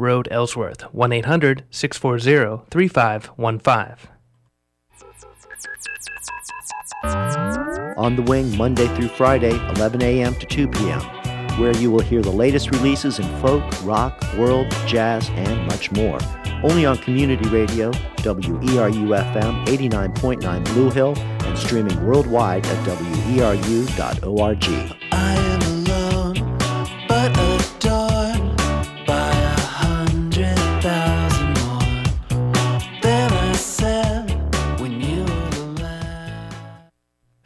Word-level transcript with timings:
Road, 0.00 0.28
Ellsworth, 0.30 0.82
1 0.94 1.10
800 1.10 1.64
640 1.70 2.62
3515. 2.70 4.08
On 7.96 8.14
the 8.14 8.22
Wing, 8.22 8.56
Monday 8.56 8.86
through 8.94 9.08
Friday, 9.08 9.50
11 9.74 10.00
a.m. 10.02 10.36
to 10.36 10.46
2 10.46 10.68
p.m., 10.68 11.00
where 11.58 11.76
you 11.78 11.90
will 11.90 11.98
hear 11.98 12.22
the 12.22 12.30
latest 12.30 12.70
releases 12.70 13.18
in 13.18 13.26
folk, 13.40 13.64
rock, 13.84 14.22
world, 14.36 14.70
jazz, 14.86 15.30
and 15.30 15.66
much 15.66 15.90
more. 15.90 16.20
Only 16.62 16.86
on 16.86 16.98
Community 16.98 17.48
Radio, 17.48 17.90
WERU 18.18 19.32
FM 19.32 19.66
89.9 19.66 20.64
Blue 20.66 20.90
Hill, 20.90 21.18
and 21.18 21.58
streaming 21.58 22.06
worldwide 22.06 22.64
at 22.64 22.86
weru.org. 22.86 24.64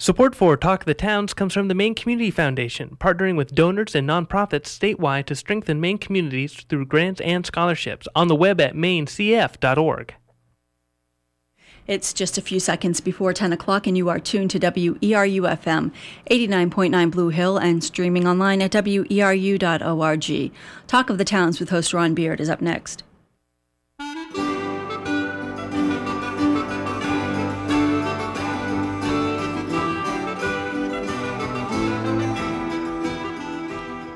Support 0.02 0.34
for 0.34 0.56
Talk 0.56 0.80
of 0.80 0.86
the 0.86 0.94
Towns 0.94 1.32
comes 1.32 1.54
from 1.54 1.68
the 1.68 1.76
Maine 1.76 1.94
Community 1.94 2.32
Foundation, 2.32 2.96
partnering 3.00 3.36
with 3.36 3.54
donors 3.54 3.94
and 3.94 4.08
nonprofits 4.08 4.66
statewide 4.66 5.26
to 5.26 5.36
strengthen 5.36 5.80
Maine 5.80 5.98
communities 5.98 6.54
through 6.68 6.86
grants 6.86 7.20
and 7.20 7.46
scholarships 7.46 8.08
on 8.16 8.26
the 8.26 8.34
web 8.34 8.60
at 8.60 8.74
mainecf.org. 8.74 10.14
It's 11.86 12.12
just 12.12 12.36
a 12.36 12.42
few 12.42 12.58
seconds 12.58 13.00
before 13.00 13.32
10 13.32 13.52
o'clock, 13.52 13.86
and 13.86 13.96
you 13.96 14.08
are 14.08 14.18
tuned 14.18 14.50
to 14.50 14.58
WERU 14.58 15.42
FM 15.56 15.92
89.9 16.28 17.10
Blue 17.12 17.28
Hill 17.28 17.56
and 17.58 17.84
streaming 17.84 18.26
online 18.26 18.60
at 18.60 18.72
WERU.org. 18.72 20.52
Talk 20.88 21.10
of 21.10 21.18
the 21.18 21.24
Towns 21.24 21.60
with 21.60 21.70
host 21.70 21.94
Ron 21.94 22.12
Beard 22.12 22.40
is 22.40 22.50
up 22.50 22.60
next. 22.60 23.04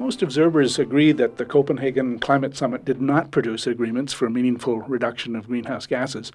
Most 0.00 0.22
observers 0.22 0.78
agree 0.78 1.12
that 1.12 1.36
the 1.36 1.44
Copenhagen 1.44 2.18
Climate 2.20 2.56
Summit 2.56 2.86
did 2.86 3.02
not 3.02 3.30
produce 3.30 3.66
agreements 3.66 4.14
for 4.14 4.30
meaningful 4.30 4.78
reduction 4.78 5.36
of 5.36 5.46
greenhouse 5.46 5.86
gases. 5.86 6.32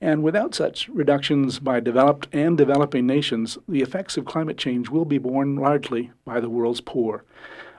And 0.00 0.24
without 0.24 0.52
such 0.52 0.88
reductions 0.88 1.60
by 1.60 1.78
developed 1.78 2.26
and 2.32 2.58
developing 2.58 3.06
nations, 3.06 3.56
the 3.68 3.82
effects 3.82 4.16
of 4.16 4.24
climate 4.24 4.58
change 4.58 4.88
will 4.88 5.04
be 5.04 5.18
borne 5.18 5.54
largely 5.54 6.10
by 6.24 6.40
the 6.40 6.50
world's 6.50 6.80
poor. 6.80 7.22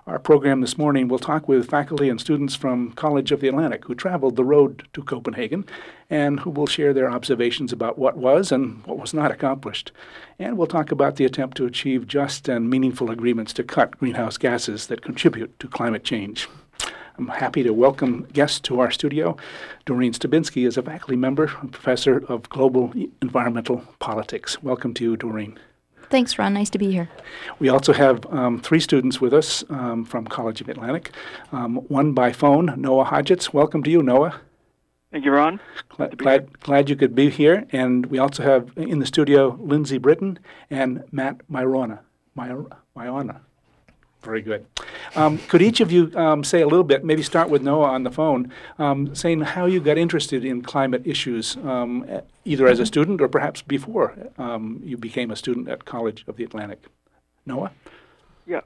Our 0.08 0.20
program 0.20 0.62
this 0.62 0.78
morning 0.78 1.08
will 1.08 1.18
talk 1.18 1.48
with 1.48 1.68
faculty 1.68 2.10
and 2.10 2.22
students 2.22 2.54
from 2.54 2.92
College 2.92 3.32
of 3.32 3.40
the 3.40 3.48
Atlantic 3.48 3.86
who 3.86 3.96
traveled 3.96 4.36
the 4.36 4.44
road 4.44 4.88
to 4.94 5.02
Copenhagen 5.02 5.66
and 6.12 6.42
who 6.42 6.52
will 6.52 6.68
share 6.68 6.94
their 6.94 7.10
observations 7.10 7.74
about 7.74 7.98
what 7.98 8.16
was 8.16 8.52
and 8.52 8.86
what 8.86 9.00
was 9.00 9.16
not 9.16 9.32
accomplished. 9.32 9.92
And 10.38 10.60
we'll 10.60 10.68
talk 10.68 10.92
about 10.92 11.16
the 11.16 11.26
attempt 11.26 11.58
to 11.58 11.66
achieve 11.66 12.06
just 12.06 12.48
and 12.48 12.70
meaningful 12.70 13.10
agreements 13.10 13.52
to 13.54 13.64
cut 13.64 13.98
greenhouse 13.98 14.38
gases 14.38 14.86
that 14.88 15.02
contribute 15.02 15.60
to 15.60 15.68
climate 15.68 16.04
change. 16.04 16.48
I'm 17.18 17.30
happy 17.30 17.64
to 17.64 17.74
welcome 17.74 18.28
guests 18.32 18.60
to 18.60 18.80
our 18.82 18.92
studio. 18.92 19.38
Doreen 19.88 20.14
Stabinsky 20.14 20.68
is 20.68 20.78
a 20.78 20.84
faculty 20.84 21.16
member 21.16 21.52
and 21.62 21.72
professor 21.72 22.24
of 22.28 22.48
global 22.50 22.94
environmental 23.24 23.82
politics. 23.98 24.62
Welcome 24.62 24.94
to 24.94 25.04
you, 25.04 25.18
Doreen. 25.18 25.58
Thanks, 26.10 26.38
Ron. 26.38 26.54
Nice 26.54 26.70
to 26.72 26.78
be 26.78 26.92
here. 26.92 27.10
We 27.60 27.70
also 27.70 27.94
have 27.94 28.26
um, 28.32 28.60
three 28.60 28.80
students 28.80 29.20
with 29.20 29.34
us 29.34 29.64
um, 29.70 30.06
from 30.06 30.26
College 30.28 30.62
of 30.62 30.70
Atlantic. 30.70 31.12
Um, 31.52 31.78
one 31.88 32.14
by 32.14 32.32
phone, 32.32 32.74
Noah 32.78 33.06
Hodgetts. 33.06 33.54
Welcome 33.54 33.84
to 33.84 33.92
you, 33.92 34.02
Noah. 34.04 34.40
Thank 35.12 35.26
you, 35.26 35.32
Ron. 35.32 35.60
Glad, 35.90 36.18
glad, 36.18 36.60
glad 36.60 36.90
you 36.90 36.96
could 36.96 37.16
be 37.16 37.30
here. 37.30 37.66
And 37.72 38.06
we 38.08 38.20
also 38.20 38.44
have 38.44 38.72
in 38.76 39.00
the 39.00 39.06
studio 39.06 39.58
Lindsay 39.62 39.98
Britton 39.98 40.40
and 40.70 41.04
Matt 41.12 41.48
Myrona. 41.50 42.00
My- 42.36 42.56
Myona. 42.98 43.40
Very 44.26 44.42
good. 44.42 44.66
Um, 45.16 45.38
could 45.38 45.62
each 45.62 45.82
of 45.82 45.92
you 45.92 46.12
um, 46.16 46.44
say 46.44 46.62
a 46.62 46.68
little 46.68 46.84
bit, 46.84 47.06
maybe 47.06 47.22
start 47.22 47.48
with 47.48 47.62
Noah 47.62 47.90
on 47.90 48.02
the 48.02 48.10
phone, 48.12 48.52
um, 48.80 49.14
saying 49.14 49.42
how 49.42 49.68
you 49.68 49.80
got 49.80 50.00
interested 50.00 50.44
in 50.44 50.64
climate 50.64 51.04
issues, 51.06 51.58
um, 51.58 52.06
either 52.44 52.68
as 52.68 52.80
a 52.80 52.88
student 52.88 53.22
or 53.22 53.28
perhaps 53.28 53.62
before 53.62 54.18
um, 54.40 54.82
you 54.84 54.98
became 54.98 55.30
a 55.30 55.36
student 55.36 55.70
at 55.70 55.86
College 55.86 56.26
of 56.28 56.38
the 56.38 56.44
Atlantic? 56.44 56.82
Noah? 57.46 57.72
Yeah. 58.48 58.62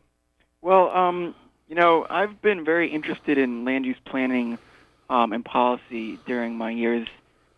Well, 0.61 0.89
um, 0.95 1.35
you 1.67 1.75
know, 1.75 2.07
I've 2.09 2.41
been 2.41 2.63
very 2.63 2.89
interested 2.89 3.37
in 3.37 3.65
land 3.65 3.85
use 3.85 3.99
planning 4.05 4.57
and 5.09 5.43
policy 5.43 6.19
during 6.25 6.55
my 6.55 6.71
years 6.71 7.07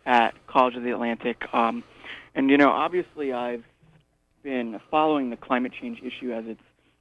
at 0.06 0.34
College 0.48 0.74
of 0.74 0.82
the 0.82 0.90
Atlantic. 0.90 1.44
And, 1.52 2.50
you 2.50 2.56
know, 2.56 2.70
obviously 2.70 3.32
I've 3.32 3.64
been 4.42 4.80
following 4.90 5.30
the 5.30 5.36
climate 5.36 5.72
change 5.80 6.02
issue 6.02 6.32
as 6.32 6.44
it's 6.48 6.60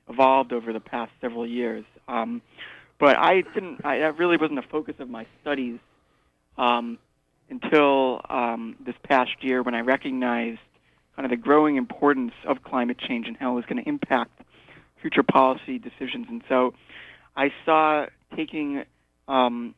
evolved 0.09 0.53
over 0.53 0.73
the 0.73 0.79
past 0.79 1.11
several 1.21 1.45
years. 1.45 1.85
Um, 2.07 2.41
but 2.99 3.17
I 3.17 3.41
didn't, 3.41 3.85
I, 3.85 3.99
that 3.99 4.17
really 4.17 4.37
wasn't 4.37 4.59
a 4.59 4.63
focus 4.63 4.95
of 4.99 5.09
my 5.09 5.25
studies 5.41 5.79
um, 6.57 6.99
until 7.49 8.21
um, 8.29 8.75
this 8.85 8.95
past 9.03 9.31
year 9.41 9.63
when 9.63 9.73
I 9.73 9.81
recognized 9.81 10.59
kind 11.15 11.25
of 11.25 11.31
the 11.31 11.37
growing 11.37 11.75
importance 11.75 12.33
of 12.45 12.63
climate 12.63 12.97
change 12.97 13.27
and 13.27 13.35
how 13.37 13.53
it 13.53 13.55
was 13.55 13.65
going 13.65 13.83
to 13.83 13.89
impact 13.89 14.41
future 15.01 15.23
policy 15.23 15.79
decisions. 15.79 16.27
And 16.29 16.43
so 16.47 16.73
I 17.35 17.51
saw 17.65 18.05
taking 18.35 18.83
um, 19.27 19.75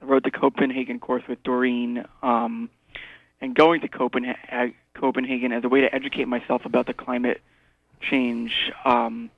the 0.00 0.30
Copenhagen 0.30 1.00
course 1.00 1.22
with 1.28 1.42
Doreen 1.42 2.04
um, 2.22 2.70
and 3.40 3.54
going 3.54 3.80
to 3.80 3.88
Copenhagen, 3.88 4.74
Copenhagen 4.94 5.52
as 5.52 5.64
a 5.64 5.68
way 5.68 5.80
to 5.80 5.94
educate 5.94 6.28
myself 6.28 6.64
about 6.64 6.86
the 6.86 6.94
climate 6.94 7.40
change 8.00 8.70
um, 8.84 9.30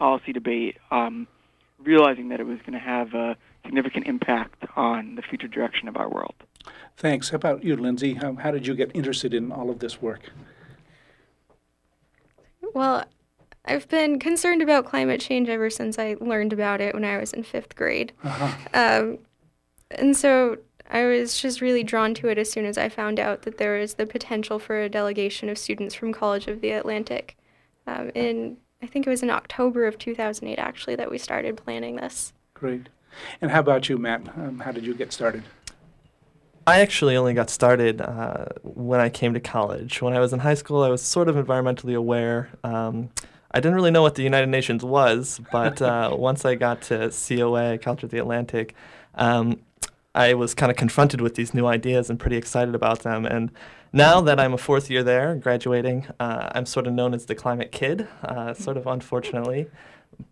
policy 0.00 0.32
debate, 0.32 0.78
um, 0.90 1.28
realizing 1.78 2.30
that 2.30 2.40
it 2.40 2.46
was 2.46 2.58
going 2.60 2.72
to 2.72 2.78
have 2.80 3.14
a 3.14 3.36
significant 3.64 4.06
impact 4.06 4.64
on 4.74 5.14
the 5.14 5.22
future 5.22 5.46
direction 5.46 5.86
of 5.86 5.96
our 5.96 6.08
world. 6.08 6.34
Thanks. 6.96 7.30
How 7.30 7.36
about 7.36 7.62
you, 7.62 7.76
Lindsay? 7.76 8.14
How, 8.14 8.34
how 8.34 8.50
did 8.50 8.66
you 8.66 8.74
get 8.74 8.90
interested 8.94 9.32
in 9.32 9.52
all 9.52 9.70
of 9.70 9.78
this 9.78 10.02
work? 10.02 10.32
Well, 12.74 13.04
I've 13.64 13.88
been 13.88 14.18
concerned 14.18 14.62
about 14.62 14.86
climate 14.86 15.20
change 15.20 15.48
ever 15.48 15.70
since 15.70 15.98
I 15.98 16.16
learned 16.20 16.52
about 16.52 16.80
it 16.80 16.94
when 16.94 17.04
I 17.04 17.18
was 17.18 17.32
in 17.32 17.42
fifth 17.42 17.76
grade. 17.76 18.12
Uh-huh. 18.24 18.56
Um, 18.74 19.18
and 19.90 20.16
so 20.16 20.58
I 20.90 21.04
was 21.04 21.40
just 21.40 21.60
really 21.60 21.84
drawn 21.84 22.14
to 22.14 22.28
it 22.28 22.38
as 22.38 22.50
soon 22.50 22.64
as 22.64 22.78
I 22.78 22.88
found 22.88 23.20
out 23.20 23.42
that 23.42 23.58
there 23.58 23.78
was 23.78 23.94
the 23.94 24.06
potential 24.06 24.58
for 24.58 24.80
a 24.80 24.88
delegation 24.88 25.48
of 25.48 25.58
students 25.58 25.94
from 25.94 26.12
College 26.12 26.46
of 26.48 26.60
the 26.60 26.70
Atlantic. 26.70 27.36
Um, 27.86 28.10
in 28.14 28.56
I 28.82 28.86
think 28.86 29.06
it 29.06 29.10
was 29.10 29.22
in 29.22 29.30
October 29.30 29.86
of 29.86 29.98
2008 29.98 30.58
actually 30.58 30.96
that 30.96 31.10
we 31.10 31.18
started 31.18 31.56
planning 31.56 31.96
this. 31.96 32.32
Great. 32.54 32.88
And 33.40 33.50
how 33.50 33.60
about 33.60 33.88
you, 33.88 33.98
Matt? 33.98 34.28
Um, 34.36 34.60
how 34.60 34.72
did 34.72 34.86
you 34.86 34.94
get 34.94 35.12
started? 35.12 35.42
I 36.66 36.80
actually 36.80 37.16
only 37.16 37.34
got 37.34 37.50
started 37.50 38.00
uh, 38.00 38.46
when 38.62 39.00
I 39.00 39.08
came 39.08 39.34
to 39.34 39.40
college. 39.40 40.00
When 40.00 40.14
I 40.14 40.20
was 40.20 40.32
in 40.32 40.40
high 40.40 40.54
school, 40.54 40.82
I 40.82 40.88
was 40.88 41.02
sort 41.02 41.28
of 41.28 41.36
environmentally 41.36 41.96
aware. 41.96 42.50
Um, 42.62 43.10
I 43.50 43.58
didn't 43.60 43.74
really 43.74 43.90
know 43.90 44.02
what 44.02 44.14
the 44.14 44.22
United 44.22 44.48
Nations 44.48 44.84
was, 44.84 45.40
but 45.50 45.82
uh, 45.82 46.10
once 46.16 46.44
I 46.44 46.54
got 46.54 46.82
to 46.82 47.10
COA, 47.10 47.78
College 47.78 48.04
of 48.04 48.10
the 48.10 48.18
Atlantic, 48.18 48.74
um, 49.16 49.60
I 50.14 50.34
was 50.34 50.54
kind 50.54 50.70
of 50.70 50.76
confronted 50.76 51.20
with 51.20 51.34
these 51.34 51.54
new 51.54 51.66
ideas 51.66 52.10
and 52.10 52.20
pretty 52.20 52.36
excited 52.36 52.74
about 52.74 53.00
them. 53.00 53.26
And 53.26 53.50
now 53.92 54.20
that 54.20 54.38
I'm 54.38 54.52
a 54.52 54.58
fourth 54.58 54.90
year 54.90 55.02
there, 55.02 55.34
graduating, 55.34 56.06
uh, 56.18 56.50
I'm 56.54 56.66
sort 56.66 56.86
of 56.86 56.92
known 56.92 57.14
as 57.14 57.26
the 57.26 57.34
climate 57.34 57.72
kid, 57.72 58.06
uh, 58.22 58.54
sort 58.54 58.76
of 58.76 58.86
unfortunately. 58.86 59.66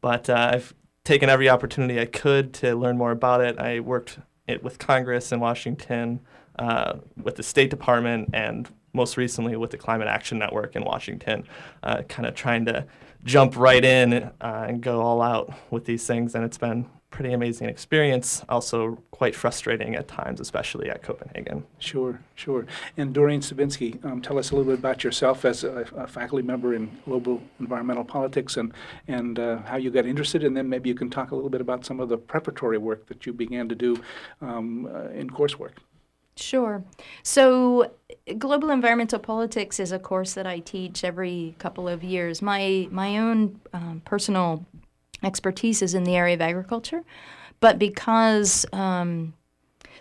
but 0.00 0.28
uh, 0.28 0.50
I've 0.54 0.74
taken 1.04 1.28
every 1.30 1.48
opportunity 1.48 1.98
I 1.98 2.04
could 2.04 2.52
to 2.54 2.74
learn 2.74 2.98
more 2.98 3.10
about 3.12 3.40
it. 3.40 3.58
I 3.58 3.80
worked 3.80 4.18
it 4.46 4.62
with 4.62 4.78
Congress 4.78 5.32
in 5.32 5.40
Washington, 5.40 6.20
uh, 6.58 6.98
with 7.22 7.36
the 7.36 7.42
State 7.42 7.70
Department, 7.70 8.30
and 8.32 8.68
most 8.92 9.16
recently 9.16 9.56
with 9.56 9.70
the 9.70 9.78
Climate 9.78 10.08
Action 10.08 10.38
Network 10.38 10.76
in 10.76 10.84
Washington, 10.84 11.44
uh, 11.82 12.02
kind 12.02 12.26
of 12.26 12.34
trying 12.34 12.64
to 12.66 12.86
jump 13.24 13.56
right 13.56 13.84
in 13.84 14.12
uh, 14.14 14.66
and 14.68 14.80
go 14.80 15.00
all 15.00 15.22
out 15.22 15.52
with 15.70 15.84
these 15.84 16.06
things. 16.06 16.34
And 16.34 16.44
it's 16.44 16.58
been 16.58 16.86
pretty 17.10 17.32
amazing 17.32 17.68
experience, 17.68 18.44
also 18.48 18.98
quite 19.10 19.34
frustrating 19.34 19.96
at 19.96 20.06
times, 20.08 20.40
especially 20.40 20.90
at 20.90 21.02
Copenhagen. 21.02 21.64
Sure, 21.78 22.20
sure. 22.34 22.66
And 22.96 23.14
Doreen 23.14 23.40
Stabinsky, 23.40 24.04
um, 24.04 24.20
tell 24.20 24.38
us 24.38 24.50
a 24.50 24.56
little 24.56 24.70
bit 24.70 24.78
about 24.78 25.02
yourself 25.02 25.44
as 25.44 25.64
a, 25.64 25.86
a 25.96 26.06
faculty 26.06 26.44
member 26.44 26.74
in 26.74 26.90
global 27.04 27.42
environmental 27.60 28.04
politics 28.04 28.56
and, 28.56 28.72
and 29.08 29.38
uh, 29.38 29.58
how 29.62 29.76
you 29.76 29.90
got 29.90 30.06
interested, 30.06 30.44
and 30.44 30.56
then 30.56 30.68
maybe 30.68 30.88
you 30.88 30.94
can 30.94 31.10
talk 31.10 31.30
a 31.30 31.34
little 31.34 31.50
bit 31.50 31.60
about 31.60 31.84
some 31.84 31.98
of 31.98 32.08
the 32.08 32.18
preparatory 32.18 32.78
work 32.78 33.06
that 33.06 33.26
you 33.26 33.32
began 33.32 33.68
to 33.68 33.74
do 33.74 33.96
um, 34.40 34.86
uh, 34.86 35.08
in 35.10 35.30
coursework. 35.30 35.72
Sure. 36.36 36.84
So, 37.24 37.90
global 38.38 38.70
environmental 38.70 39.18
politics 39.18 39.80
is 39.80 39.90
a 39.90 39.98
course 39.98 40.34
that 40.34 40.46
I 40.46 40.60
teach 40.60 41.02
every 41.02 41.56
couple 41.58 41.88
of 41.88 42.04
years. 42.04 42.40
My 42.40 42.86
my 42.92 43.18
own 43.18 43.60
um, 43.72 44.02
personal 44.04 44.64
expertise 45.22 45.82
is 45.82 45.94
in 45.94 46.04
the 46.04 46.16
area 46.16 46.34
of 46.34 46.40
agriculture, 46.40 47.02
but 47.60 47.78
because 47.78 48.66
um, 48.72 49.34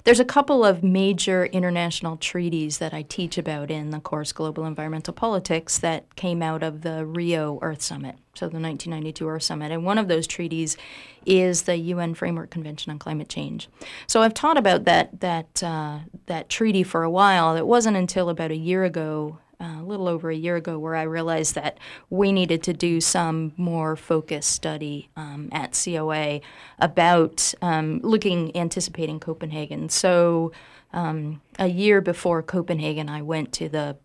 there's 0.04 0.19
a 0.19 0.25
couple 0.25 0.64
of 0.64 0.84
major 0.84 1.48
international 1.48 2.18
treaties 2.18 2.78
that 2.78 2.94
I 2.94 3.02
teach 3.02 3.38
about 3.38 3.69
in 3.69 3.90
the 3.90 4.00
course 4.00 4.31
Global 4.31 4.66
Environmental 4.66 5.14
Politics 5.14 5.80
that 5.80 6.16
came 6.16 6.42
out 6.42 6.64
of 6.64 6.81
the 6.81 7.06
Rio 7.06 7.60
Earth 7.62 7.81
Summit, 7.81 8.16
so 8.34 8.46
the 8.46 8.60
1992 8.60 9.28
Earth 9.28 9.44
Summit. 9.44 9.72
And 9.72 9.84
one 9.84 9.98
of 9.98 10.08
those 10.08 10.25
treaties 10.25 10.78
is 11.25 11.63
the 11.63 11.75
UN 11.75 12.13
Framework 12.13 12.52
Convention 12.52 12.92
on 12.92 13.00
Climate 13.00 13.28
Change. 13.28 13.68
So 14.08 14.22
I've 14.22 14.34
taught 14.34 14.58
about 14.58 14.86
that 14.86 15.20
that 15.20 15.62
uh, 15.62 16.00
that 16.28 16.48
treaty 16.48 16.84
for 16.84 17.04
a 17.04 17.10
while. 17.10 17.56
It 17.58 17.68
wasn't 17.68 17.98
until 17.98 18.30
about 18.30 18.52
a 18.52 18.56
year 18.56 18.86
ago 18.86 19.40
a 19.59 19.83
little 19.83 20.07
over 20.07 20.30
a 20.30 20.36
year 20.36 20.56
ago 20.56 20.77
where 20.77 20.95
I 20.95 21.04
realized 21.04 21.56
that 21.56 21.80
we 22.09 22.31
needed 22.31 22.63
to 22.63 22.74
do 22.74 23.01
some 23.01 23.54
more 23.57 23.95
focused 23.95 24.51
study 24.51 25.09
um, 25.15 25.50
at 25.51 25.80
COA 25.83 26.42
about 26.80 27.54
um, 27.62 28.00
looking, 28.04 28.56
anticipating 28.56 29.19
Copenhagen. 29.19 29.89
So 29.89 30.51
um, 30.94 31.42
a 31.59 31.68
year 31.68 32.01
before 32.01 32.42
Copenhagen, 32.42 33.09
I 33.09 33.21
went 33.21 33.51
to 33.54 33.69
the 33.69 33.98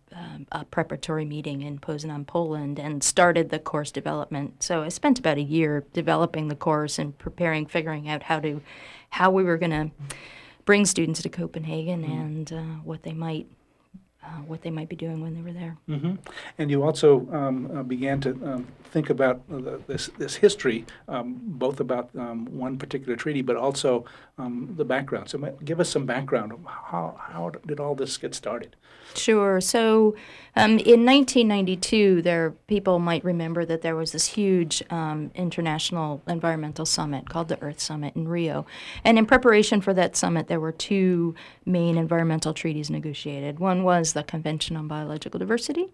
uh, 0.51 0.63
preparatory 0.65 1.25
meeting 1.25 1.61
in 1.61 1.79
Poznan, 1.79 2.25
Poland, 2.25 2.79
and 2.79 3.03
started 3.03 3.49
the 3.49 3.59
course 3.59 3.91
development. 3.91 4.61
So 4.63 4.83
I 4.83 4.89
spent 4.89 5.19
about 5.19 5.37
a 5.37 5.41
year 5.41 5.85
developing 5.93 6.47
the 6.47 6.55
course 6.55 6.99
and 6.99 7.17
preparing, 7.17 7.65
figuring 7.65 8.09
out 8.09 8.23
how 8.23 8.39
to, 8.39 8.61
how 9.09 9.31
we 9.31 9.43
were 9.43 9.57
going 9.57 9.71
to 9.71 10.15
bring 10.65 10.85
students 10.85 11.21
to 11.21 11.29
Copenhagen 11.29 12.03
mm-hmm. 12.03 12.11
and 12.11 12.53
uh, 12.53 12.81
what 12.83 13.03
they 13.03 13.13
might 13.13 13.47
uh, 14.23 14.41
what 14.47 14.61
they 14.61 14.69
might 14.69 14.89
be 14.89 14.95
doing 14.95 15.21
when 15.21 15.33
they 15.33 15.41
were 15.41 15.53
there. 15.53 15.77
Mm-hmm. 15.89 16.15
And 16.57 16.71
you 16.71 16.83
also 16.83 17.27
um, 17.31 17.69
uh, 17.75 17.83
began 17.83 18.21
to 18.21 18.29
um, 18.45 18.67
think 18.85 19.09
about 19.09 19.41
this 19.87 20.09
this 20.17 20.35
history, 20.35 20.85
um, 21.07 21.39
both 21.43 21.79
about 21.79 22.09
um, 22.17 22.45
one 22.45 22.77
particular 22.77 23.15
treaty, 23.15 23.41
but 23.41 23.55
also 23.55 24.05
um, 24.37 24.73
the 24.77 24.85
background. 24.85 25.29
So, 25.29 25.37
give 25.63 25.79
us 25.79 25.89
some 25.89 26.05
background. 26.05 26.53
How 26.65 27.19
how 27.19 27.51
did 27.65 27.79
all 27.79 27.95
this 27.95 28.17
get 28.17 28.35
started? 28.35 28.75
Sure. 29.15 29.61
So, 29.61 30.15
um, 30.55 30.71
in 30.71 31.03
1992, 31.03 32.21
there 32.21 32.51
people 32.67 32.99
might 32.99 33.23
remember 33.23 33.65
that 33.65 33.81
there 33.81 33.95
was 33.95 34.11
this 34.11 34.27
huge 34.27 34.83
um, 34.91 35.31
international 35.33 36.21
environmental 36.27 36.85
summit 36.85 37.27
called 37.27 37.47
the 37.47 37.59
Earth 37.61 37.79
Summit 37.79 38.15
in 38.15 38.27
Rio, 38.27 38.65
and 39.03 39.17
in 39.17 39.25
preparation 39.25 39.81
for 39.81 39.95
that 39.95 40.15
summit, 40.15 40.47
there 40.47 40.59
were 40.59 40.71
two 40.71 41.33
main 41.65 41.97
environmental 41.97 42.53
treaties 42.53 42.91
negotiated. 42.91 43.59
One 43.59 43.83
was 43.83 44.13
the 44.13 44.23
Convention 44.23 44.77
on 44.77 44.87
Biological 44.87 45.39
Diversity, 45.39 45.87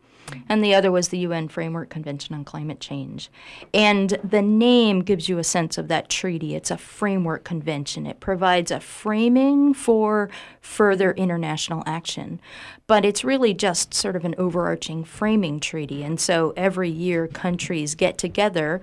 and 0.49 0.61
the 0.61 0.75
other 0.75 0.91
was 0.91 1.07
the 1.07 1.19
UN 1.19 1.47
Framework 1.47 1.89
Convention 1.89 2.35
on 2.35 2.43
Climate 2.43 2.81
Change. 2.81 3.29
And 3.73 4.09
the 4.23 4.41
name 4.41 5.01
gives 5.01 5.29
you 5.29 5.37
a 5.37 5.43
sense 5.43 5.77
of 5.77 5.87
that 5.87 6.09
treaty. 6.09 6.55
It's 6.55 6.71
a 6.71 6.77
framework 6.77 7.45
convention. 7.45 8.05
It 8.05 8.19
provides 8.19 8.71
a 8.71 8.81
framing 8.81 9.73
for 9.73 10.29
further 10.61 11.11
international 11.13 11.83
action, 11.85 12.41
but 12.89 13.05
it's 13.05 13.23
really 13.23 13.53
just 13.53 13.93
sort 13.93 14.15
of 14.15 14.25
an 14.25 14.33
overarching 14.39 15.03
framing 15.03 15.59
treaty. 15.59 16.03
And 16.03 16.19
so 16.19 16.53
every 16.57 16.89
year, 16.89 17.27
countries 17.27 17.93
get 17.93 18.17
together 18.17 18.81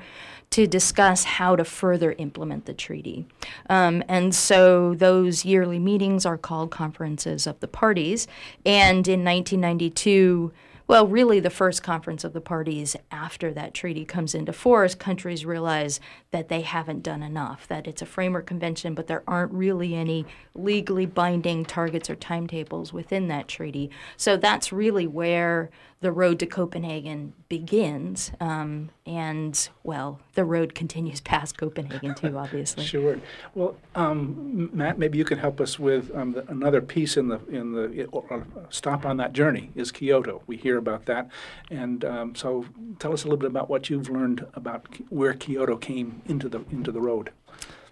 to 0.51 0.69
discuss 0.69 1.25
how 1.25 1.57
to 1.57 1.65
further 1.65 2.13
implement 2.13 2.67
the 2.67 2.73
treaty. 2.73 3.27
Um, 3.69 4.05
and 4.07 4.33
so 4.33 4.95
those 4.95 5.45
yearly 5.45 5.81
meetings 5.81 6.25
are 6.25 6.39
called 6.39 6.71
conferences 6.71 7.49
of 7.49 7.59
the 7.59 7.67
parties. 7.67 8.29
And 8.65 9.09
in 9.09 9.25
1992, 9.25 10.53
well, 10.89 11.07
really, 11.07 11.41
the 11.41 11.51
first 11.51 11.83
conference 11.83 12.23
of 12.23 12.33
the 12.33 12.41
parties 12.41 12.95
after 13.11 13.53
that 13.53 13.75
treaty 13.75 14.05
comes 14.05 14.35
into 14.35 14.53
force, 14.53 14.95
countries 14.95 15.45
realize 15.45 15.99
that 16.31 16.49
they 16.49 16.61
haven't 16.61 17.03
done 17.03 17.23
enough, 17.23 17.67
that 17.67 17.89
it's 17.89 18.03
a 18.03 18.07
framework 18.07 18.47
convention, 18.47 18.95
but 18.95 19.09
there 19.09 19.25
aren't 19.27 19.53
really 19.53 19.95
any 19.95 20.25
legally 20.55 21.07
binding 21.07 21.65
targets 21.65 22.09
or 22.09 22.15
timetables 22.15 22.93
within 22.93 23.27
that 23.29 23.49
treaty. 23.49 23.91
So 24.17 24.37
that's 24.37 24.73
really 24.73 25.07
where 25.07 25.71
the 26.01 26.13
road 26.13 26.39
to 26.39 26.47
Copenhagen 26.47 27.33
begins. 27.49 28.31
Um, 28.39 28.91
and, 29.07 29.69
well, 29.83 30.21
the 30.35 30.45
road 30.45 30.75
continues 30.75 31.21
past 31.21 31.57
Copenhagen, 31.57 32.15
too, 32.15 32.37
obviously. 32.39 32.85
sure. 32.85 33.19
Well, 33.55 33.77
um, 33.95 34.71
Matt, 34.73 34.99
maybe 34.99 35.17
you 35.17 35.25
can 35.25 35.39
help 35.39 35.61
us 35.61 35.79
with 35.79 36.15
um, 36.15 36.33
the, 36.33 36.47
another 36.49 36.83
piece 36.83 37.17
in 37.17 37.29
the, 37.29 37.41
in 37.49 37.73
the 37.73 38.05
or, 38.13 38.47
stop 38.69 39.07
on 39.07 39.17
that 39.17 39.33
journey 39.33 39.71
is 39.75 39.91
Kyoto. 39.91 40.43
We 40.47 40.59
hear 40.59 40.76
about 40.79 41.07
that. 41.07 41.29
And 41.71 42.05
um, 42.05 42.35
so 42.35 42.67
tell 42.99 43.13
us 43.13 43.25
a 43.25 43.27
little 43.27 43.39
bit 43.39 43.51
about 43.51 43.69
what 43.69 43.91
you've 43.91 44.09
learned 44.09 44.47
about 44.55 44.87
where 45.09 45.35
Kyoto 45.35 45.77
came 45.77 46.23
into 46.27 46.49
the, 46.49 46.65
into 46.71 46.93
the 46.93 47.01
road. 47.01 47.31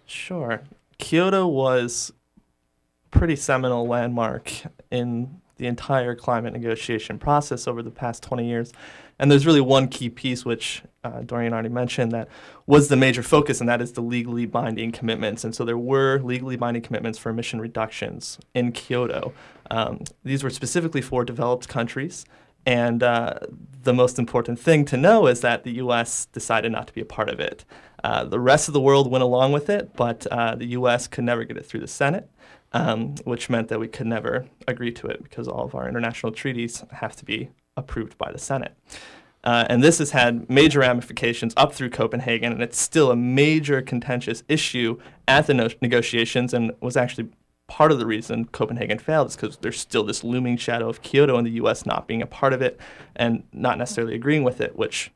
Sure. 0.06 0.62
Kyoto 0.98 1.46
was 1.46 2.12
pretty 3.10 3.36
seminal 3.36 3.86
landmark 3.86 4.50
in 4.90 5.40
the 5.56 5.66
entire 5.66 6.14
climate 6.14 6.52
negotiation 6.52 7.18
process 7.18 7.68
over 7.68 7.82
the 7.82 7.90
past 7.90 8.22
20 8.22 8.46
years. 8.46 8.72
And 9.18 9.30
there's 9.30 9.46
really 9.46 9.60
one 9.60 9.88
key 9.88 10.10
piece, 10.10 10.44
which 10.44 10.82
uh, 11.04 11.20
Doreen 11.20 11.52
already 11.52 11.68
mentioned, 11.68 12.10
that 12.12 12.28
was 12.66 12.88
the 12.88 12.96
major 12.96 13.22
focus, 13.22 13.60
and 13.60 13.68
that 13.68 13.80
is 13.80 13.92
the 13.92 14.00
legally 14.00 14.46
binding 14.46 14.90
commitments. 14.90 15.44
And 15.44 15.54
so 15.54 15.64
there 15.64 15.78
were 15.78 16.18
legally 16.18 16.56
binding 16.56 16.82
commitments 16.82 17.18
for 17.18 17.30
emission 17.30 17.60
reductions 17.60 18.38
in 18.54 18.72
Kyoto. 18.72 19.32
Um, 19.70 20.00
these 20.24 20.42
were 20.42 20.50
specifically 20.50 21.00
for 21.00 21.24
developed 21.24 21.68
countries. 21.68 22.24
And 22.66 23.02
uh, 23.02 23.38
the 23.82 23.92
most 23.92 24.18
important 24.18 24.58
thing 24.58 24.84
to 24.86 24.96
know 24.96 25.26
is 25.26 25.40
that 25.42 25.64
the 25.64 25.72
US 25.72 26.26
decided 26.26 26.72
not 26.72 26.86
to 26.86 26.92
be 26.92 27.00
a 27.00 27.06
part 27.06 27.28
of 27.28 27.40
it. 27.40 27.64
Uh, 28.02 28.24
the 28.24 28.40
rest 28.40 28.68
of 28.68 28.74
the 28.74 28.80
world 28.80 29.10
went 29.10 29.24
along 29.24 29.52
with 29.52 29.70
it, 29.70 29.94
but 29.96 30.26
uh, 30.26 30.54
the 30.54 30.66
US 30.66 31.06
could 31.06 31.24
never 31.24 31.44
get 31.44 31.56
it 31.56 31.66
through 31.66 31.80
the 31.80 31.88
Senate 31.88 32.28
um, 32.74 33.14
which 33.24 33.48
meant 33.48 33.68
that 33.68 33.78
we 33.78 33.88
could 33.88 34.06
never 34.06 34.46
agree 34.66 34.92
to 34.92 35.06
it 35.06 35.22
because 35.22 35.48
all 35.48 35.64
of 35.64 35.74
our 35.74 35.88
international 35.88 36.32
treaties 36.32 36.84
have 36.90 37.16
to 37.16 37.24
be 37.24 37.48
approved 37.76 38.18
by 38.18 38.30
the 38.30 38.38
Senate. 38.38 38.76
Uh, 39.44 39.64
and 39.70 39.82
this 39.82 39.98
has 39.98 40.10
had 40.10 40.48
major 40.50 40.80
ramifications 40.80 41.54
up 41.56 41.72
through 41.72 41.90
Copenhagen, 41.90 42.52
and 42.52 42.62
it's 42.62 42.80
still 42.80 43.10
a 43.10 43.16
major 43.16 43.80
contentious 43.80 44.42
issue 44.48 44.98
at 45.28 45.46
the 45.46 45.54
no- 45.54 45.68
negotiations 45.80 46.52
and 46.52 46.72
was 46.80 46.96
actually 46.96 47.28
part 47.74 47.90
of 47.90 47.98
the 47.98 48.06
reason 48.06 48.44
Copenhagen 48.44 49.00
failed 49.00 49.30
is 49.30 49.34
because 49.34 49.56
there's 49.56 49.80
still 49.80 50.04
this 50.04 50.22
looming 50.22 50.56
shadow 50.56 50.88
of 50.88 51.02
Kyoto 51.02 51.36
and 51.36 51.44
the 51.44 51.50
US 51.62 51.84
not 51.84 52.06
being 52.06 52.22
a 52.22 52.26
part 52.26 52.52
of 52.52 52.62
it 52.62 52.78
and 53.16 53.42
not 53.52 53.78
necessarily 53.78 54.14
agreeing 54.14 54.44
with 54.44 54.60
it, 54.60 54.76
which 54.76 55.10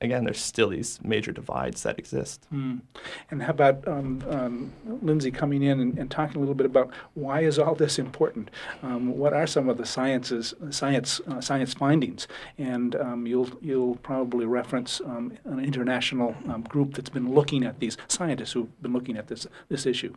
again, 0.00 0.22
there's 0.22 0.40
still 0.40 0.68
these 0.68 1.00
major 1.02 1.32
divides 1.32 1.82
that 1.82 1.98
exist. 1.98 2.46
Mm. 2.54 2.82
And 3.28 3.42
how 3.42 3.50
about 3.50 3.88
um, 3.88 4.22
um, 4.30 4.72
Lindsay 5.02 5.32
coming 5.32 5.64
in 5.64 5.80
and, 5.80 5.98
and, 5.98 6.08
talking 6.08 6.36
a 6.36 6.38
little 6.38 6.54
bit 6.54 6.66
about 6.66 6.92
why 7.14 7.40
is 7.40 7.58
all 7.58 7.74
this 7.74 7.98
important? 7.98 8.52
Um, 8.84 9.18
what 9.18 9.32
are 9.32 9.48
some 9.48 9.68
of 9.68 9.76
the 9.76 9.86
sciences, 9.86 10.54
science, 10.70 11.20
uh, 11.26 11.40
science 11.40 11.74
findings? 11.74 12.28
And 12.56 12.94
um, 12.94 13.26
you'll 13.26 13.50
you'll 13.60 13.96
probably 13.96 14.46
reference 14.46 15.00
um, 15.00 15.32
an 15.44 15.58
international 15.58 16.36
um, 16.46 16.62
group 16.62 16.94
that's 16.94 17.10
been 17.10 17.34
looking 17.34 17.64
at 17.64 17.80
these 17.80 17.96
scientists 18.06 18.52
who've 18.52 18.80
been 18.80 18.92
looking 18.92 19.16
at 19.16 19.26
this 19.26 19.48
this 19.68 19.86
issue. 19.86 20.14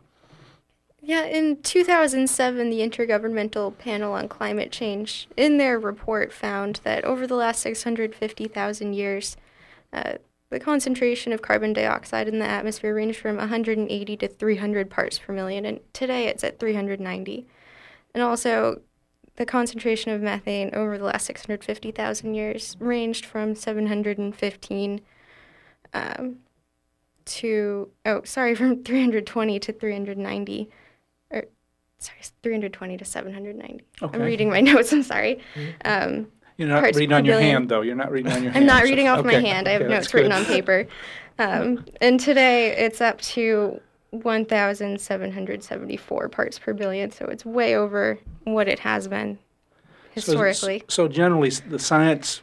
Yeah, 1.02 1.24
in 1.24 1.62
2007, 1.62 2.68
the 2.70 2.80
Intergovernmental 2.80 3.76
Panel 3.78 4.12
on 4.12 4.28
Climate 4.28 4.70
Change, 4.70 5.28
in 5.36 5.56
their 5.56 5.78
report, 5.78 6.32
found 6.32 6.80
that 6.84 7.04
over 7.04 7.26
the 7.26 7.36
last 7.36 7.60
650,000 7.60 8.92
years, 8.92 9.36
uh, 9.92 10.14
the 10.50 10.60
concentration 10.60 11.32
of 11.32 11.40
carbon 11.40 11.72
dioxide 11.72 12.28
in 12.28 12.38
the 12.38 12.44
atmosphere 12.44 12.94
ranged 12.94 13.18
from 13.18 13.36
180 13.36 14.16
to 14.18 14.28
300 14.28 14.90
parts 14.90 15.18
per 15.18 15.32
million, 15.32 15.64
and 15.64 15.80
today 15.92 16.26
it's 16.26 16.44
at 16.44 16.58
390. 16.58 17.46
And 18.14 18.22
also, 18.22 18.82
the 19.36 19.46
concentration 19.46 20.12
of 20.12 20.20
methane 20.20 20.70
over 20.74 20.98
the 20.98 21.04
last 21.04 21.24
650,000 21.24 22.34
years 22.34 22.76
ranged 22.78 23.24
from 23.24 23.54
715 23.54 25.00
um, 25.94 26.36
to 27.24 27.90
oh 28.04 28.22
sorry 28.24 28.54
from 28.56 28.82
320 28.82 29.58
to 29.60 29.72
390 29.72 30.62
or 30.62 30.66
sorry 32.00 32.18
320 32.42 32.96
to 32.96 33.04
790 33.04 33.84
Okay. 34.02 34.18
i'm 34.18 34.24
reading 34.24 34.50
my 34.50 34.60
notes 34.70 34.92
i'm 34.92 35.02
sorry 35.04 35.40
um, 35.84 36.26
You're 36.56 36.68
not 36.68 36.82
reading 36.84 37.12
on 37.12 37.24
your 37.24 37.38
hand, 37.40 37.68
though. 37.68 37.82
You're 37.82 37.94
not 37.94 38.10
reading 38.10 38.32
on 38.32 38.42
your 38.42 38.52
hand. 38.52 38.64
i'm 38.64 38.66
not 38.66 38.82
so- 38.82 38.88
reading 38.90 39.06
off 39.08 39.24
my 39.24 39.36
okay, 39.36 39.46
hand 39.48 39.68
i 39.68 39.72
have 39.72 39.82
okay, 39.82 39.90
notes 39.94 40.12
written 40.12 40.32
on 40.32 40.44
paper 40.44 40.86
um, 41.38 41.84
and 42.00 42.18
today 42.20 42.76
it's 42.76 43.00
up 43.00 43.20
to 43.20 43.80
1774 44.10 46.28
parts 46.28 46.58
per 46.58 46.72
billion 46.74 47.10
so 47.10 47.24
it's 47.26 47.44
way 47.44 47.76
over 47.76 48.18
what 48.44 48.68
it 48.68 48.78
has 48.80 49.08
been 49.08 49.38
historically 50.12 50.82
So, 50.88 51.06
generally, 51.06 51.50
the 51.50 51.78
science 51.78 52.42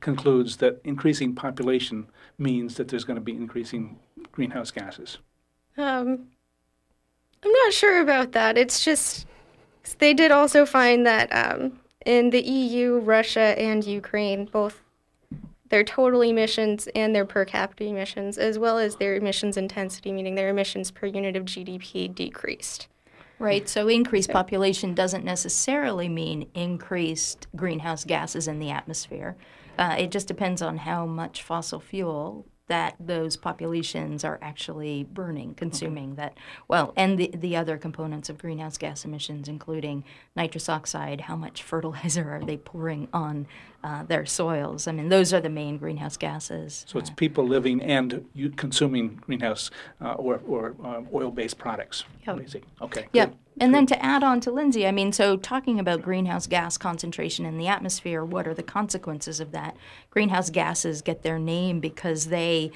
concludes 0.00 0.58
that 0.58 0.80
increasing 0.84 1.34
population 1.34 2.06
means 2.38 2.76
that 2.76 2.86
there's 2.88 3.02
going 3.04 3.16
to 3.16 3.20
be 3.20 3.32
increasing 3.32 3.98
greenhouse 4.30 4.70
gases. 4.70 5.18
Um, 5.76 6.28
I'm 7.44 7.52
not 7.52 7.72
sure 7.72 8.00
about 8.00 8.32
that. 8.32 8.58
It's 8.58 8.84
just 8.84 9.26
they 9.98 10.14
did 10.14 10.30
also 10.30 10.66
find 10.66 11.06
that 11.06 11.28
um, 11.32 11.78
in 12.04 12.30
the 12.30 12.40
EU, 12.40 12.98
Russia, 12.98 13.58
and 13.58 13.84
Ukraine, 13.84 14.46
both 14.46 14.82
their 15.68 15.84
total 15.84 16.22
emissions 16.22 16.88
and 16.94 17.14
their 17.14 17.24
per 17.24 17.44
capita 17.44 17.84
emissions, 17.84 18.38
as 18.38 18.58
well 18.58 18.78
as 18.78 18.96
their 18.96 19.14
emissions 19.14 19.56
intensity, 19.56 20.10
meaning 20.10 20.34
their 20.34 20.48
emissions 20.48 20.90
per 20.90 21.06
unit 21.06 21.36
of 21.36 21.44
GDP, 21.44 22.12
decreased. 22.12 22.88
Right, 23.38 23.66
so 23.68 23.88
increased 23.88 24.30
population 24.30 24.94
doesn't 24.94 25.24
necessarily 25.24 26.10
mean 26.10 26.50
increased 26.54 27.46
greenhouse 27.56 28.04
gases 28.04 28.48
in 28.48 28.58
the 28.58 28.70
atmosphere. 28.70 29.36
Uh, 29.78 29.96
it 29.98 30.10
just 30.10 30.28
depends 30.28 30.60
on 30.60 30.76
how 30.76 31.06
much 31.06 31.42
fossil 31.42 31.80
fuel 31.80 32.44
that 32.70 32.94
those 33.00 33.36
populations 33.36 34.24
are 34.24 34.38
actually 34.40 35.02
burning, 35.02 35.48
mm-hmm. 35.48 35.56
consuming 35.56 36.14
that, 36.14 36.38
well, 36.68 36.92
and 36.96 37.18
the, 37.18 37.28
the 37.34 37.56
other 37.56 37.76
components 37.76 38.30
of 38.30 38.38
greenhouse 38.38 38.78
gas 38.78 39.04
emissions, 39.04 39.48
including 39.48 40.04
nitrous 40.36 40.68
oxide, 40.68 41.22
how 41.22 41.34
much 41.34 41.64
fertilizer 41.64 42.30
are 42.30 42.44
they 42.44 42.56
pouring 42.56 43.08
on 43.12 43.48
uh, 43.82 44.04
their 44.04 44.26
soils? 44.26 44.86
I 44.86 44.92
mean, 44.92 45.08
those 45.08 45.32
are 45.32 45.40
the 45.40 45.50
main 45.50 45.78
greenhouse 45.78 46.16
gases. 46.16 46.84
So 46.88 46.98
it's 46.98 47.10
people 47.10 47.46
living 47.46 47.82
and 47.82 48.26
you 48.34 48.50
consuming 48.50 49.16
greenhouse 49.16 49.70
uh, 50.00 50.14
or, 50.14 50.40
or 50.46 50.74
uh, 50.84 51.02
oil-based 51.12 51.58
products. 51.58 52.04
Yep. 52.26 52.36
Basic. 52.38 52.64
Okay. 52.82 53.06
Yep. 53.12 53.30
good. 53.30 53.38
And 53.60 53.74
then 53.74 53.86
to 53.86 54.04
add 54.04 54.22
on 54.22 54.40
to 54.40 54.50
Lindsay, 54.50 54.86
I 54.86 54.90
mean, 54.90 55.12
so 55.12 55.36
talking 55.36 55.78
about 55.78 56.00
greenhouse 56.00 56.46
gas 56.46 56.78
concentration 56.78 57.44
in 57.44 57.58
the 57.58 57.68
atmosphere, 57.68 58.24
what 58.24 58.48
are 58.48 58.54
the 58.54 58.62
consequences 58.62 59.38
of 59.38 59.52
that? 59.52 59.76
Greenhouse 60.08 60.48
gases 60.48 61.02
get 61.02 61.22
their 61.22 61.38
name 61.38 61.80
because 61.80 62.26
they 62.26 62.72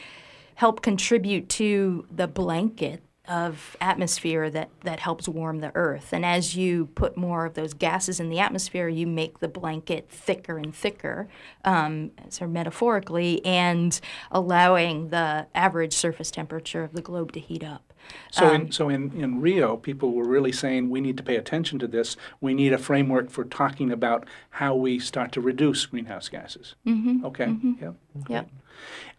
help 0.57 0.83
contribute 0.83 1.49
to 1.49 2.07
the 2.11 2.29
blanket 2.29 3.03
of 3.27 3.77
atmosphere 3.81 4.51
that, 4.51 4.69
that 4.83 5.01
helps 5.01 5.27
warm 5.27 5.61
the 5.61 5.73
earth. 5.75 6.13
And 6.13 6.27
as 6.27 6.57
you 6.57 6.87
put 6.95 7.17
more 7.17 7.47
of 7.47 7.55
those 7.55 7.73
gases 7.73 8.21
in 8.21 8.29
the 8.29 8.39
atmosphere, 8.39 8.89
you 8.89 9.07
make 9.07 9.39
the 9.39 9.49
blanket 9.49 10.09
thicker 10.11 10.59
and 10.59 10.75
thicker, 10.75 11.29
um, 11.65 12.11
so 12.29 12.47
metaphorically, 12.47 13.45
and 13.45 13.99
allowing 14.31 15.09
the 15.09 15.47
average 15.55 15.95
surface 15.95 16.31
temperature 16.31 16.85
of 16.85 16.93
the 16.93 17.03
globe 17.03 17.33
to 17.33 17.41
heat 17.41 17.65
up. 17.65 17.93
So, 18.31 18.47
Um, 18.47 18.55
in, 18.55 18.73
so 18.73 18.91
in, 18.91 19.13
in 19.13 19.41
Rio, 19.41 19.79
people 19.79 20.13
were 20.13 20.29
really 20.29 20.53
saying 20.53 20.91
we 20.91 21.01
need 21.01 21.17
to 21.17 21.23
pay 21.23 21.37
attention 21.37 21.79
to 21.79 21.87
this. 21.87 22.19
We 22.41 22.53
need 22.53 22.75
a 22.75 22.79
framework 22.79 23.31
for 23.31 23.45
talking 23.45 23.91
about 23.91 24.29
how 24.51 24.75
we 24.75 24.99
start 24.99 25.33
to 25.33 25.41
reduce 25.41 25.87
greenhouse 25.87 26.29
gases. 26.29 26.75
Mm-hmm. 26.87 27.25
Okay. 27.25 27.57
Yeah. 27.81 27.93
Yep. 28.29 28.51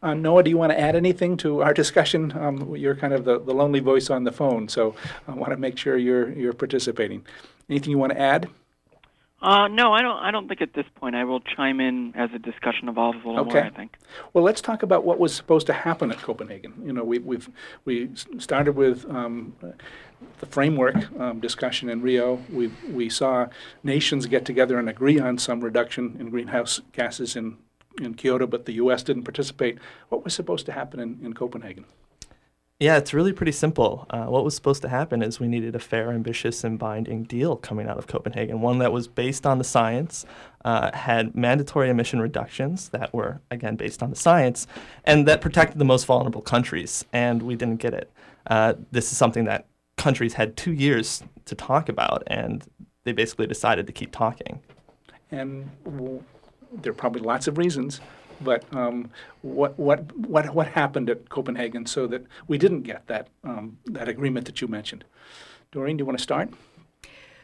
Uh, 0.02 0.14
Noah, 0.14 0.44
do 0.44 0.50
you 0.50 0.58
want 0.58 0.72
to 0.72 0.80
add 0.80 0.96
anything 0.96 1.38
to 1.38 1.62
our 1.62 1.74
discussion? 1.74 2.32
Um, 2.38 2.76
you're 2.76 2.96
kind 2.96 3.14
of 3.14 3.26
the, 3.26 3.40
the 3.40 3.54
lonely 3.54 3.80
voice 3.80 4.10
on 4.10 4.24
the 4.24 4.32
phone, 4.32 4.68
so 4.68 4.96
I 5.28 5.32
want 5.32 5.52
to 5.52 5.58
make 5.58 5.78
sure 5.78 5.98
you're 5.98 6.32
you're 6.32 6.54
participating. 6.54 7.26
Anything 7.70 7.92
you 7.92 7.98
want 7.98 8.12
to 8.14 8.20
add? 8.20 8.50
Uh, 9.42 9.68
no, 9.68 9.94
I 9.94 10.02
don't. 10.02 10.18
I 10.18 10.32
don't 10.32 10.48
think 10.48 10.62
at 10.62 10.74
this 10.74 10.86
point. 10.96 11.16
I 11.16 11.24
will 11.24 11.40
chime 11.40 11.80
in 11.80 12.16
as 12.16 12.32
the 12.32 12.40
discussion 12.40 12.90
evolves 12.90 13.20
a 13.24 13.28
little 13.28 13.46
more. 13.46 13.64
I 13.64 13.70
think. 13.70 13.96
Well, 14.34 14.44
let's 14.44 14.62
talk 14.62 14.82
about 14.82 15.06
what 15.06 15.20
was 15.20 15.36
supposed 15.36 15.68
to 15.68 15.74
happen 15.74 16.10
at 16.10 16.18
Copenhagen. 16.18 16.74
You 16.84 16.94
know, 16.94 17.04
we, 17.04 17.20
we've 17.20 17.50
we 17.84 18.10
started 18.40 18.76
with 18.76 19.06
um, 19.10 19.56
the 20.40 20.46
framework 20.48 20.96
um, 21.20 21.42
discussion 21.42 21.90
in 21.90 22.02
Rio. 22.02 22.42
We 22.52 22.72
we 22.90 23.10
saw 23.10 23.48
nations 23.84 24.26
get 24.26 24.46
together 24.46 24.80
and 24.80 24.90
agree 24.90 25.20
on 25.20 25.38
some 25.38 25.62
reduction 25.62 26.16
in 26.20 26.30
greenhouse 26.30 26.82
gases 26.94 27.36
in 27.36 27.58
in 28.02 28.16
Kyoto, 28.16 28.48
but 28.48 28.66
the 28.66 28.74
U.S. 28.74 29.04
didn't 29.04 29.24
participate. 29.24 29.78
What 30.10 30.24
was 30.24 30.34
supposed 30.34 30.66
to 30.68 30.72
happen 30.72 31.00
in, 31.00 31.20
in 31.24 31.34
Copenhagen? 31.34 31.86
Yeah, 32.80 32.98
it's 32.98 33.14
really 33.14 33.32
pretty 33.32 33.54
simple. 33.54 34.06
Uh, 34.10 34.26
what 34.26 34.44
was 34.44 34.54
supposed 34.54 34.82
to 34.82 34.90
happen 34.90 35.24
is 35.24 35.40
we 35.40 35.48
needed 35.48 35.76
a 35.76 35.80
fair, 35.80 36.12
ambitious, 36.12 36.66
and 36.66 36.78
binding 36.78 37.24
deal 37.24 37.56
coming 37.56 37.88
out 37.88 37.98
of 37.98 38.08
Copenhagen, 38.08 38.60
one 38.60 38.80
that 38.80 38.92
was 38.92 39.08
based 39.08 39.46
on 39.46 39.60
the 39.60 39.64
science, 39.64 40.26
uh, 40.66 40.92
had 40.94 41.36
mandatory 41.36 41.90
emission 41.90 42.20
reductions 42.20 42.90
that 42.90 43.14
were, 43.14 43.40
again, 43.50 43.78
based 43.78 44.04
on 44.04 44.10
the 44.10 44.16
science, 44.18 44.68
and 45.06 45.26
that 45.26 45.40
protected 45.40 45.80
the 45.80 45.86
most 45.86 46.06
vulnerable 46.06 46.42
countries, 46.42 47.06
and 47.14 47.44
we 47.44 47.56
didn't 47.56 47.78
get 47.78 47.94
it. 47.94 48.12
Uh, 48.48 48.74
this 48.92 49.10
is 49.10 49.18
something 49.18 49.46
that 49.46 49.68
countries 49.96 50.34
had 50.34 50.58
two 50.58 50.74
years 50.74 51.24
to 51.46 51.56
talk 51.56 51.88
about, 51.88 52.24
and 52.28 52.66
they 53.06 53.14
basically 53.14 53.48
decided 53.48 53.88
to 53.88 53.94
keep 53.94 54.12
talking. 54.12 54.60
And 55.32 55.72
there 56.82 56.92
are 56.92 56.96
probably 56.96 57.22
lots 57.22 57.48
of 57.48 57.58
reasons, 57.58 58.02
but 58.42 58.64
um, 58.74 59.10
what 59.42 59.78
what 59.80 60.16
what 60.18 60.54
what 60.54 60.68
happened 60.68 61.10
at 61.10 61.30
Copenhagen 61.30 61.86
so 61.86 62.08
that 62.08 62.26
we 62.48 62.58
didn't 62.58 62.82
get 62.82 63.08
that 63.08 63.28
um, 63.44 63.78
that 63.86 64.08
agreement 64.08 64.46
that 64.46 64.62
you 64.62 64.68
mentioned? 64.68 65.06
Doreen, 65.72 65.98
do 65.98 66.02
you 66.02 66.06
want 66.06 66.18
to 66.18 66.24
start? 66.24 66.50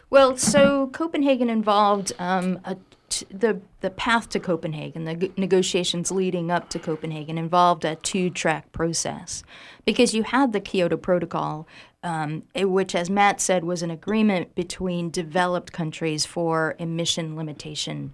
Well, 0.10 0.36
so 0.36 0.88
Copenhagen 0.88 1.50
involved 1.50 2.12
um, 2.20 2.60
a 2.66 2.76
t- 3.08 3.26
the 3.30 3.62
the 3.80 3.90
path 3.90 4.28
to 4.30 4.40
Copenhagen, 4.40 5.06
the 5.06 5.16
g- 5.16 5.34
negotiations 5.38 6.12
leading 6.12 6.52
up 6.52 6.70
to 6.70 6.80
Copenhagen 6.80 7.38
involved 7.38 7.86
a 7.86 7.96
two-track 7.96 8.72
process, 8.74 9.44
because 9.86 10.14
you 10.14 10.24
had 10.24 10.52
the 10.52 10.60
Kyoto 10.60 10.98
Protocol, 10.98 11.66
um, 12.04 12.44
which, 12.56 12.94
as 12.94 13.10
Matt 13.10 13.40
said, 13.40 13.64
was 13.64 13.82
an 13.82 13.92
agreement 13.92 14.54
between 14.54 15.10
developed 15.10 15.72
countries 15.72 16.26
for 16.26 16.76
emission 16.78 17.38
limitation 17.38 18.12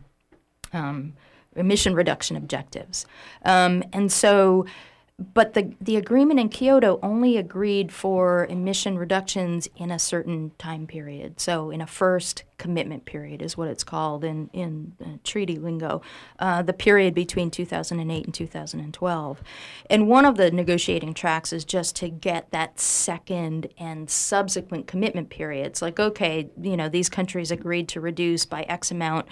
um, 0.74 1.14
emission 1.56 1.96
reduction 1.96 2.36
objectives. 2.38 3.06
Um, 3.44 3.84
and 3.92 4.12
so, 4.12 4.66
but 5.20 5.56
the, 5.56 5.74
the 5.82 5.96
agreement 5.96 6.40
in 6.40 6.48
Kyoto 6.48 7.00
only 7.02 7.38
agreed 7.38 7.92
for 7.92 8.46
emission 8.52 9.00
reductions 9.00 9.68
in 9.76 9.90
a 9.90 9.98
certain 9.98 10.52
time 10.60 10.86
period. 10.86 11.40
So, 11.40 11.72
in 11.72 11.82
a 11.82 11.88
first 11.88 12.44
commitment 12.60 13.06
period, 13.06 13.42
is 13.42 13.58
what 13.58 13.68
it's 13.68 13.84
called 13.84 14.24
in, 14.24 14.52
in 14.54 14.94
uh, 15.04 15.18
treaty 15.24 15.58
lingo, 15.58 16.04
uh, 16.38 16.62
the 16.62 16.74
period 16.74 17.16
between 17.16 17.50
2008 17.50 18.26
and 18.26 18.34
2012. 18.34 19.44
And 19.90 20.08
one 20.08 20.26
of 20.26 20.38
the 20.38 20.52
negotiating 20.52 21.16
tracks 21.16 21.52
is 21.52 21.66
just 21.66 21.96
to 21.96 22.10
get 22.10 22.52
that 22.52 22.80
second 22.80 23.70
and 23.80 24.12
subsequent 24.12 24.86
commitment 24.86 25.32
periods. 25.32 25.82
Like, 25.82 26.00
okay, 26.00 26.52
you 26.62 26.78
know, 26.78 26.90
these 26.90 27.10
countries 27.10 27.50
agreed 27.50 27.88
to 27.90 28.00
reduce 28.00 28.46
by 28.46 28.62
X 28.64 28.92
amount 28.92 29.28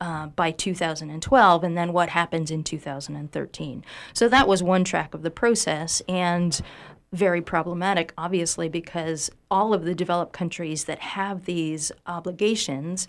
uh, 0.00 0.28
by 0.28 0.50
2012, 0.50 1.64
and 1.64 1.76
then 1.76 1.92
what 1.92 2.10
happens 2.10 2.50
in 2.50 2.64
2013. 2.64 3.84
So 4.12 4.28
that 4.28 4.48
was 4.48 4.62
one 4.62 4.84
track 4.84 5.14
of 5.14 5.22
the 5.22 5.30
process, 5.30 6.00
and 6.08 6.60
very 7.12 7.42
problematic, 7.42 8.12
obviously, 8.16 8.68
because 8.68 9.30
all 9.50 9.74
of 9.74 9.84
the 9.84 9.94
developed 9.94 10.32
countries 10.32 10.84
that 10.84 11.00
have 11.00 11.44
these 11.44 11.90
obligations 12.06 13.08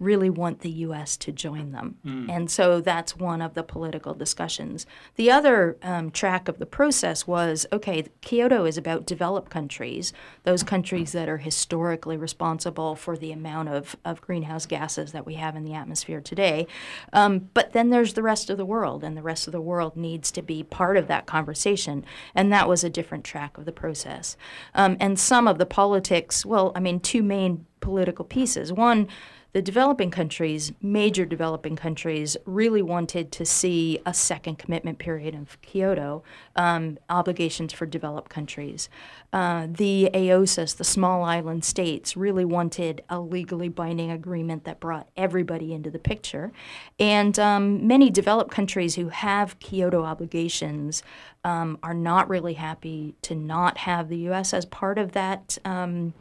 really 0.00 0.30
want 0.30 0.60
the 0.60 0.70
U.S. 0.70 1.16
to 1.18 1.30
join 1.30 1.72
them. 1.72 1.98
And 2.30 2.50
so 2.50 2.80
that's 2.80 3.16
one 3.16 3.42
of 3.42 3.54
the 3.54 3.62
political 3.62 4.14
discussions. 4.14 4.86
The 5.16 5.30
other 5.30 5.76
um, 5.82 6.10
track 6.10 6.48
of 6.48 6.58
the 6.58 6.66
process 6.66 7.26
was 7.26 7.66
okay, 7.70 8.06
Kyoto 8.22 8.64
is 8.64 8.78
about 8.78 9.04
developed 9.06 9.50
countries, 9.50 10.14
those 10.44 10.62
countries 10.62 11.12
that 11.12 11.28
are 11.28 11.36
historically 11.36 12.16
responsible 12.16 12.96
for 12.96 13.16
the 13.16 13.30
amount 13.30 13.68
of, 13.68 13.94
of 14.04 14.22
greenhouse 14.22 14.64
gases 14.64 15.12
that 15.12 15.26
we 15.26 15.34
have 15.34 15.54
in 15.54 15.64
the 15.64 15.74
atmosphere 15.74 16.22
today. 16.22 16.66
Um, 17.12 17.50
but 17.52 17.72
then 17.74 17.90
there's 17.90 18.14
the 18.14 18.22
rest 18.22 18.48
of 18.48 18.56
the 18.56 18.64
world, 18.64 19.04
and 19.04 19.16
the 19.16 19.22
rest 19.22 19.46
of 19.46 19.52
the 19.52 19.60
world 19.60 19.96
needs 19.96 20.30
to 20.32 20.42
be 20.42 20.62
part 20.62 20.96
of 20.96 21.08
that 21.08 21.26
conversation. 21.26 22.04
And 22.34 22.50
that 22.52 22.68
was 22.68 22.82
a 22.82 22.90
different 22.90 23.24
track 23.24 23.58
of 23.58 23.66
the 23.66 23.72
process. 23.72 24.36
Um, 24.74 24.96
and 24.98 25.18
some 25.18 25.46
of 25.46 25.58
the 25.58 25.66
politics, 25.66 26.46
well, 26.46 26.72
I 26.74 26.80
mean, 26.80 27.00
two 27.00 27.22
main 27.22 27.66
political 27.80 28.24
pieces. 28.24 28.72
One, 28.72 29.08
the 29.52 29.60
developing 29.60 30.10
countries, 30.10 30.72
major 30.80 31.24
developing 31.24 31.74
countries, 31.74 32.36
really 32.44 32.82
wanted 32.82 33.32
to 33.32 33.44
see 33.44 33.98
a 34.06 34.14
second 34.14 34.58
commitment 34.58 34.98
period 34.98 35.34
of 35.34 35.60
Kyoto, 35.62 36.22
um, 36.54 36.98
obligations 37.08 37.72
for 37.72 37.84
developed 37.84 38.30
countries. 38.30 38.88
Uh, 39.32 39.66
the 39.68 40.10
AOSIS, 40.14 40.76
the 40.76 40.84
small 40.84 41.24
island 41.24 41.64
states, 41.64 42.16
really 42.16 42.44
wanted 42.44 43.02
a 43.08 43.20
legally 43.20 43.68
binding 43.68 44.10
agreement 44.10 44.64
that 44.64 44.78
brought 44.78 45.08
everybody 45.16 45.72
into 45.72 45.90
the 45.90 45.98
picture. 45.98 46.52
And 46.98 47.38
um, 47.38 47.86
many 47.86 48.10
developed 48.10 48.52
countries 48.52 48.94
who 48.94 49.08
have 49.08 49.58
Kyoto 49.58 50.04
obligations 50.04 51.02
um, 51.44 51.78
are 51.82 51.94
not 51.94 52.28
really 52.28 52.54
happy 52.54 53.14
to 53.22 53.34
not 53.34 53.78
have 53.78 54.08
the 54.08 54.18
U.S. 54.18 54.54
as 54.54 54.64
part 54.64 54.98
of 54.98 55.12
that 55.12 55.58
um, 55.64 56.12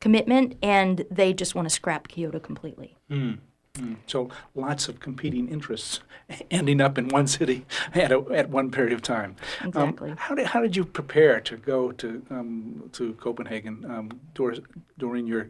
commitment, 0.00 0.56
and 0.62 1.04
they 1.10 1.32
just 1.32 1.54
want 1.54 1.66
to 1.66 1.74
scrap 1.74 2.08
Kyoto 2.08 2.38
completely. 2.38 2.96
Mm. 3.10 3.38
Mm. 3.74 3.96
So 4.06 4.30
lots 4.54 4.88
of 4.88 5.00
competing 5.00 5.48
interests 5.48 6.00
ending 6.50 6.80
up 6.80 6.98
in 6.98 7.08
one 7.08 7.26
city 7.26 7.66
at, 7.94 8.12
a, 8.12 8.24
at 8.32 8.48
one 8.48 8.70
period 8.70 8.92
of 8.92 9.02
time. 9.02 9.36
Exactly. 9.62 10.10
Um, 10.10 10.16
how, 10.16 10.34
did, 10.34 10.46
how 10.46 10.60
did 10.60 10.76
you 10.76 10.84
prepare 10.84 11.40
to 11.40 11.56
go 11.56 11.92
to, 11.92 12.22
um, 12.30 12.90
to 12.92 13.14
Copenhagen 13.14 13.84
um, 13.88 14.20
dur- 14.34 14.62
during 14.98 15.26
your 15.26 15.48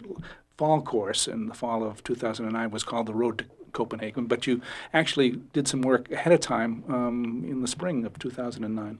fall 0.56 0.80
course 0.80 1.28
in 1.28 1.46
the 1.48 1.54
fall 1.54 1.84
of 1.84 2.02
2009 2.02 2.70
was 2.70 2.82
called 2.82 3.06
the 3.06 3.14
Road 3.14 3.38
to 3.38 3.44
Copenhagen, 3.76 4.26
but 4.26 4.46
you 4.46 4.60
actually 4.92 5.32
did 5.52 5.68
some 5.68 5.82
work 5.82 6.10
ahead 6.10 6.32
of 6.32 6.40
time 6.40 6.82
um, 6.88 7.44
in 7.46 7.60
the 7.60 7.68
spring 7.68 8.04
of 8.04 8.18
2009. 8.18 8.98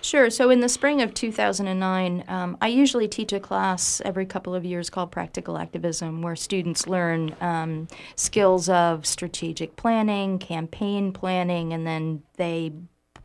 Sure. 0.00 0.30
So 0.30 0.50
in 0.50 0.60
the 0.60 0.68
spring 0.68 1.02
of 1.02 1.12
2009, 1.12 2.24
um, 2.28 2.56
I 2.60 2.68
usually 2.68 3.08
teach 3.08 3.32
a 3.32 3.40
class 3.40 4.00
every 4.04 4.26
couple 4.26 4.54
of 4.54 4.64
years 4.64 4.90
called 4.90 5.10
Practical 5.10 5.58
Activism, 5.58 6.22
where 6.22 6.36
students 6.36 6.86
learn 6.86 7.34
um, 7.40 7.88
skills 8.14 8.68
of 8.68 9.04
strategic 9.06 9.74
planning, 9.76 10.38
campaign 10.38 11.12
planning, 11.12 11.72
and 11.72 11.84
then 11.86 12.22
they 12.36 12.72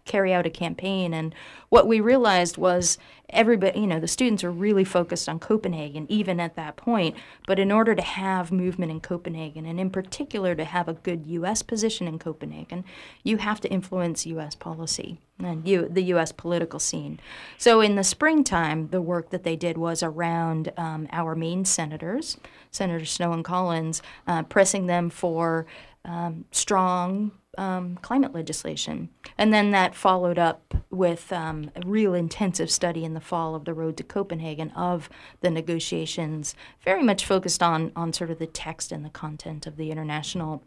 carry 0.08 0.34
out 0.34 0.46
a 0.46 0.50
campaign. 0.50 1.14
And 1.14 1.36
what 1.70 1.88
we 1.88 2.00
realized 2.00 2.58
was 2.58 2.98
everybody, 3.30 3.80
you 3.82 3.88
know, 3.88 4.00
the 4.00 4.08
students 4.08 4.44
are 4.44 4.52
really 4.52 4.84
focused 4.84 5.28
on 5.28 5.40
Copenhagen, 5.40 6.06
even 6.10 6.40
at 6.40 6.56
that 6.56 6.78
point. 6.78 7.16
But 7.46 7.60
in 7.60 7.72
order 7.72 7.94
to 7.94 8.02
have 8.02 8.52
movement 8.52 8.92
in 8.92 9.02
Copenhagen, 9.02 9.66
and 9.66 9.80
in 9.80 9.90
particular 9.90 10.56
to 10.56 10.64
have 10.64 10.88
a 10.88 10.94
good 10.94 11.26
U.S. 11.28 11.62
position 11.62 12.08
in 12.08 12.20
Copenhagen, 12.20 12.86
you 13.24 13.38
have 13.38 13.60
to 13.62 13.70
influence 13.70 14.26
U.S. 14.26 14.56
policy 14.56 15.20
and 15.40 15.68
you, 15.68 15.88
the 15.90 16.04
U.S. 16.04 16.32
political 16.32 16.80
scene. 16.80 17.20
So 17.58 17.82
in 17.82 17.96
the 17.96 18.04
springtime, 18.04 18.90
the 18.90 19.02
work 19.02 19.30
that 19.30 19.44
they 19.44 19.56
did 19.56 19.78
was 19.78 20.02
around 20.02 20.72
um, 20.78 21.08
our 21.12 21.36
main 21.36 21.66
senators, 21.66 22.38
Senator 22.72 23.06
Snowe 23.06 23.34
and 23.34 23.46
Collins, 23.46 24.02
uh, 24.26 24.44
pressing 24.44 24.88
them 24.88 25.10
for 25.10 25.68
um, 26.06 26.46
strong 26.52 27.32
um, 27.58 27.98
climate 28.02 28.34
legislation. 28.34 29.10
And 29.38 29.54
then 29.54 29.72
that 29.72 29.96
followed 29.96 30.40
up 30.40 30.74
with 30.90 31.32
um, 31.34 31.72
a 31.76 31.86
real 31.86 32.14
intensive 32.14 32.72
study 32.72 33.04
in 33.04 33.14
the 33.14 33.22
fall 33.22 33.56
of 33.56 33.66
the 33.66 33.74
road 33.74 33.98
to 33.98 34.04
Copenhagen 34.04 34.72
of 34.72 35.10
the 35.42 35.50
negotiations, 35.50 36.56
very 36.84 37.04
much 37.04 37.26
focused 37.26 37.64
on, 37.64 37.92
on 37.96 38.14
sort 38.14 38.32
of 38.32 38.40
the 38.40 38.48
text 38.48 38.92
and 38.92 39.04
the 39.04 39.10
content 39.10 39.68
of 39.68 39.78
the 39.78 39.92
international 39.92 40.64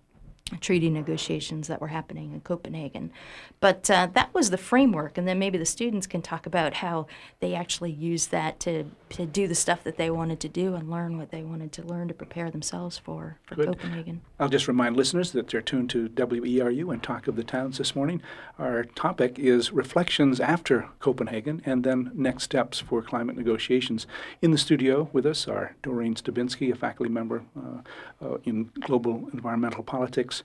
treaty 0.60 0.90
negotiations 0.90 1.68
that 1.68 1.80
were 1.80 1.88
happening 1.88 2.32
in 2.32 2.40
Copenhagen. 2.40 3.12
But 3.60 3.88
uh, 3.90 4.08
that 4.14 4.34
was 4.34 4.50
the 4.50 4.58
framework, 4.58 5.16
and 5.16 5.28
then 5.28 5.38
maybe 5.38 5.58
the 5.58 5.66
students 5.66 6.06
can 6.06 6.22
talk 6.22 6.46
about 6.46 6.74
how 6.74 7.06
they 7.38 7.54
actually 7.54 7.92
used 7.92 8.30
that 8.32 8.58
to, 8.60 8.90
to 9.10 9.26
do 9.26 9.48
the 9.48 9.54
stuff 9.54 9.82
that 9.84 9.96
they 9.96 10.08
wanted 10.10 10.40
to 10.40 10.48
do 10.48 10.74
and 10.74 10.90
learn 10.90 11.18
what 11.18 11.30
they 11.30 11.42
wanted 11.42 11.72
to 11.72 11.82
learn 11.82 12.08
to 12.08 12.14
prepare 12.14 12.50
themselves 12.50 12.96
for, 12.96 13.38
for 13.44 13.56
Good. 13.56 13.66
Copenhagen. 13.66 14.22
I'll 14.38 14.48
just 14.48 14.68
remind 14.68 14.96
listeners 14.96 15.32
that 15.32 15.48
they're 15.48 15.60
tuned 15.60 15.90
to 15.90 16.08
WERU 16.08 16.92
and 16.92 17.02
Talk 17.02 17.26
of 17.26 17.36
the 17.36 17.44
Towns 17.44 17.78
this 17.78 17.96
morning. 17.96 18.22
Our 18.58 18.84
topic 18.84 19.38
is 19.38 19.72
reflections 19.72 20.40
after 20.40 20.88
Copenhagen 21.00 21.60
and 21.66 21.82
then 21.82 22.12
next 22.14 22.44
steps 22.44 22.78
for 22.78 23.02
climate 23.02 23.36
negotiations. 23.36 24.06
In 24.40 24.52
the 24.52 24.58
studio 24.58 25.08
with 25.12 25.26
us 25.26 25.48
are 25.48 25.74
Doreen 25.82 26.14
Stabinsky, 26.14 26.72
a 26.72 26.76
faculty 26.76 27.10
member 27.10 27.42
uh, 27.56 28.24
uh, 28.24 28.38
in 28.44 28.70
global 28.80 29.28
environmental 29.32 29.82
politics, 29.82 30.44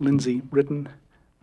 Lindsay 0.00 0.40
Britton, 0.40 0.88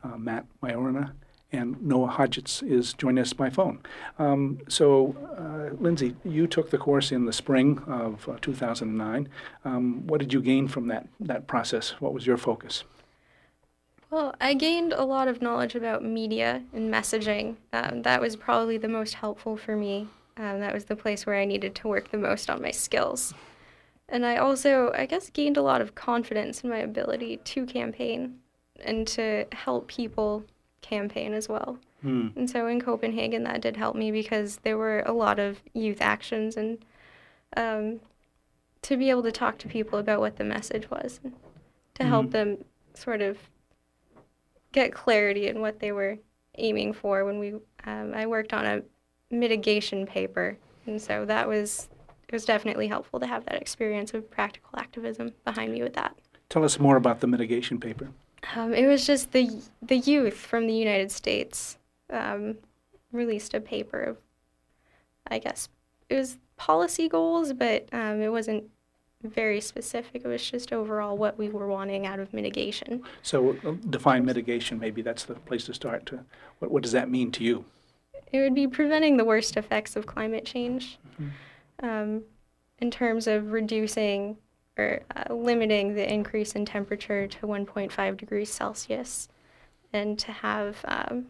uh, 0.03 0.17
Matt 0.17 0.45
Maiorana, 0.61 1.11
and 1.53 1.81
Noah 1.81 2.09
Hodgetts 2.09 2.63
is 2.63 2.93
joining 2.93 3.21
us 3.21 3.31
by 3.31 3.49
phone. 3.49 3.79
Um, 4.17 4.59
so, 4.67 5.15
uh, 5.37 5.75
Lindsay, 5.79 6.15
you 6.25 6.47
took 6.47 6.71
the 6.71 6.77
course 6.77 7.11
in 7.11 7.25
the 7.25 7.33
spring 7.33 7.79
of 7.87 8.27
uh, 8.27 8.37
2009. 8.41 9.29
Um, 9.63 10.07
what 10.07 10.19
did 10.19 10.33
you 10.33 10.41
gain 10.41 10.67
from 10.67 10.87
that, 10.87 11.07
that 11.19 11.47
process? 11.47 11.91
What 12.01 12.13
was 12.13 12.25
your 12.25 12.37
focus? 12.37 12.83
Well, 14.09 14.35
I 14.41 14.53
gained 14.53 14.93
a 14.93 15.03
lot 15.03 15.27
of 15.27 15.41
knowledge 15.41 15.75
about 15.75 16.03
media 16.03 16.63
and 16.73 16.93
messaging. 16.93 17.55
Um, 17.71 18.01
that 18.01 18.19
was 18.19 18.35
probably 18.35 18.77
the 18.77 18.87
most 18.87 19.13
helpful 19.15 19.55
for 19.55 19.75
me. 19.75 20.07
Um, 20.37 20.59
that 20.59 20.73
was 20.73 20.85
the 20.85 20.95
place 20.95 21.25
where 21.25 21.35
I 21.35 21.45
needed 21.45 21.75
to 21.75 21.87
work 21.87 22.09
the 22.09 22.17
most 22.17 22.49
on 22.49 22.61
my 22.61 22.71
skills. 22.71 23.33
And 24.09 24.25
I 24.25 24.37
also, 24.37 24.91
I 24.95 25.05
guess, 25.05 25.29
gained 25.29 25.57
a 25.57 25.61
lot 25.61 25.81
of 25.81 25.95
confidence 25.95 26.61
in 26.61 26.69
my 26.69 26.77
ability 26.77 27.37
to 27.37 27.65
campaign 27.65 28.39
and 28.83 29.07
to 29.07 29.45
help 29.51 29.87
people 29.87 30.43
campaign 30.83 31.33
as 31.33 31.49
well. 31.49 31.79
Hmm. 32.01 32.27
And 32.35 32.47
so 32.47 32.67
in 32.67 32.79
Copenhagen, 32.79 33.43
that 33.45 33.61
did 33.61 33.77
help 33.77 33.95
me 33.95 34.11
because 34.11 34.57
there 34.57 34.77
were 34.77 34.99
a 35.07 35.13
lot 35.13 35.39
of 35.39 35.61
youth 35.73 36.01
actions 36.01 36.55
and 36.57 36.85
um, 37.57 37.99
to 38.83 38.97
be 38.97 39.09
able 39.09 39.23
to 39.23 39.31
talk 39.31 39.57
to 39.59 39.67
people 39.67 39.97
about 39.97 40.19
what 40.19 40.35
the 40.37 40.43
message 40.43 40.89
was, 40.91 41.19
and 41.23 41.33
to 41.95 42.03
help 42.03 42.27
Mhm. 42.27 42.31
them 42.31 42.65
sort 42.93 43.21
of 43.21 43.37
get 44.71 44.91
clarity 44.93 45.47
in 45.47 45.61
what 45.61 45.79
they 45.79 45.91
were 45.91 46.17
aiming 46.57 46.93
for. 46.93 47.25
When 47.25 47.39
we, 47.39 47.53
um, 47.85 48.13
I 48.13 48.25
worked 48.25 48.53
on 48.53 48.65
a 48.65 48.81
mitigation 49.31 50.05
paper, 50.05 50.57
and 50.85 51.01
so 51.01 51.25
that 51.25 51.47
was 51.47 51.89
it 52.27 52.33
was 52.33 52.45
definitely 52.45 52.87
helpful 52.87 53.19
to 53.19 53.27
have 53.27 53.45
that 53.45 53.61
experience 53.61 54.13
of 54.15 54.29
practical 54.31 54.71
activism 54.77 55.31
behind 55.45 55.71
me 55.71 55.83
with 55.83 55.93
that. 55.93 56.15
Tell 56.49 56.63
us 56.63 56.79
more 56.79 56.97
about 56.97 57.19
the 57.19 57.27
mitigation 57.27 57.79
paper. 57.79 58.09
Um, 58.55 58.73
it 58.73 58.87
was 58.87 59.05
just 59.05 59.31
the 59.31 59.61
the 59.81 59.97
youth 59.97 60.35
from 60.35 60.67
the 60.67 60.73
United 60.73 61.11
States 61.11 61.77
um, 62.09 62.57
released 63.11 63.53
a 63.53 63.61
paper 63.61 63.99
of, 64.01 64.17
I 65.27 65.39
guess 65.39 65.69
it 66.09 66.15
was 66.15 66.37
policy 66.57 67.07
goals, 67.07 67.53
but 67.53 67.87
um, 67.91 68.21
it 68.21 68.29
wasn't 68.29 68.65
very 69.23 69.61
specific. 69.61 70.23
It 70.25 70.27
was 70.27 70.49
just 70.49 70.73
overall 70.73 71.17
what 71.17 71.37
we 71.37 71.47
were 71.47 71.67
wanting 71.67 72.05
out 72.05 72.19
of 72.19 72.33
mitigation. 72.33 73.03
So, 73.21 73.55
uh, 73.65 73.75
define 73.89 74.25
mitigation. 74.25 74.79
Maybe 74.79 75.01
that's 75.01 75.23
the 75.23 75.35
place 75.35 75.65
to 75.65 75.73
start. 75.73 76.05
To 76.07 76.25
what, 76.59 76.71
what 76.71 76.83
does 76.83 76.91
that 76.91 77.09
mean 77.09 77.31
to 77.31 77.43
you? 77.43 77.65
It 78.31 78.39
would 78.39 78.55
be 78.55 78.67
preventing 78.67 79.17
the 79.17 79.25
worst 79.25 79.57
effects 79.57 79.95
of 79.95 80.05
climate 80.05 80.43
change, 80.45 80.97
um, 81.81 82.23
in 82.79 82.91
terms 82.91 83.27
of 83.27 83.51
reducing 83.51 84.37
or 84.77 85.01
uh, 85.15 85.33
limiting 85.33 85.93
the 85.93 86.11
increase 86.11 86.53
in 86.53 86.65
temperature 86.65 87.27
to 87.27 87.47
1.5 87.47 88.17
degrees 88.17 88.51
Celsius, 88.51 89.29
and 89.91 90.17
to 90.19 90.31
have 90.31 90.77
um, 90.85 91.27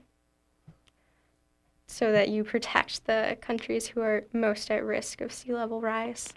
so 1.88 2.12
that 2.12 2.30
you 2.30 2.44
protect 2.44 3.06
the 3.06 3.38
countries 3.42 3.88
who 3.88 4.02
are 4.02 4.24
most 4.34 4.72
at 4.72 4.84
risk 4.84 5.22
of 5.22 5.32
sea 5.32 5.54
level 5.54 5.82
rise. 5.82 6.34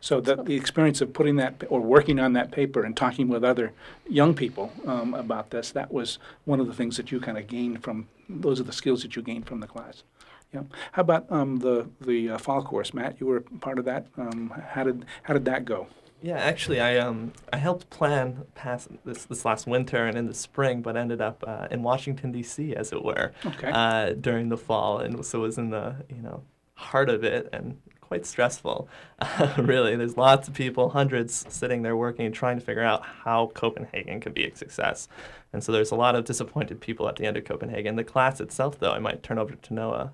So 0.00 0.20
that 0.20 0.44
the 0.44 0.54
experience 0.54 1.00
of 1.00 1.12
putting 1.12 1.36
that 1.36 1.64
or 1.68 1.80
working 1.80 2.20
on 2.20 2.32
that 2.34 2.52
paper 2.52 2.84
and 2.84 2.96
talking 2.96 3.28
with 3.28 3.42
other 3.42 3.72
young 4.08 4.34
people 4.34 4.72
um, 4.86 5.14
about 5.14 5.50
this, 5.50 5.72
that 5.72 5.92
was 5.92 6.18
one 6.44 6.60
of 6.60 6.66
the 6.66 6.74
things 6.74 6.96
that 6.96 7.10
you 7.10 7.20
kind 7.20 7.36
of 7.36 7.46
gained 7.46 7.82
from. 7.82 8.08
Those 8.28 8.60
are 8.60 8.64
the 8.64 8.72
skills 8.72 9.02
that 9.02 9.16
you 9.16 9.22
gained 9.22 9.46
from 9.46 9.60
the 9.60 9.66
class. 9.66 10.04
Yeah. 10.52 10.62
How 10.92 11.02
about 11.02 11.30
um, 11.30 11.58
the 11.58 11.88
the 12.00 12.30
uh, 12.30 12.38
fall 12.38 12.62
course, 12.62 12.92
Matt? 12.92 13.20
You 13.20 13.26
were 13.26 13.40
part 13.40 13.78
of 13.78 13.84
that. 13.84 14.06
Um, 14.16 14.52
how 14.70 14.84
did 14.84 15.04
how 15.22 15.34
did 15.34 15.44
that 15.44 15.64
go? 15.64 15.86
Yeah, 16.22 16.38
actually, 16.38 16.80
I 16.80 16.98
um 16.98 17.32
I 17.52 17.56
helped 17.56 17.88
plan 17.90 18.44
past 18.54 18.88
this 19.04 19.24
this 19.24 19.44
last 19.44 19.66
winter 19.66 20.04
and 20.06 20.16
in 20.18 20.26
the 20.26 20.34
spring, 20.34 20.82
but 20.82 20.96
ended 20.96 21.20
up 21.20 21.42
uh, 21.46 21.68
in 21.70 21.82
Washington 21.82 22.30
D.C. 22.32 22.74
as 22.76 22.92
it 22.92 23.02
were 23.04 23.32
Okay. 23.46 23.70
uh, 23.72 24.12
during 24.12 24.48
the 24.50 24.56
fall, 24.58 24.98
and 24.98 25.24
so 25.24 25.40
was 25.40 25.56
in 25.58 25.70
the 25.70 25.96
you 26.08 26.20
know 26.22 26.42
heart 26.74 27.08
of 27.08 27.24
it 27.24 27.48
and 27.52 27.78
quite 28.00 28.26
stressful. 28.26 28.88
really, 29.58 29.94
there's 29.96 30.16
lots 30.16 30.48
of 30.48 30.54
people, 30.54 30.90
hundreds 30.90 31.44
sitting 31.48 31.82
there 31.82 31.96
working 31.96 32.26
and 32.26 32.34
trying 32.34 32.58
to 32.58 32.64
figure 32.64 32.82
out 32.82 33.02
how 33.04 33.46
Copenhagen 33.54 34.20
could 34.20 34.34
be 34.34 34.44
a 34.44 34.54
success. 34.56 35.08
And 35.52 35.64
so 35.64 35.72
there's 35.72 35.90
a 35.90 35.96
lot 35.96 36.14
of 36.14 36.24
disappointed 36.24 36.80
people 36.80 37.08
at 37.08 37.16
the 37.16 37.26
end 37.26 37.36
of 37.36 37.44
Copenhagen. 37.44 37.96
The 37.96 38.04
class 38.04 38.40
itself, 38.40 38.78
though, 38.78 38.92
I 38.92 39.00
might 39.00 39.22
turn 39.22 39.38
over 39.38 39.54
to 39.54 39.74
Noah 39.74 40.12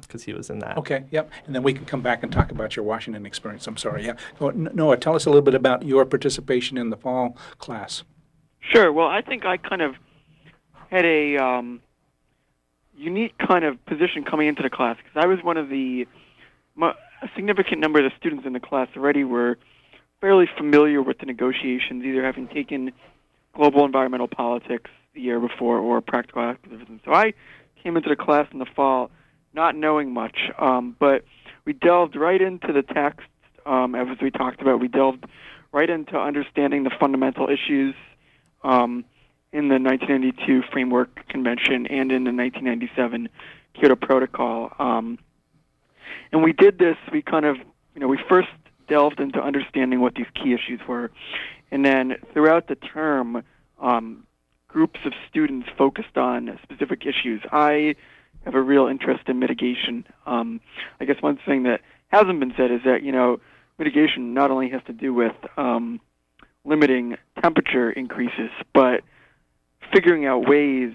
because 0.00 0.24
he 0.24 0.32
was 0.32 0.50
in 0.50 0.58
that. 0.58 0.76
Okay. 0.78 1.04
Yep. 1.10 1.30
And 1.46 1.54
then 1.54 1.62
we 1.62 1.72
can 1.72 1.84
come 1.84 2.02
back 2.02 2.22
and 2.24 2.32
talk 2.32 2.50
about 2.50 2.74
your 2.74 2.84
Washington 2.84 3.24
experience. 3.24 3.66
I'm 3.68 3.76
sorry. 3.76 4.04
Yeah. 4.04 4.14
Go- 4.40 4.50
Noah, 4.50 4.96
tell 4.96 5.14
us 5.14 5.24
a 5.24 5.30
little 5.30 5.42
bit 5.42 5.54
about 5.54 5.84
your 5.84 6.04
participation 6.04 6.76
in 6.76 6.90
the 6.90 6.96
fall 6.96 7.36
class. 7.58 8.02
Sure. 8.60 8.92
Well, 8.92 9.06
I 9.06 9.22
think 9.22 9.44
I 9.44 9.56
kind 9.56 9.82
of 9.82 9.94
had 10.90 11.04
a 11.04 11.36
um, 11.36 11.80
unique 12.96 13.38
kind 13.38 13.64
of 13.64 13.84
position 13.86 14.24
coming 14.24 14.48
into 14.48 14.62
the 14.62 14.70
class 14.70 14.96
because 14.96 15.22
I 15.22 15.26
was 15.26 15.38
one 15.42 15.56
of 15.56 15.68
the 15.68 16.06
mo- 16.74 16.94
a 17.22 17.28
significant 17.36 17.80
number 17.80 18.04
of 18.04 18.10
the 18.10 18.16
students 18.18 18.46
in 18.46 18.52
the 18.52 18.60
class 18.60 18.88
already 18.96 19.22
were 19.22 19.58
fairly 20.20 20.48
familiar 20.56 21.02
with 21.02 21.18
the 21.18 21.26
negotiations, 21.26 22.04
either 22.04 22.24
having 22.24 22.48
taken 22.48 22.92
global 23.54 23.84
environmental 23.84 24.28
politics 24.28 24.90
the 25.14 25.20
year 25.20 25.40
before 25.40 25.78
or 25.78 26.00
practical 26.00 26.42
activism. 26.42 27.00
So 27.04 27.12
I 27.12 27.34
came 27.82 27.96
into 27.96 28.08
the 28.08 28.16
class 28.16 28.46
in 28.52 28.58
the 28.58 28.66
fall 28.66 29.10
not 29.54 29.76
knowing 29.76 30.12
much, 30.12 30.50
um, 30.58 30.96
but 30.98 31.24
we 31.64 31.72
delved 31.72 32.16
right 32.16 32.40
into 32.40 32.72
the 32.72 32.82
text, 32.82 33.26
um, 33.66 33.94
as 33.94 34.06
we 34.20 34.30
talked 34.30 34.62
about. 34.62 34.80
We 34.80 34.88
delved 34.88 35.26
right 35.72 35.88
into 35.88 36.18
understanding 36.18 36.84
the 36.84 36.90
fundamental 36.98 37.48
issues 37.48 37.94
um, 38.64 39.04
in 39.52 39.68
the 39.68 39.78
1992 39.78 40.62
Framework 40.72 41.28
Convention 41.28 41.86
and 41.86 42.10
in 42.10 42.24
the 42.24 42.32
1997 42.32 43.28
Kyoto 43.74 43.96
Protocol. 43.96 44.72
Um, 44.78 45.18
and 46.32 46.42
we 46.42 46.52
did 46.52 46.78
this, 46.78 46.96
we 47.12 47.22
kind 47.22 47.44
of, 47.44 47.56
you 47.94 48.00
know, 48.00 48.08
we 48.08 48.18
first 48.28 48.48
delved 48.88 49.20
into 49.20 49.40
understanding 49.40 50.00
what 50.00 50.14
these 50.14 50.26
key 50.34 50.52
issues 50.54 50.80
were. 50.88 51.10
And 51.72 51.84
then 51.84 52.16
throughout 52.32 52.68
the 52.68 52.76
term, 52.76 53.42
um, 53.80 54.26
groups 54.68 55.00
of 55.04 55.12
students 55.28 55.68
focused 55.76 56.16
on 56.16 56.58
specific 56.62 57.02
issues. 57.06 57.42
I 57.50 57.96
have 58.44 58.54
a 58.54 58.60
real 58.60 58.86
interest 58.86 59.22
in 59.26 59.38
mitigation. 59.38 60.06
Um, 60.26 60.60
I 61.00 61.06
guess 61.06 61.16
one 61.20 61.38
thing 61.44 61.62
that 61.64 61.80
hasn't 62.08 62.38
been 62.40 62.52
said 62.56 62.70
is 62.70 62.80
that, 62.84 63.02
you 63.02 63.10
know, 63.10 63.40
mitigation 63.78 64.34
not 64.34 64.50
only 64.50 64.68
has 64.68 64.82
to 64.86 64.92
do 64.92 65.14
with 65.14 65.34
um, 65.56 65.98
limiting 66.64 67.16
temperature 67.42 67.90
increases, 67.90 68.50
but 68.74 69.00
figuring 69.92 70.26
out 70.26 70.46
ways 70.46 70.92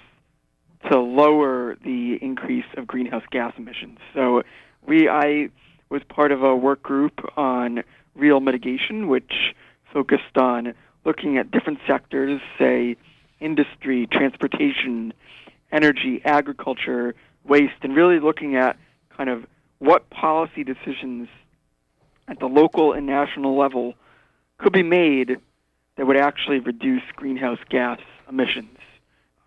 to 0.91 0.99
lower 0.99 1.75
the 1.83 2.19
increase 2.21 2.65
of 2.77 2.85
greenhouse 2.85 3.23
gas 3.31 3.53
emissions. 3.57 3.97
So 4.13 4.43
we 4.85 5.09
I 5.09 5.49
was 5.89 6.01
part 6.07 6.31
of 6.31 6.43
a 6.43 6.55
work 6.55 6.83
group 6.83 7.19
on 7.35 7.83
real 8.15 8.39
mitigation, 8.39 9.07
which 9.07 9.55
focused 9.91 10.38
on 10.38 10.73
looking 11.06 11.38
at 11.38 11.52
different 11.52 11.80
sectors, 11.88 12.41
say 12.58 12.97
industry, 13.39 14.08
transportation, 14.12 15.13
energy, 15.71 16.21
agriculture, 16.26 17.15
waste, 17.43 17.73
and 17.82 17.95
really 17.95 18.19
looking 18.19 18.56
at 18.56 18.78
kind 19.15 19.30
of 19.30 19.45
what 19.80 20.10
policy 20.10 20.63
decisions 20.63 21.28
at 22.28 22.39
the 22.39 22.47
local 22.47 22.93
and 22.93 23.06
national 23.06 23.58
level 23.58 23.93
could 24.58 24.73
be 24.73 24.84
made 24.84 25.38
that 25.95 26.06
would 26.06 26.17
actually 26.17 26.60
reduce 26.60 27.04
greenhouse 27.15 27.60
gas 27.69 28.00
emissions. 28.30 28.78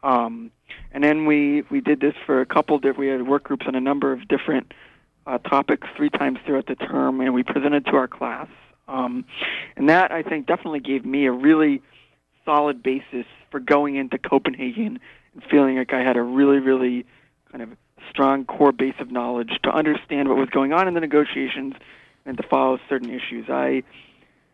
Um, 0.03 0.51
and 0.93 1.05
then 1.05 1.27
we, 1.27 1.63
we 1.71 1.81
did 1.81 2.01
this 2.01 2.15
for 2.25 2.41
a 2.41 2.47
couple 2.47 2.81
we 2.97 3.09
had 3.09 3.27
work 3.27 3.45
groups 3.45 3.67
on 3.67 3.75
a 3.75 3.81
number 3.81 4.13
of 4.13 4.27
different 4.29 4.73
uh, 5.27 5.39
topics 5.39 5.87
three 5.97 6.11
times 6.11 6.39
throughout 6.45 6.67
the 6.67 6.75
term, 6.75 7.21
and 7.21 7.35
we 7.35 7.43
presented 7.43 7.85
to 7.87 7.93
our 7.93 8.09
class. 8.09 8.49
Um, 8.91 9.25
and 9.77 9.89
that, 9.89 10.11
I 10.11 10.23
think, 10.23 10.47
definitely 10.47 10.81
gave 10.81 11.05
me 11.05 11.27
a 11.27 11.33
really 11.33 11.81
solid 12.45 12.83
basis 12.83 13.27
for 13.51 13.61
going 13.61 13.97
into 13.97 14.19
Copenhagen 14.19 14.99
and 15.35 15.45
feeling 15.51 15.77
like 15.77 15.93
I 15.93 16.03
had 16.03 16.17
a 16.17 16.23
really, 16.23 16.59
really 16.59 17.07
kind 17.51 17.63
of 17.63 17.71
strong 18.11 18.45
core 18.45 18.73
base 18.73 18.95
of 18.99 19.11
knowledge 19.11 19.59
to 19.63 19.71
understand 19.71 20.29
what 20.29 20.37
was 20.37 20.49
going 20.51 20.73
on 20.73 20.89
in 20.89 20.95
the 20.95 21.01
negotiations 21.01 21.75
and 22.27 22.37
to 22.37 22.43
follow 22.43 22.79
certain 22.89 23.11
issues. 23.11 23.49
I 23.49 23.83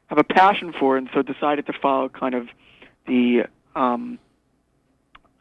have 0.07 0.19
a 0.19 0.25
passion 0.25 0.73
for 0.79 0.97
and 0.97 1.09
so 1.15 1.23
decided 1.23 1.67
to 1.67 1.73
follow 1.73 2.09
kind 2.09 2.35
of 2.35 2.49
the 3.07 3.45
um, 3.75 4.19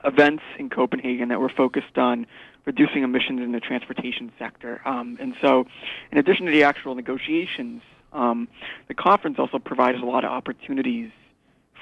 events 0.03 0.43
in 0.57 0.69
Copenhagen 0.69 1.29
that 1.29 1.39
were 1.39 1.49
focused 1.49 1.97
on 1.97 2.25
reducing 2.65 3.03
emissions 3.03 3.41
in 3.41 3.51
the 3.51 3.59
transportation 3.59 4.31
sector. 4.39 4.81
Um, 4.85 5.17
and 5.19 5.35
so, 5.41 5.65
in 6.11 6.17
addition 6.17 6.45
to 6.45 6.51
the 6.51 6.63
actual 6.63 6.95
negotiations, 6.95 7.81
um, 8.15 8.47
the 8.87 8.93
conference 8.93 9.37
also 9.37 9.59
provides 9.59 10.01
a 10.01 10.05
lot 10.05 10.23
of 10.23 10.31
opportunities 10.31 11.11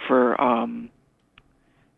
for 0.07 0.39
um, 0.41 0.89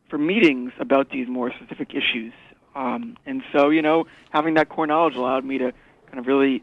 for 0.09 0.17
meetings 0.17 0.71
about 0.79 1.09
these 1.09 1.27
more 1.27 1.51
specific 1.51 1.93
issues. 1.93 2.33
Um, 2.75 3.17
and 3.25 3.41
so, 3.53 3.69
you 3.69 3.81
know, 3.81 4.05
having 4.29 4.55
that 4.55 4.69
core 4.69 4.85
knowledge 4.85 5.15
allowed 5.15 5.45
me 5.45 5.57
to 5.57 5.71
kind 6.07 6.19
of 6.19 6.27
really 6.27 6.61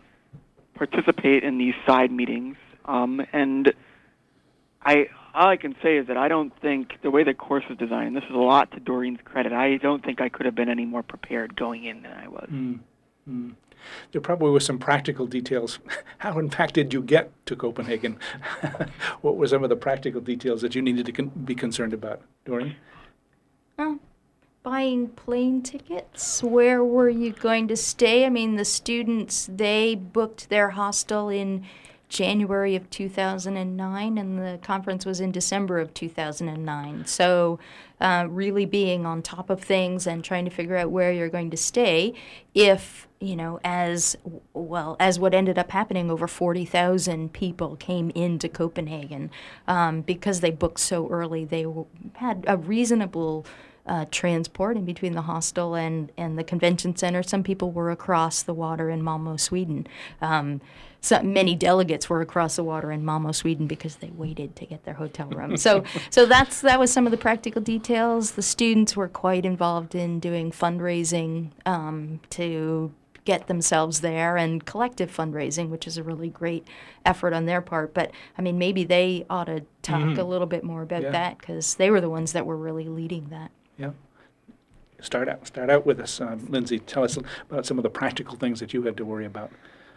participate 0.74 1.42
in 1.42 1.58
these 1.58 1.74
side 1.86 2.12
meetings. 2.12 2.56
Um, 2.84 3.24
and 3.32 3.72
I 4.84 5.06
all 5.34 5.48
I 5.48 5.56
can 5.56 5.74
say 5.82 5.96
is 5.96 6.08
that 6.08 6.18
I 6.18 6.28
don't 6.28 6.52
think 6.60 7.00
the 7.02 7.10
way 7.10 7.24
the 7.24 7.32
course 7.32 7.64
was 7.68 7.78
designed, 7.78 8.08
and 8.08 8.16
this 8.16 8.24
is 8.24 8.34
a 8.34 8.38
lot 8.38 8.70
to 8.72 8.80
Doreen's 8.80 9.20
credit, 9.24 9.52
I 9.52 9.78
don't 9.78 10.04
think 10.04 10.20
I 10.20 10.28
could 10.28 10.44
have 10.44 10.54
been 10.54 10.68
any 10.68 10.84
more 10.84 11.02
prepared 11.02 11.56
going 11.56 11.84
in 11.84 12.02
than 12.02 12.12
I 12.12 12.28
was. 12.28 12.48
Mm. 12.52 12.80
Mm. 13.28 13.54
There 14.12 14.20
probably 14.20 14.50
were 14.50 14.60
some 14.60 14.78
practical 14.78 15.26
details. 15.26 15.78
How, 16.18 16.38
in 16.38 16.50
fact, 16.50 16.74
did 16.74 16.92
you 16.92 17.02
get 17.02 17.30
to 17.46 17.56
Copenhagen? 17.56 18.18
what 19.22 19.36
were 19.36 19.48
some 19.48 19.64
of 19.64 19.70
the 19.70 19.76
practical 19.76 20.20
details 20.20 20.62
that 20.62 20.74
you 20.74 20.82
needed 20.82 21.06
to 21.06 21.12
con- 21.12 21.32
be 21.44 21.54
concerned 21.54 21.92
about, 21.92 22.22
Doreen? 22.44 22.76
Oh, 23.78 23.98
buying 24.62 25.08
plane 25.08 25.62
tickets. 25.62 26.42
Where 26.42 26.84
were 26.84 27.08
you 27.08 27.32
going 27.32 27.68
to 27.68 27.76
stay? 27.76 28.24
I 28.24 28.28
mean, 28.28 28.56
the 28.56 28.64
students, 28.64 29.48
they 29.50 29.94
booked 29.94 30.48
their 30.48 30.70
hostel 30.70 31.28
in 31.28 31.64
January 32.12 32.76
of 32.76 32.90
2009, 32.90 34.18
and 34.18 34.38
the 34.38 34.58
conference 34.62 35.06
was 35.06 35.18
in 35.18 35.32
December 35.32 35.78
of 35.78 35.94
2009. 35.94 37.06
So, 37.06 37.58
uh, 38.00 38.26
really 38.28 38.66
being 38.66 39.06
on 39.06 39.22
top 39.22 39.48
of 39.48 39.62
things 39.62 40.06
and 40.06 40.22
trying 40.22 40.44
to 40.44 40.50
figure 40.50 40.76
out 40.76 40.90
where 40.90 41.10
you're 41.10 41.30
going 41.30 41.50
to 41.50 41.56
stay. 41.56 42.12
If, 42.54 43.08
you 43.22 43.36
know, 43.36 43.60
as 43.62 44.16
well 44.52 44.96
as 44.98 45.18
what 45.18 45.32
ended 45.32 45.58
up 45.58 45.70
happening, 45.70 46.10
over 46.10 46.26
40,000 46.26 47.32
people 47.32 47.76
came 47.76 48.10
into 48.10 48.48
Copenhagen 48.48 49.30
um, 49.68 50.00
because 50.00 50.40
they 50.40 50.50
booked 50.50 50.80
so 50.80 51.08
early. 51.08 51.44
They 51.44 51.62
w- 51.62 51.86
had 52.14 52.44
a 52.48 52.56
reasonable 52.56 53.46
uh, 53.86 54.06
transport 54.10 54.76
in 54.76 54.84
between 54.84 55.12
the 55.12 55.22
hostel 55.22 55.74
and, 55.74 56.10
and 56.16 56.36
the 56.38 56.44
convention 56.44 56.96
center. 56.96 57.22
Some 57.22 57.42
people 57.44 57.70
were 57.70 57.90
across 57.90 58.42
the 58.42 58.54
water 58.54 58.90
in 58.90 59.02
Malmo, 59.02 59.36
Sweden. 59.36 59.86
Um, 60.20 60.60
so 61.00 61.20
many 61.22 61.56
delegates 61.56 62.08
were 62.08 62.20
across 62.20 62.56
the 62.56 62.62
water 62.62 62.92
in 62.92 63.04
Malmo, 63.04 63.32
Sweden, 63.32 63.66
because 63.66 63.96
they 63.96 64.10
waited 64.10 64.54
to 64.56 64.66
get 64.66 64.84
their 64.84 64.94
hotel 64.94 65.28
room. 65.28 65.56
so, 65.56 65.82
so 66.10 66.26
that's 66.26 66.60
that 66.60 66.78
was 66.78 66.92
some 66.92 67.06
of 67.06 67.10
the 67.10 67.16
practical 67.16 67.60
details. 67.60 68.32
The 68.32 68.42
students 68.42 68.96
were 68.96 69.08
quite 69.08 69.44
involved 69.44 69.96
in 69.96 70.20
doing 70.20 70.52
fundraising 70.52 71.50
um, 71.66 72.20
to 72.30 72.92
get 73.24 73.46
themselves 73.46 74.00
there 74.00 74.36
and 74.36 74.64
collective 74.64 75.14
fundraising, 75.14 75.68
which 75.68 75.86
is 75.86 75.96
a 75.96 76.02
really 76.02 76.28
great 76.28 76.66
effort 77.04 77.32
on 77.32 77.46
their 77.46 77.60
part. 77.60 77.94
But 77.94 78.10
I 78.36 78.42
mean, 78.42 78.58
maybe 78.58 78.84
they 78.84 79.24
ought 79.30 79.44
to 79.44 79.62
talk 79.82 80.00
Mhm. 80.02 80.18
a 80.18 80.24
little 80.24 80.46
bit 80.46 80.64
more 80.64 80.82
about 80.82 81.02
Yeah. 81.02 81.10
that 81.10 81.38
because 81.38 81.76
they 81.76 81.90
were 81.90 82.00
the 82.00 82.10
ones 82.10 82.32
that 82.32 82.46
were 82.46 82.56
really 82.56 82.88
leading 82.88 83.28
that. 83.30 83.50
Yeah. 83.78 83.90
Start 85.00 85.28
out. 85.28 85.46
Start 85.46 85.68
out 85.70 85.84
with 85.84 85.98
us, 86.00 86.20
um, 86.20 86.46
Lindsay. 86.48 86.78
Tell 86.78 87.02
us 87.04 87.16
about 87.50 87.66
some 87.66 87.78
of 87.78 87.82
the 87.82 87.90
practical 87.90 88.36
things 88.36 88.60
that 88.60 88.72
you 88.72 88.82
had 88.82 88.96
to 88.96 89.04
worry 89.04 89.24
about. 89.26 89.50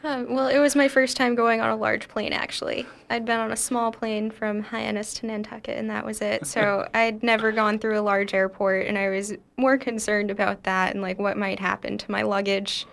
Um, 0.04 0.34
well, 0.36 0.48
it 0.48 0.60
was 0.60 0.76
my 0.76 0.88
first 0.88 1.18
time 1.18 1.34
going 1.34 1.62
on 1.62 1.70
a 1.72 1.76
large 1.76 2.08
plane, 2.08 2.32
actually. 2.34 2.86
I'd 3.10 3.26
been 3.26 3.40
on 3.40 3.52
a 3.52 3.56
small 3.56 3.92
plane 3.92 4.30
from 4.30 4.62
Hyannis 4.62 5.16
to 5.16 5.26
Nantucket, 5.26 5.78
and 5.80 5.90
that 5.90 6.06
was 6.06 6.22
it. 6.22 6.46
So 6.46 6.88
I'd 6.94 7.24
never 7.24 7.52
gone 7.52 7.80
through 7.80 8.00
a 8.00 8.02
large 8.02 8.34
airport, 8.34 8.86
and 8.86 8.98
I 9.00 9.10
was 9.10 9.34
more 9.58 9.78
concerned 9.80 10.30
about 10.30 10.64
that 10.64 10.94
and 10.94 11.02
like 11.02 11.18
what 11.18 11.38
might 11.38 11.60
happen 11.60 11.98
to 11.98 12.12
my 12.12 12.22
luggage, 12.22 12.86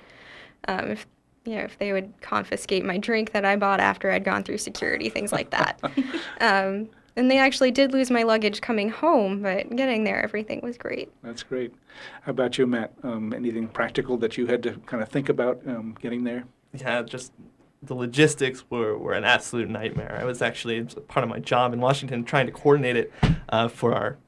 um, 0.68 0.90
if 0.90 1.06
you 1.44 1.56
know 1.56 1.62
if 1.62 1.78
they 1.78 1.92
would 1.92 2.12
confiscate 2.20 2.84
my 2.84 2.98
drink 2.98 3.32
that 3.32 3.44
I 3.44 3.56
bought 3.56 3.80
after 3.80 4.10
I'd 4.10 4.24
gone 4.24 4.42
through 4.42 4.58
security, 4.58 5.08
things 5.08 5.32
like 5.32 5.50
that. 5.50 5.80
um, 6.40 6.88
and 7.14 7.30
they 7.30 7.38
actually 7.38 7.70
did 7.70 7.92
lose 7.92 8.10
my 8.10 8.22
luggage 8.22 8.62
coming 8.62 8.88
home, 8.88 9.42
but 9.42 9.68
getting 9.76 10.04
there, 10.04 10.22
everything 10.22 10.60
was 10.62 10.78
great. 10.78 11.12
That's 11.22 11.42
great. 11.42 11.74
How 12.22 12.30
about 12.30 12.56
you, 12.56 12.66
Matt? 12.66 12.94
Um, 13.02 13.34
anything 13.34 13.68
practical 13.68 14.16
that 14.18 14.38
you 14.38 14.46
had 14.46 14.62
to 14.62 14.72
kind 14.86 15.02
of 15.02 15.10
think 15.10 15.28
about 15.28 15.60
um, 15.66 15.94
getting 16.00 16.24
there? 16.24 16.44
yeah, 16.74 17.02
just 17.02 17.32
the 17.82 17.94
logistics 17.94 18.64
were, 18.70 18.96
were 18.96 19.12
an 19.12 19.24
absolute 19.24 19.68
nightmare. 19.68 20.16
I 20.20 20.24
was 20.24 20.40
actually 20.40 20.76
it's 20.76 20.94
part 21.08 21.24
of 21.24 21.30
my 21.30 21.40
job 21.40 21.72
in 21.72 21.80
Washington 21.80 22.24
trying 22.24 22.46
to 22.46 22.52
coordinate 22.52 22.96
it 22.96 23.12
uh, 23.48 23.68
for 23.68 23.94
our 23.94 24.18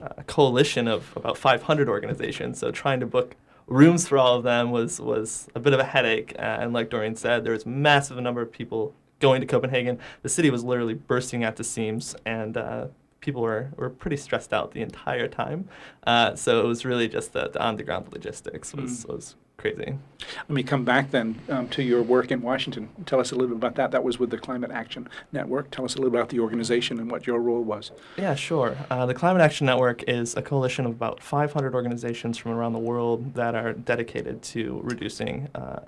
uh, 0.00 0.22
coalition 0.26 0.88
of 0.88 1.12
about 1.16 1.38
500 1.38 1.88
organizations. 1.88 2.58
So 2.58 2.70
trying 2.70 3.00
to 3.00 3.06
book 3.06 3.36
rooms 3.66 4.06
for 4.06 4.18
all 4.18 4.36
of 4.36 4.44
them 4.44 4.70
was 4.70 5.00
was 5.00 5.48
a 5.54 5.60
bit 5.60 5.72
of 5.72 5.80
a 5.80 5.84
headache. 5.84 6.34
Uh, 6.38 6.58
and 6.60 6.72
like 6.72 6.90
Doreen 6.90 7.16
said, 7.16 7.44
there 7.44 7.52
was 7.52 7.66
massive 7.66 8.16
number 8.18 8.40
of 8.40 8.52
people 8.52 8.94
going 9.20 9.40
to 9.40 9.46
Copenhagen. 9.46 9.98
The 10.22 10.28
city 10.28 10.50
was 10.50 10.62
literally 10.64 10.94
bursting 10.94 11.44
at 11.44 11.56
the 11.56 11.64
seams, 11.64 12.14
and 12.24 12.56
uh, 12.56 12.86
people 13.20 13.42
were, 13.42 13.70
were 13.76 13.90
pretty 13.90 14.16
stressed 14.16 14.52
out 14.52 14.72
the 14.72 14.82
entire 14.82 15.28
time. 15.28 15.68
Uh, 16.06 16.34
so 16.34 16.60
it 16.60 16.66
was 16.66 16.84
really 16.84 17.08
just 17.08 17.32
the, 17.32 17.48
the 17.48 17.62
on 17.62 17.76
the 17.76 17.82
ground 17.82 18.08
logistics 18.12 18.74
was, 18.74 19.06
was 19.06 19.36
crazy. 19.56 19.98
Let 20.48 20.50
me 20.50 20.62
come 20.62 20.84
back 20.84 21.10
then 21.10 21.40
um, 21.48 21.68
to 21.68 21.82
your 21.82 22.02
work 22.02 22.30
in 22.30 22.42
Washington. 22.42 22.88
Tell 23.06 23.20
us 23.20 23.32
a 23.32 23.34
little 23.34 23.48
bit 23.48 23.56
about 23.56 23.74
that. 23.76 23.90
That 23.90 24.04
was 24.04 24.18
with 24.18 24.30
the 24.30 24.38
Climate 24.38 24.70
Action 24.70 25.08
Network. 25.32 25.70
Tell 25.70 25.84
us 25.84 25.94
a 25.94 25.98
little 25.98 26.14
about 26.14 26.28
the 26.28 26.40
organization 26.40 26.98
and 26.98 27.10
what 27.10 27.26
your 27.26 27.40
role 27.40 27.62
was. 27.62 27.90
Yeah, 28.16 28.34
sure. 28.34 28.76
Uh, 28.90 29.06
the 29.06 29.14
Climate 29.14 29.42
Action 29.42 29.66
Network 29.66 30.02
is 30.04 30.36
a 30.36 30.42
coalition 30.42 30.84
of 30.84 30.92
about 30.92 31.22
500 31.22 31.74
organizations 31.74 32.38
from 32.38 32.52
around 32.52 32.72
the 32.72 32.78
world 32.78 33.34
that 33.34 33.54
are 33.54 33.72
dedicated 33.72 34.42
to 34.42 34.80
reducing 34.82 35.48
uh, 35.54 35.80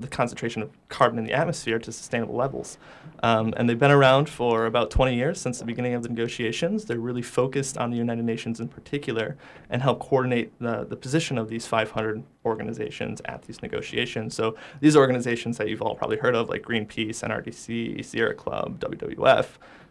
the 0.00 0.08
concentration 0.08 0.62
of 0.62 0.70
carbon 0.88 1.18
in 1.18 1.24
the 1.24 1.32
atmosphere 1.32 1.78
to 1.78 1.92
sustainable 1.92 2.34
levels. 2.34 2.78
Um, 3.22 3.52
and 3.56 3.68
they've 3.68 3.78
been 3.78 3.90
around 3.90 4.28
for 4.28 4.66
about 4.66 4.90
20 4.90 5.14
years 5.14 5.40
since 5.40 5.58
the 5.58 5.64
beginning 5.64 5.94
of 5.94 6.02
the 6.02 6.08
negotiations. 6.08 6.84
They're 6.84 7.00
really 7.00 7.22
focused 7.22 7.76
on 7.76 7.90
the 7.90 7.96
United 7.96 8.24
Nations 8.24 8.60
in 8.60 8.68
particular 8.68 9.36
and 9.70 9.82
help 9.82 10.00
coordinate 10.00 10.52
the, 10.60 10.84
the 10.84 10.96
position 10.96 11.36
of 11.36 11.48
these 11.48 11.66
500 11.66 12.22
organizations 12.44 13.20
at 13.24 13.42
these 13.42 13.60
negotiations. 13.60 14.34
So 14.34 14.56
these 14.80 14.96
organizations 14.96 15.58
that 15.58 15.68
you've 15.68 15.82
all 15.82 15.94
probably 15.94 16.18
heard 16.18 16.36
of, 16.36 16.48
like 16.48 16.62
Greenpeace, 16.62 17.22
NRDC, 17.22 18.04
Sierra 18.04 18.34
Club, 18.34 18.78
WWF. 18.78 19.46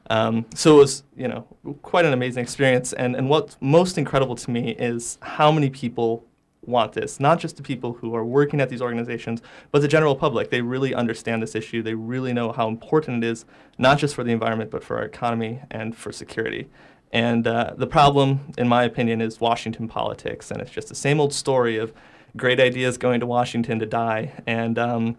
Um, 0.09 0.45
so 0.55 0.75
it 0.75 0.79
was, 0.79 1.03
you 1.15 1.27
know, 1.27 1.41
quite 1.81 2.05
an 2.05 2.13
amazing 2.13 2.41
experience. 2.41 2.93
And, 2.93 3.15
and 3.15 3.29
what's 3.29 3.57
most 3.59 3.97
incredible 3.97 4.35
to 4.35 4.51
me 4.51 4.71
is 4.71 5.17
how 5.21 5.51
many 5.51 5.69
people 5.69 6.25
want 6.67 6.93
this, 6.93 7.19
not 7.19 7.39
just 7.39 7.57
the 7.57 7.63
people 7.63 7.93
who 7.93 8.13
are 8.15 8.25
working 8.25 8.59
at 8.59 8.69
these 8.69 8.81
organizations, 8.81 9.41
but 9.71 9.81
the 9.81 9.87
general 9.87 10.15
public. 10.15 10.49
They 10.49 10.61
really 10.61 10.93
understand 10.93 11.41
this 11.41 11.55
issue. 11.55 11.81
They 11.81 11.93
really 11.93 12.33
know 12.33 12.51
how 12.51 12.67
important 12.67 13.23
it 13.23 13.27
is, 13.27 13.45
not 13.77 13.97
just 13.97 14.13
for 14.13 14.23
the 14.23 14.31
environment, 14.31 14.69
but 14.69 14.83
for 14.83 14.97
our 14.97 15.03
economy 15.03 15.61
and 15.71 15.95
for 15.95 16.11
security. 16.11 16.67
And 17.11 17.47
uh, 17.47 17.73
the 17.77 17.87
problem, 17.87 18.51
in 18.57 18.67
my 18.67 18.83
opinion, 18.83 19.21
is 19.21 19.39
Washington 19.39 19.87
politics. 19.87 20.51
And 20.51 20.61
it's 20.61 20.71
just 20.71 20.89
the 20.89 20.95
same 20.95 21.19
old 21.19 21.33
story 21.33 21.77
of 21.77 21.93
great 22.35 22.59
ideas 22.59 22.97
going 22.97 23.21
to 23.21 23.25
Washington 23.25 23.79
to 23.79 23.85
die. 23.85 24.33
And 24.45 24.77
um, 24.77 25.17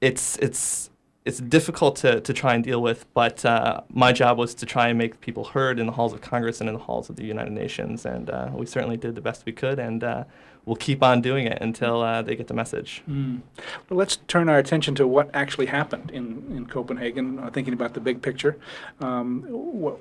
it's, 0.00 0.38
it's, 0.38 0.90
it's 1.24 1.38
difficult 1.38 1.96
to, 1.96 2.20
to 2.20 2.32
try 2.32 2.54
and 2.54 2.64
deal 2.64 2.82
with, 2.82 3.06
but 3.14 3.44
uh, 3.44 3.82
my 3.88 4.12
job 4.12 4.38
was 4.38 4.54
to 4.54 4.66
try 4.66 4.88
and 4.88 4.98
make 4.98 5.20
people 5.20 5.44
heard 5.44 5.78
in 5.78 5.86
the 5.86 5.92
halls 5.92 6.12
of 6.12 6.20
Congress 6.20 6.60
and 6.60 6.68
in 6.68 6.74
the 6.74 6.80
halls 6.80 7.08
of 7.08 7.16
the 7.16 7.24
United 7.24 7.52
Nations, 7.52 8.04
and 8.04 8.28
uh, 8.28 8.50
we 8.52 8.66
certainly 8.66 8.96
did 8.96 9.14
the 9.14 9.20
best 9.20 9.46
we 9.46 9.52
could, 9.52 9.78
and 9.78 10.02
uh, 10.02 10.24
we'll 10.64 10.76
keep 10.76 11.00
on 11.00 11.20
doing 11.20 11.46
it 11.46 11.58
until 11.60 12.02
uh, 12.02 12.22
they 12.22 12.34
get 12.34 12.48
the 12.48 12.54
message. 12.54 13.02
Mm. 13.08 13.40
Well, 13.88 13.98
let's 13.98 14.16
turn 14.26 14.48
our 14.48 14.58
attention 14.58 14.96
to 14.96 15.06
what 15.06 15.30
actually 15.32 15.66
happened 15.66 16.10
in, 16.10 16.44
in 16.56 16.66
Copenhagen, 16.66 17.38
uh, 17.38 17.50
thinking 17.50 17.72
about 17.72 17.94
the 17.94 18.00
big 18.00 18.20
picture. 18.20 18.58
Um, 19.00 19.44
what, 19.48 19.98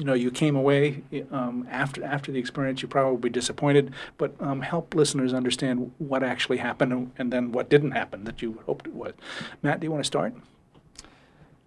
you 0.00 0.06
know, 0.06 0.14
you 0.14 0.30
came 0.30 0.56
away 0.56 1.02
um, 1.30 1.68
after 1.70 2.02
after 2.02 2.32
the 2.32 2.38
experience. 2.38 2.80
You 2.80 2.88
probably 2.88 3.28
disappointed, 3.28 3.92
but 4.16 4.34
um, 4.40 4.62
help 4.62 4.94
listeners 4.94 5.34
understand 5.34 5.92
what 5.98 6.22
actually 6.22 6.56
happened 6.56 6.92
and, 6.94 7.12
and, 7.18 7.30
then 7.30 7.52
what 7.52 7.68
didn't 7.68 7.90
happen 7.90 8.24
that 8.24 8.40
you 8.40 8.62
hoped 8.64 8.86
it 8.86 8.94
would. 8.94 9.14
Matt, 9.62 9.80
do 9.80 9.86
you 9.86 9.90
want 9.90 10.02
to 10.02 10.06
start? 10.06 10.32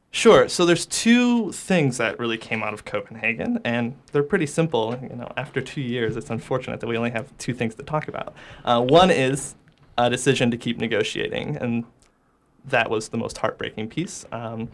Sure. 0.09 0.49
So 0.49 0.65
there's 0.65 0.87
two 0.87 1.51
things 1.51 1.97
that 1.97 2.17
really 2.17 2.39
came 2.39 2.63
out 2.63 2.73
of 2.73 2.85
Copenhagen, 2.85 3.59
and 3.63 3.95
they're 4.11 4.23
pretty 4.23 4.47
simple. 4.47 4.97
You 4.99 5.15
know, 5.15 5.31
after 5.37 5.61
two 5.61 5.81
years, 5.81 6.17
it's 6.17 6.31
unfortunate 6.31 6.79
that 6.79 6.87
we 6.87 6.97
only 6.97 7.11
have 7.11 7.37
two 7.37 7.53
things 7.53 7.75
to 7.75 7.83
talk 7.83 8.07
about. 8.07 8.33
Uh, 8.65 8.81
one 8.81 9.11
is 9.11 9.53
a 9.95 10.09
decision 10.09 10.49
to 10.49 10.57
keep 10.57 10.79
negotiating, 10.79 11.57
and 11.57 11.83
that 12.65 12.89
was 12.89 13.09
the 13.09 13.17
most 13.17 13.37
heartbreaking 13.37 13.89
piece. 13.89 14.25
Um, 14.31 14.69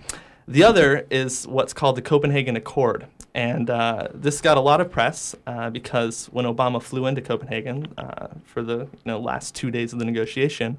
the 0.48 0.64
other 0.64 1.06
is 1.12 1.46
what's 1.46 1.74
called 1.74 1.98
the 1.98 2.02
Copenhagen 2.02 2.56
Accord. 2.56 3.06
And 3.34 3.70
uh, 3.70 4.08
this 4.14 4.42
got 4.42 4.58
a 4.58 4.62
lot 4.62 4.82
of 4.82 4.92
press 4.92 5.36
uh, 5.46 5.70
because 5.70 6.28
when 6.28 6.46
Obama 6.46 6.82
flew 6.82 7.06
into 7.06 7.22
Copenhagen 7.22 7.88
uh, 7.98 8.30
for 8.44 8.64
the 8.64 8.80
you 8.80 9.00
know, 9.06 9.20
last 9.20 9.56
two 9.56 9.72
days 9.72 9.94
of 9.94 10.00
the 10.00 10.06
negotiation, 10.06 10.78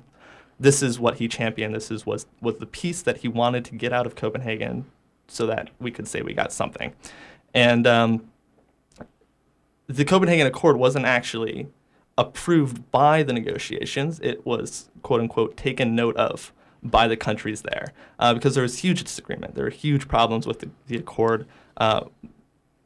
this 0.58 0.82
is 0.82 0.98
what 0.98 1.18
he 1.18 1.28
championed. 1.28 1.74
This 1.74 1.90
is, 1.90 2.04
was, 2.04 2.26
was 2.40 2.58
the 2.58 2.66
piece 2.66 3.02
that 3.02 3.18
he 3.18 3.28
wanted 3.28 3.64
to 3.66 3.74
get 3.74 3.92
out 3.92 4.06
of 4.06 4.14
Copenhagen 4.14 4.84
so 5.28 5.46
that 5.46 5.70
we 5.78 5.90
could 5.90 6.08
say 6.08 6.22
we 6.22 6.34
got 6.34 6.52
something. 6.52 6.92
And 7.54 7.86
um, 7.86 8.30
the 9.86 10.04
Copenhagen 10.04 10.46
Accord 10.46 10.76
wasn't 10.76 11.06
actually 11.06 11.68
approved 12.18 12.90
by 12.90 13.22
the 13.22 13.32
negotiations, 13.32 14.20
it 14.20 14.44
was, 14.44 14.90
quote 15.02 15.20
unquote, 15.20 15.56
taken 15.56 15.94
note 15.94 16.16
of 16.16 16.52
by 16.82 17.06
the 17.08 17.16
countries 17.16 17.62
there 17.62 17.92
uh, 18.18 18.34
because 18.34 18.54
there 18.54 18.62
was 18.62 18.78
huge 18.78 19.02
disagreement. 19.02 19.54
There 19.54 19.64
were 19.64 19.70
huge 19.70 20.08
problems 20.08 20.46
with 20.46 20.60
the, 20.60 20.70
the 20.86 20.96
accord. 20.96 21.46
Uh, 21.76 22.04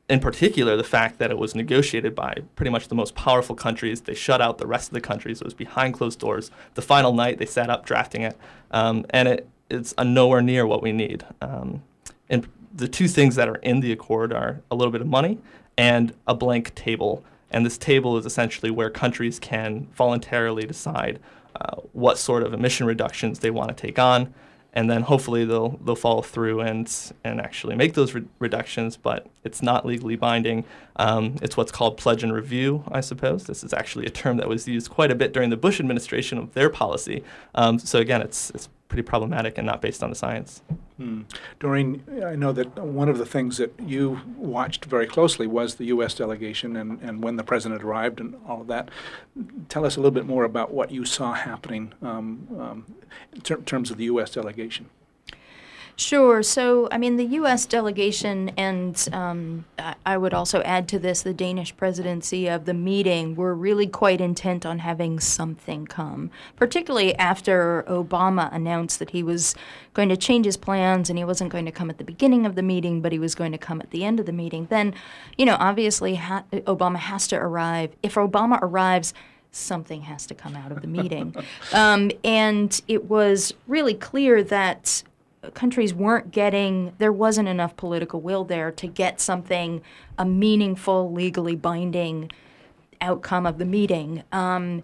in 0.09 0.21
particular, 0.21 0.77
the 0.77 0.85
fact 0.85 1.19
that 1.19 1.31
it 1.31 1.39
was 1.39 1.55
negotiated 1.55 2.15
by 2.15 2.43
pretty 2.57 2.71
much 2.71 2.89
the 2.89 2.95
most 2.95 3.15
powerful 3.15 3.57
countries. 3.57 4.03
They 4.03 4.15
shut 4.15 4.41
out 4.41 4.59
the 4.59 4.67
rest 4.67 4.89
of 4.89 4.95
the 4.95 5.01
countries. 5.01 5.41
It 5.41 5.45
was 5.45 5.55
behind 5.55 5.95
closed 5.95 6.19
doors. 6.19 6.51
The 6.75 6.83
final 6.83 7.13
night, 7.13 7.39
they 7.39 7.47
sat 7.47 7.71
up 7.71 7.87
drafting 7.87 8.23
it, 8.23 8.37
um, 8.71 9.07
and 9.11 9.29
it, 9.29 9.49
it's 9.71 9.95
nowhere 9.97 10.43
near 10.43 10.67
what 10.67 10.83
we 10.83 10.93
need. 10.93 11.25
Um, 11.41 11.83
and 12.29 12.47
the 12.75 12.89
two 12.89 13.09
things 13.09 13.35
that 13.37 13.49
are 13.49 13.57
in 13.57 13.81
the 13.81 13.93
accord 13.93 14.33
are 14.33 14.61
a 14.71 14.75
little 14.75 14.93
bit 14.93 15.01
of 15.01 15.07
money 15.07 15.39
and 15.79 16.15
a 16.27 16.35
blank 16.35 16.75
table. 16.75 17.25
And 17.51 17.65
this 17.65 17.79
table 17.79 18.19
is 18.19 18.27
essentially 18.27 18.71
where 18.71 18.91
countries 18.91 19.39
can 19.39 19.87
voluntarily 19.95 20.67
decide 20.67 21.21
uh, 21.57 21.77
what 21.93 22.19
sort 22.19 22.43
of 22.43 22.53
emission 22.53 22.87
reductions 22.87 23.39
they 23.39 23.51
want 23.51 23.69
to 23.69 23.75
take 23.75 23.99
on, 23.99 24.35
and 24.75 24.91
then 24.91 25.03
hopefully 25.03 25.45
they'll 25.45 25.79
they'll 25.85 25.97
follow 25.97 26.21
through 26.21 26.61
and 26.61 26.93
and 27.23 27.41
actually 27.41 27.77
make 27.77 27.95
those 27.95 28.13
re- 28.13 28.25
reductions. 28.41 28.97
But 28.97 29.27
it's 29.45 29.63
not 29.63 29.87
legally 29.87 30.17
binding. 30.17 30.65
Um, 30.97 31.37
it's 31.41 31.57
what's 31.57 31.73
called 31.73 31.97
pledge 31.97 32.23
and 32.23 32.33
review, 32.33 32.85
I 32.91 33.01
suppose. 33.01 33.45
This 33.45 33.65
is 33.65 33.73
actually 33.73 34.07
a 34.07 34.11
term 34.11 34.37
that 34.37 34.49
was 34.49 34.69
used 34.69 34.91
quite 34.91 35.11
a 35.11 35.15
bit 35.15 35.33
during 35.33 35.51
the 35.51 35.57
Bush 35.57 35.81
administration 35.81 36.39
of 36.39 36.53
their 36.55 36.69
policy. 36.69 37.23
Um, 37.55 37.79
so 37.79 38.01
again, 38.01 38.21
it's 38.21 38.51
it's 38.51 38.69
pretty 38.89 39.03
problematic 39.03 39.59
and 39.59 39.67
not 39.67 39.81
based 39.81 40.03
on 40.03 40.11
the 40.11 40.17
science. 40.17 40.63
Hmm. 40.97 41.23
Doreen, 41.59 42.05
I 42.25 42.37
know 42.37 42.53
that 42.53 42.79
one 42.79 43.09
of 43.09 43.19
the 43.19 43.27
things 43.27 43.57
that 43.57 43.73
you 43.81 44.21
watched 44.37 44.85
very 44.85 45.07
closely 45.07 45.47
was 45.47 45.75
the 45.75 45.87
U.S. 45.87 46.15
delegation 46.15 46.77
and, 46.77 47.01
and 47.01 47.23
when 47.23 47.37
the 47.37 47.43
president 47.43 47.83
arrived 47.83 48.21
and 48.21 48.37
all 48.47 48.61
of 48.61 48.69
that. 48.69 48.91
Tell 49.69 49.85
us 49.85 49.97
a 49.97 50.01
little 50.01 50.13
bit 50.13 50.27
more 50.27 50.45
about 50.45 50.73
what 50.73 50.93
you 50.93 51.05
saw 51.05 51.33
happening 51.33 51.93
um, 52.01 52.47
um, 52.59 52.95
in 53.33 53.41
ter- 53.41 53.61
terms 53.63 53.91
of 53.91 53.97
the 53.97 54.05
U.S. 54.05 54.31
delegation. 54.31 54.89
Sure. 55.97 56.43
So, 56.43 56.89
I 56.91 56.99
mean, 56.99 57.17
the 57.17 57.25
U.S. 57.25 57.67
delegation, 57.67 58.49
and 58.57 59.09
um, 59.13 59.65
I 60.05 60.17
would 60.17 60.35
also 60.35 60.61
add 60.63 60.89
to 60.89 60.99
this 60.99 61.23
the 61.23 61.33
Danish 61.33 61.77
presidency 61.77 62.49
of 62.49 62.65
the 62.65 62.75
meeting, 62.75 63.37
were 63.37 63.55
really 63.55 63.87
quite 63.87 64.21
intent 64.21 64.67
on 64.67 64.81
having 64.81 65.21
something 65.21 65.87
come, 65.87 66.31
particularly 66.57 67.15
after 67.17 67.85
Obama 67.89 68.53
announced 68.53 68.99
that 68.99 69.11
he 69.11 69.23
was 69.23 69.55
going 69.93 70.09
to 70.09 70.17
change 70.17 70.47
his 70.47 70.57
plans 70.57 71.09
and 71.09 71.17
he 71.17 71.25
wasn't 71.25 71.53
going 71.53 71.65
to 71.65 71.73
come 71.73 71.91
at 71.91 71.99
the 71.99 72.05
beginning 72.05 72.45
of 72.45 72.57
the 72.57 72.63
meeting, 72.63 73.01
but 73.01 73.13
he 73.13 73.19
was 73.21 73.37
going 73.37 73.53
to 73.53 73.59
come 73.59 73.81
at 73.81 73.91
the 73.91 74.05
end 74.05 74.19
of 74.19 74.27
the 74.27 74.33
meeting. 74.33 74.67
Then, 74.71 74.95
you 75.39 75.47
know, 75.47 75.57
obviously, 75.61 76.17
ha- 76.17 76.45
Obama 76.53 76.97
has 76.97 77.29
to 77.29 77.37
arrive. 77.37 77.95
If 78.03 78.15
Obama 78.15 78.59
arrives, 78.61 79.15
something 79.53 80.03
has 80.03 80.27
to 80.27 80.35
come 80.35 80.57
out 80.57 80.73
of 80.73 80.81
the 80.81 80.89
meeting. 80.89 81.37
um, 81.73 82.11
and 82.25 82.83
it 82.89 83.09
was 83.09 83.55
really 83.69 83.95
clear 83.95 84.43
that 84.43 85.05
countries 85.53 85.93
weren't 85.93 86.31
getting, 86.31 86.93
there 86.99 87.13
wasn't 87.13 87.49
enough 87.49 87.77
political 87.77 88.21
will 88.21 88.45
there 88.45 88.71
to 88.73 88.87
get 88.87 89.21
something, 89.21 89.83
a 90.19 90.25
meaningful, 90.25 91.13
legally 91.13 91.57
binding 91.57 92.31
outcome 93.01 93.47
of 93.47 93.59
the 93.59 93.65
meeting. 93.65 94.23
Um, 94.33 94.83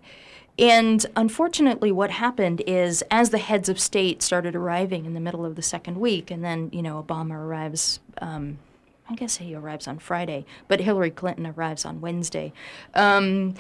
and 0.59 1.07
unfortunately, 1.17 1.91
what 1.91 2.11
happened 2.11 2.63
is 2.67 3.03
as 3.11 3.31
the 3.31 3.39
heads 3.39 3.69
of 3.69 3.81
state 3.81 4.23
started 4.23 4.55
arriving 4.55 5.07
in 5.07 5.15
the 5.15 5.21
middle 5.21 5.47
of 5.47 5.57
the 5.57 5.63
second 5.63 5.99
week, 5.99 6.31
and 6.31 6.45
then, 6.45 6.69
you 6.73 6.83
know, 6.83 7.03
Obama 7.03 7.33
arrives. 7.33 8.01
Um, 8.19 8.59
I 9.09 9.15
guess 9.17 9.39
he 9.39 9.57
arrives 9.57 9.89
on 9.89 9.99
Friday, 9.99 10.47
but 10.69 10.81
Hillary 10.81 11.11
Clinton 11.11 11.45
arrives 11.45 11.85
on 11.85 12.01
Wednesday. 12.01 12.53
Um, 12.95 13.55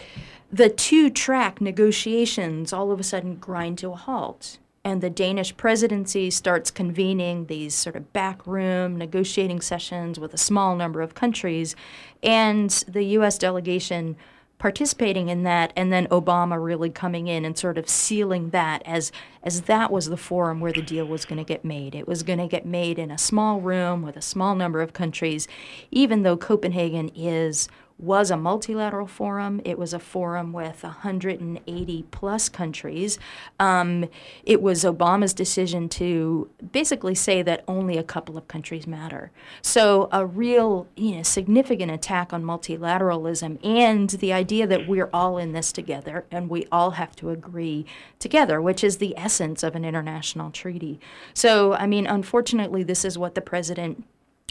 the 0.52 0.68
two 0.68 1.10
track 1.10 1.60
negotiations 1.60 2.72
all 2.72 2.92
of 2.92 3.00
a 3.00 3.02
sudden 3.02 3.34
grind 3.34 3.78
to 3.78 3.90
a 3.90 3.96
halt 3.96 4.58
and 4.84 5.00
the 5.00 5.10
Danish 5.10 5.56
presidency 5.56 6.30
starts 6.30 6.70
convening 6.70 7.46
these 7.46 7.74
sort 7.74 7.96
of 7.96 8.12
backroom 8.12 8.96
negotiating 8.96 9.60
sessions 9.60 10.18
with 10.18 10.32
a 10.32 10.38
small 10.38 10.74
number 10.74 11.02
of 11.02 11.14
countries, 11.14 11.76
and 12.22 12.70
the 12.88 13.04
U.S. 13.04 13.36
delegation 13.38 14.16
participating 14.58 15.30
in 15.30 15.42
that, 15.42 15.72
and 15.74 15.90
then 15.90 16.06
Obama 16.08 16.62
really 16.62 16.90
coming 16.90 17.28
in 17.28 17.44
and 17.46 17.56
sort 17.56 17.78
of 17.78 17.88
sealing 17.88 18.50
that 18.50 18.82
as 18.84 19.10
as 19.42 19.62
that 19.62 19.90
was 19.90 20.06
the 20.06 20.18
forum 20.18 20.60
where 20.60 20.72
the 20.72 20.82
deal 20.82 21.06
was 21.06 21.24
going 21.24 21.38
to 21.38 21.44
get 21.44 21.64
made. 21.64 21.94
It 21.94 22.06
was 22.06 22.22
going 22.22 22.38
to 22.38 22.46
get 22.46 22.66
made 22.66 22.98
in 22.98 23.10
a 23.10 23.16
small 23.16 23.60
room 23.60 24.02
with 24.02 24.16
a 24.16 24.22
small 24.22 24.54
number 24.54 24.82
of 24.82 24.92
countries, 24.92 25.48
even 25.90 26.22
though 26.22 26.36
Copenhagen 26.36 27.10
is 27.14 27.68
was 28.02 28.30
a 28.30 28.36
multilateral 28.36 29.06
forum. 29.06 29.60
It 29.64 29.78
was 29.78 29.92
a 29.92 29.98
forum 29.98 30.52
with 30.52 30.82
180 30.82 32.04
plus 32.10 32.48
countries. 32.48 33.18
Um, 33.58 34.08
it 34.44 34.62
was 34.62 34.84
Obama's 34.84 35.34
decision 35.34 35.88
to 35.90 36.50
basically 36.72 37.14
say 37.14 37.42
that 37.42 37.64
only 37.68 37.98
a 37.98 38.02
couple 38.02 38.38
of 38.38 38.48
countries 38.48 38.86
matter. 38.86 39.30
So 39.62 40.08
a 40.12 40.24
real, 40.24 40.86
you 40.96 41.16
know, 41.16 41.22
significant 41.22 41.90
attack 41.90 42.32
on 42.32 42.42
multilateralism 42.42 43.64
and 43.64 44.10
the 44.10 44.32
idea 44.32 44.66
that 44.66 44.88
we're 44.88 45.10
all 45.12 45.38
in 45.38 45.52
this 45.52 45.72
together 45.72 46.24
and 46.30 46.48
we 46.48 46.66
all 46.72 46.92
have 46.92 47.14
to 47.16 47.30
agree 47.30 47.86
together, 48.18 48.60
which 48.60 48.82
is 48.82 48.96
the 48.96 49.16
essence 49.16 49.62
of 49.62 49.74
an 49.74 49.84
international 49.84 50.50
treaty. 50.50 51.00
So, 51.34 51.74
I 51.74 51.86
mean, 51.86 52.06
unfortunately, 52.06 52.82
this 52.82 53.04
is 53.04 53.18
what 53.18 53.34
the 53.34 53.40
president 53.40 54.04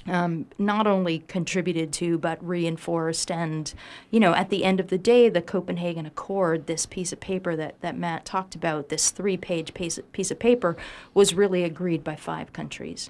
um, 0.07 0.45
not 0.57 0.87
only 0.87 1.19
contributed 1.27 1.91
to 1.93 2.17
but 2.17 2.45
reinforced. 2.45 3.31
And 3.31 3.73
you 4.11 4.19
know 4.19 4.33
at 4.33 4.49
the 4.49 4.63
end 4.63 4.79
of 4.79 4.87
the 4.87 4.97
day 4.97 5.29
the 5.29 5.41
copenhagen 5.41 6.05
accord 6.05 6.67
this 6.67 6.85
piece 6.85 7.11
of 7.11 7.19
paper 7.19 7.55
that, 7.55 7.79
that 7.81 7.97
matt 7.97 8.25
talked 8.25 8.55
about 8.55 8.89
this 8.89 9.11
three 9.11 9.37
page 9.37 9.73
piece, 9.73 9.99
piece 10.11 10.31
of 10.31 10.39
paper 10.39 10.77
was 11.13 11.33
really 11.33 11.63
agreed 11.63 12.03
by 12.03 12.15
five 12.15 12.53
countries. 12.53 13.09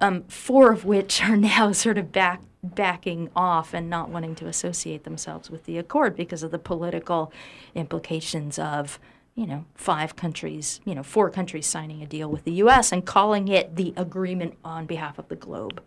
Um, 0.00 0.24
four 0.24 0.72
of 0.72 0.84
which 0.84 1.22
are 1.22 1.36
now 1.36 1.72
sort 1.72 1.98
of 1.98 2.12
back 2.12 2.42
backing 2.62 3.28
off 3.34 3.74
and 3.74 3.90
not 3.90 4.08
wanting 4.08 4.36
to 4.36 4.46
associate 4.46 5.02
themselves 5.02 5.50
with 5.50 5.64
the 5.64 5.78
accord 5.78 6.14
because 6.14 6.44
of 6.44 6.52
the 6.52 6.58
political 6.58 7.32
implications 7.74 8.58
of 8.58 9.00
you 9.34 9.46
know, 9.46 9.64
five 9.74 10.14
countries, 10.14 10.80
you 10.84 10.94
know, 10.94 11.02
four 11.02 11.30
countries 11.30 11.66
signing 11.66 12.02
a 12.02 12.06
deal 12.06 12.30
with 12.30 12.44
the 12.44 12.52
U.S. 12.52 12.92
and 12.92 13.04
calling 13.04 13.48
it 13.48 13.76
the 13.76 13.94
agreement 13.96 14.54
on 14.64 14.86
behalf 14.86 15.18
of 15.18 15.28
the 15.28 15.36
globe. 15.36 15.82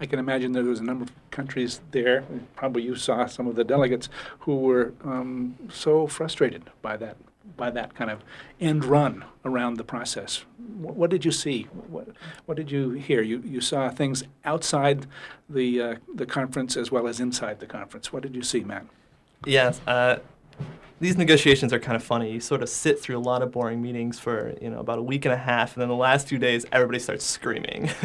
I 0.00 0.06
can 0.06 0.18
imagine 0.18 0.52
there 0.52 0.64
was 0.64 0.80
a 0.80 0.84
number 0.84 1.04
of 1.04 1.12
countries 1.30 1.80
there, 1.92 2.24
probably 2.56 2.82
you 2.82 2.96
saw 2.96 3.26
some 3.26 3.46
of 3.46 3.56
the 3.56 3.64
delegates, 3.64 4.08
who 4.40 4.56
were 4.56 4.92
um, 5.04 5.56
so 5.70 6.06
frustrated 6.06 6.70
by 6.82 6.96
that, 6.96 7.16
by 7.56 7.70
that 7.70 7.94
kind 7.94 8.10
of 8.10 8.22
end 8.60 8.84
run 8.84 9.24
around 9.44 9.76
the 9.76 9.84
process. 9.84 10.44
What, 10.76 10.96
what 10.96 11.10
did 11.10 11.24
you 11.24 11.30
see? 11.30 11.64
What, 11.88 12.08
what 12.46 12.56
did 12.56 12.70
you 12.70 12.90
hear? 12.90 13.22
You, 13.22 13.42
you 13.44 13.60
saw 13.60 13.90
things 13.90 14.24
outside 14.44 15.06
the, 15.48 15.80
uh, 15.80 15.94
the 16.12 16.26
conference 16.26 16.76
as 16.76 16.90
well 16.90 17.06
as 17.06 17.20
inside 17.20 17.60
the 17.60 17.66
conference. 17.66 18.12
What 18.12 18.22
did 18.22 18.34
you 18.34 18.42
see, 18.42 18.64
Matt? 18.64 18.86
Yes. 19.44 19.80
Uh, 19.86 20.18
these 21.02 21.18
negotiations 21.18 21.72
are 21.72 21.80
kind 21.80 21.96
of 21.96 22.02
funny. 22.02 22.30
You 22.30 22.38
sort 22.38 22.62
of 22.62 22.68
sit 22.68 23.00
through 23.00 23.18
a 23.18 23.20
lot 23.20 23.42
of 23.42 23.50
boring 23.50 23.82
meetings 23.82 24.20
for 24.20 24.54
you 24.62 24.70
know 24.70 24.78
about 24.78 25.00
a 25.00 25.02
week 25.02 25.24
and 25.24 25.34
a 25.34 25.36
half, 25.36 25.74
and 25.74 25.82
then 25.82 25.88
the 25.88 25.96
last 25.96 26.28
two 26.28 26.38
days, 26.38 26.64
everybody 26.70 27.00
starts 27.00 27.24
screaming, 27.24 27.90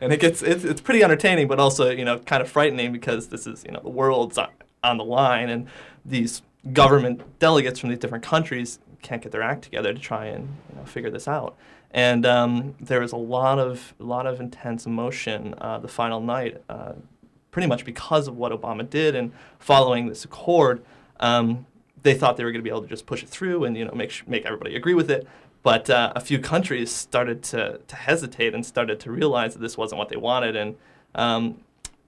and 0.00 0.10
it 0.10 0.20
gets 0.20 0.42
it's, 0.42 0.64
it's 0.64 0.80
pretty 0.80 1.04
entertaining, 1.04 1.48
but 1.48 1.60
also 1.60 1.90
you 1.90 2.04
know 2.04 2.18
kind 2.20 2.42
of 2.42 2.48
frightening 2.48 2.92
because 2.92 3.28
this 3.28 3.46
is 3.46 3.62
you 3.64 3.72
know 3.72 3.80
the 3.80 3.90
world's 3.90 4.38
on- 4.38 4.96
the 4.96 5.04
line, 5.04 5.50
and 5.50 5.68
these 6.06 6.40
government 6.72 7.20
delegates 7.38 7.78
from 7.78 7.90
these 7.90 7.98
different 7.98 8.24
countries 8.24 8.78
can't 9.02 9.20
get 9.20 9.32
their 9.32 9.42
act 9.42 9.62
together 9.62 9.92
to 9.92 10.00
try 10.00 10.24
and 10.24 10.48
you 10.70 10.76
know, 10.76 10.84
figure 10.84 11.10
this 11.10 11.28
out. 11.28 11.56
And 11.90 12.24
um, 12.24 12.74
there 12.80 13.00
was 13.00 13.12
a 13.12 13.18
lot 13.18 13.58
of 13.58 13.92
a 14.00 14.04
lot 14.04 14.26
of 14.26 14.40
intense 14.40 14.86
emotion 14.86 15.54
uh, 15.58 15.78
the 15.78 15.88
final 15.88 16.20
night, 16.20 16.62
uh, 16.70 16.94
pretty 17.50 17.68
much 17.68 17.84
because 17.84 18.28
of 18.28 18.38
what 18.38 18.50
Obama 18.50 18.88
did 18.88 19.14
and 19.14 19.30
following 19.58 20.08
this 20.08 20.24
accord. 20.24 20.82
Um, 21.18 21.66
they 22.02 22.14
thought 22.14 22.36
they 22.36 22.44
were 22.44 22.52
going 22.52 22.60
to 22.60 22.64
be 22.64 22.70
able 22.70 22.82
to 22.82 22.88
just 22.88 23.06
push 23.06 23.22
it 23.22 23.28
through 23.28 23.64
and 23.64 23.76
you 23.76 23.84
know 23.84 23.92
make 23.92 24.26
make 24.28 24.44
everybody 24.44 24.76
agree 24.76 24.94
with 24.94 25.10
it. 25.10 25.26
But 25.62 25.90
uh, 25.90 26.12
a 26.16 26.20
few 26.20 26.38
countries 26.38 26.90
started 26.90 27.42
to, 27.44 27.80
to 27.86 27.96
hesitate 27.96 28.54
and 28.54 28.64
started 28.64 28.98
to 29.00 29.10
realize 29.10 29.52
that 29.52 29.60
this 29.60 29.76
wasn't 29.76 29.98
what 29.98 30.08
they 30.08 30.16
wanted. 30.16 30.56
And 30.56 30.76
um, 31.14 31.58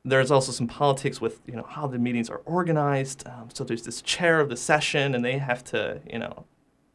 there's 0.06 0.30
also 0.30 0.52
some 0.52 0.66
politics 0.66 1.20
with 1.20 1.40
you 1.46 1.54
know 1.54 1.66
how 1.68 1.86
the 1.86 1.98
meetings 1.98 2.30
are 2.30 2.40
organized. 2.44 3.26
Um, 3.26 3.48
so 3.52 3.64
there's 3.64 3.82
this 3.82 4.00
chair 4.02 4.40
of 4.40 4.48
the 4.48 4.56
session, 4.56 5.14
and 5.14 5.24
they 5.24 5.38
have 5.38 5.62
to 5.64 6.00
you 6.10 6.18
know 6.18 6.44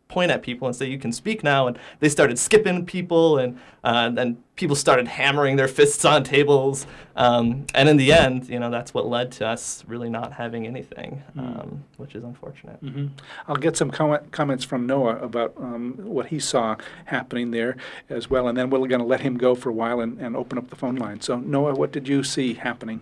point 0.07 0.31
at 0.31 0.41
people 0.41 0.67
and 0.67 0.75
say 0.75 0.85
you 0.87 0.97
can 0.99 1.11
speak 1.11 1.43
now 1.43 1.67
and 1.67 1.77
they 1.99 2.09
started 2.09 2.39
skipping 2.39 2.85
people 2.85 3.37
and 3.37 3.59
uh, 3.83 4.09
then 4.09 4.37
people 4.55 4.75
started 4.75 5.07
hammering 5.07 5.55
their 5.55 5.67
fists 5.67 6.05
on 6.05 6.23
tables 6.23 6.87
um, 7.15 7.65
and 7.75 7.89
in 7.89 7.97
the 7.97 8.11
end 8.11 8.47
you 8.49 8.59
know 8.59 8.69
that's 8.69 8.93
what 8.93 9.05
led 9.05 9.31
to 9.31 9.45
us 9.45 9.83
really 9.87 10.09
not 10.09 10.33
having 10.33 10.65
anything 10.65 11.21
um, 11.37 11.83
which 11.97 12.15
is 12.15 12.23
unfortunate 12.23 12.77
hmm 12.77 13.07
I'll 13.47 13.55
get 13.55 13.77
some 13.77 13.91
comment, 13.91 14.31
comments 14.31 14.63
from 14.63 14.85
Noah 14.85 15.17
about 15.17 15.53
um, 15.57 15.95
what 15.97 16.27
he 16.27 16.39
saw 16.39 16.75
happening 17.05 17.51
there 17.51 17.77
as 18.09 18.29
well, 18.29 18.47
and 18.47 18.57
then 18.57 18.69
we're 18.69 18.79
going 18.87 18.99
to 18.99 19.05
let 19.05 19.21
him 19.21 19.37
go 19.37 19.55
for 19.55 19.69
a 19.69 19.73
while 19.73 20.01
and, 20.01 20.19
and 20.19 20.35
open 20.35 20.57
up 20.57 20.69
the 20.69 20.75
phone 20.75 20.95
line. 20.95 21.21
So, 21.21 21.37
Noah, 21.37 21.73
what 21.73 21.91
did 21.91 22.07
you 22.07 22.23
see 22.23 22.53
happening? 22.53 23.01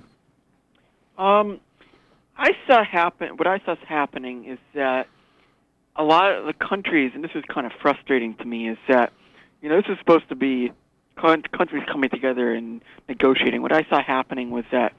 Um, 1.17 1.59
I 2.37 2.51
saw 2.67 2.83
happen. 2.83 3.37
What 3.37 3.47
I 3.47 3.59
saw 3.65 3.75
happening 3.87 4.45
is 4.45 4.59
that 4.73 5.07
a 5.95 6.03
lot 6.03 6.31
of 6.31 6.45
the 6.45 6.53
countries, 6.53 7.11
and 7.15 7.23
this 7.23 7.31
is 7.35 7.43
kind 7.53 7.65
of 7.65 7.73
frustrating 7.81 8.35
to 8.35 8.45
me, 8.45 8.69
is 8.69 8.77
that 8.87 9.13
you 9.61 9.69
know 9.69 9.77
this 9.77 9.89
is 9.89 9.97
supposed 9.99 10.27
to 10.29 10.35
be 10.35 10.71
countries 11.15 11.83
coming 11.91 12.09
together 12.09 12.53
and 12.53 12.81
negotiating. 13.07 13.61
What 13.61 13.71
I 13.71 13.83
saw 13.89 14.03
happening 14.03 14.51
was 14.51 14.65
that 14.71 14.93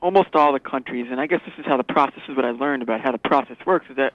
almost 0.00 0.34
all 0.34 0.52
the 0.52 0.60
countries, 0.60 1.06
and 1.10 1.20
I 1.20 1.26
guess 1.26 1.40
this 1.44 1.54
is 1.58 1.66
how 1.66 1.76
the 1.76 1.84
process 1.84 2.22
is 2.28 2.36
what 2.36 2.44
I 2.44 2.50
learned 2.50 2.82
about 2.82 3.00
how 3.00 3.12
the 3.12 3.18
process 3.18 3.56
works, 3.66 3.86
is 3.90 3.96
that 3.96 4.12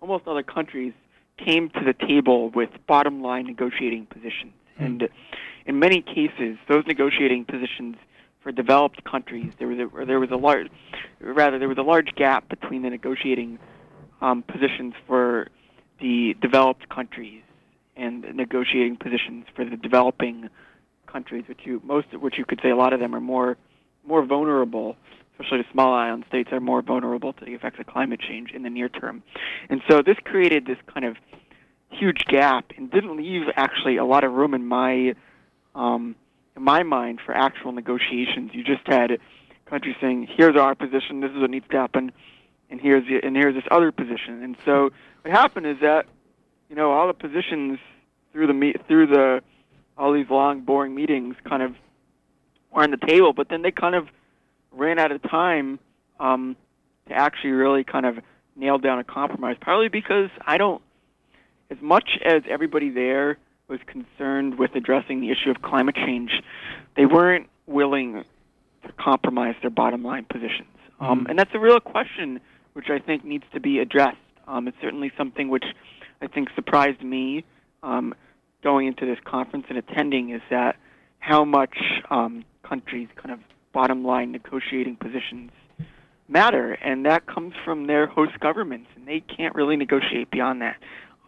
almost 0.00 0.26
all 0.26 0.34
the 0.34 0.42
countries 0.42 0.92
came 1.38 1.70
to 1.70 1.80
the 1.84 1.94
table 1.94 2.50
with 2.50 2.70
bottom 2.86 3.22
line 3.22 3.46
negotiating 3.46 4.06
positions. 4.06 4.52
Hmm. 4.78 4.84
And 4.84 5.08
in 5.66 5.78
many 5.78 6.00
cases, 6.02 6.58
those 6.68 6.86
negotiating 6.86 7.44
positions 7.44 7.96
for 8.42 8.52
developed 8.52 9.04
countries, 9.04 9.52
there 9.58 9.68
was 9.68 9.78
a, 9.78 10.04
there 10.06 10.20
was 10.20 10.30
a 10.30 10.36
large, 10.36 10.68
rather 11.20 11.58
there 11.58 11.68
was 11.68 11.78
a 11.78 11.82
large 11.82 12.14
gap 12.14 12.48
between 12.48 12.82
the 12.82 12.90
negotiating 12.90 13.58
um, 14.20 14.42
positions 14.42 14.94
for 15.06 15.48
the 16.00 16.34
developed 16.40 16.88
countries 16.88 17.42
and 17.96 18.22
negotiating 18.34 18.96
positions 18.96 19.46
for 19.54 19.64
the 19.64 19.76
developing 19.76 20.48
countries, 21.06 21.44
which 21.48 21.60
you 21.64 21.80
most 21.84 22.06
which 22.18 22.38
you 22.38 22.44
could 22.44 22.60
say 22.62 22.70
a 22.70 22.76
lot 22.76 22.92
of 22.92 23.00
them 23.00 23.14
are 23.14 23.20
more 23.20 23.56
more 24.06 24.24
vulnerable, 24.24 24.96
especially 25.32 25.58
the 25.58 25.68
small 25.72 25.94
island 25.94 26.24
states 26.28 26.50
are 26.52 26.60
more 26.60 26.82
vulnerable 26.82 27.32
to 27.32 27.44
the 27.44 27.52
effects 27.52 27.78
of 27.80 27.86
climate 27.86 28.20
change 28.20 28.52
in 28.52 28.62
the 28.62 28.70
near 28.70 28.88
term. 28.88 29.22
And 29.68 29.80
so 29.88 30.02
this 30.02 30.16
created 30.24 30.66
this 30.66 30.78
kind 30.92 31.06
of 31.06 31.16
huge 31.90 32.24
gap 32.28 32.66
and 32.76 32.90
didn't 32.90 33.16
leave 33.16 33.42
actually 33.56 33.96
a 33.96 34.04
lot 34.04 34.24
of 34.24 34.32
room 34.32 34.54
in 34.54 34.66
my 34.66 35.14
um, 35.74 36.16
in 36.56 36.62
my 36.62 36.82
mind 36.82 37.20
for 37.24 37.34
actual 37.34 37.72
negotiations. 37.72 38.50
You 38.52 38.64
just 38.64 38.86
had 38.86 39.18
countries 39.66 39.96
saying, 40.00 40.28
"Here's 40.36 40.56
our 40.56 40.74
position. 40.74 41.20
This 41.20 41.30
is 41.30 41.38
what 41.38 41.50
needs 41.50 41.66
to 41.70 41.76
happen," 41.76 42.12
and 42.70 42.80
here's 42.80 43.06
the, 43.06 43.20
and 43.22 43.36
here's 43.36 43.54
this 43.54 43.64
other 43.70 43.92
position. 43.92 44.42
And 44.42 44.56
so 44.64 44.90
what 45.22 45.32
happened 45.32 45.66
is 45.66 45.78
that 45.80 46.06
you 46.68 46.76
know 46.76 46.92
all 46.92 47.06
the 47.06 47.14
positions 47.14 47.78
through 48.32 48.46
the 48.46 48.54
me- 48.54 48.74
through 48.86 49.06
the 49.08 49.42
all 49.96 50.12
these 50.12 50.28
long 50.30 50.60
boring 50.60 50.94
meetings 50.94 51.36
kind 51.44 51.62
of 51.62 51.74
were 52.70 52.82
on 52.82 52.90
the 52.90 52.96
table, 52.98 53.32
but 53.32 53.48
then 53.48 53.62
they 53.62 53.70
kind 53.70 53.94
of 53.94 54.08
ran 54.72 54.98
out 54.98 55.10
of 55.10 55.22
time 55.22 55.78
um, 56.20 56.56
to 57.08 57.14
actually 57.14 57.50
really 57.50 57.84
kind 57.84 58.04
of 58.04 58.18
nail 58.56 58.78
down 58.78 58.98
a 58.98 59.04
compromise. 59.04 59.56
Partly 59.60 59.88
because 59.88 60.28
I 60.46 60.58
don't, 60.58 60.82
as 61.70 61.78
much 61.80 62.18
as 62.24 62.42
everybody 62.48 62.90
there 62.90 63.38
was 63.68 63.80
concerned 63.86 64.58
with 64.58 64.74
addressing 64.74 65.20
the 65.20 65.30
issue 65.30 65.50
of 65.50 65.62
climate 65.62 65.96
change, 65.96 66.42
they 66.96 67.06
weren't 67.06 67.48
willing 67.66 68.24
to 68.84 68.92
compromise 68.92 69.54
their 69.60 69.70
bottom 69.70 70.04
line 70.04 70.24
positions. 70.24 70.68
Um, 71.00 71.26
and 71.28 71.38
that's 71.38 71.50
a 71.52 71.58
real 71.58 71.80
question 71.80 72.40
which 72.76 72.90
I 72.90 72.98
think 72.98 73.24
needs 73.24 73.44
to 73.54 73.58
be 73.58 73.78
addressed. 73.78 74.18
Um, 74.46 74.68
it's 74.68 74.76
certainly 74.82 75.10
something 75.16 75.48
which 75.48 75.64
I 76.20 76.26
think 76.26 76.50
surprised 76.54 77.02
me 77.02 77.42
um, 77.82 78.14
going 78.62 78.86
into 78.86 79.06
this 79.06 79.18
conference 79.24 79.64
and 79.70 79.78
attending 79.78 80.28
is 80.28 80.42
that 80.50 80.76
how 81.18 81.42
much 81.46 81.74
um, 82.10 82.44
countries' 82.62 83.08
kind 83.16 83.32
of 83.32 83.40
bottom 83.72 84.04
line 84.04 84.30
negotiating 84.30 84.96
positions 84.96 85.52
matter, 86.28 86.72
and 86.72 87.06
that 87.06 87.24
comes 87.24 87.54
from 87.64 87.86
their 87.86 88.06
host 88.06 88.38
governments, 88.40 88.88
and 88.94 89.08
they 89.08 89.20
can't 89.20 89.54
really 89.54 89.76
negotiate 89.76 90.30
beyond 90.30 90.60
that. 90.60 90.76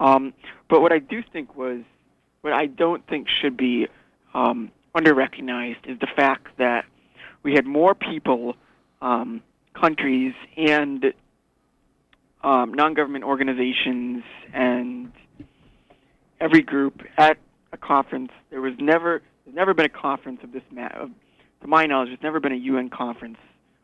Um, 0.01 0.35
but 0.69 0.83
what 0.83 0.93
I 0.93 0.99
do 0.99 1.23
think 1.33 1.57
was, 1.57 1.81
what 2.43 2.53
I 2.53 2.67
don't 2.67 3.07
think 3.07 3.27
should 3.41 3.57
be 3.57 3.87
um, 4.35 4.71
under-recognized 4.95 5.87
is 5.87 5.99
the 5.99 6.09
fact 6.15 6.49
that 6.59 6.85
we 7.43 7.55
had 7.55 7.65
more 7.65 7.95
people, 7.95 8.55
um, 9.01 9.43
countries, 9.75 10.35
and 10.59 11.15
um, 12.43 12.73
non-government 12.73 13.25
organizations 13.25 14.23
and 14.53 15.13
every 16.41 16.63
group 16.63 17.03
at 17.17 17.39
a 17.73 17.77
conference. 17.77 18.31
There 18.51 18.61
was 18.61 18.75
never 18.79 19.23
there's 19.45 19.57
never 19.57 19.75
been 19.75 19.87
a 19.87 19.91
conference 19.91 20.41
of 20.43 20.53
this 20.53 20.63
ma- 20.71 20.89
of, 20.89 21.11
to 21.63 21.67
my 21.67 21.87
knowledge, 21.87 22.11
there's 22.11 22.23
never 22.23 22.41
been 22.41 22.53
a 22.53 22.57
UN 22.57 22.91
conference 22.91 23.39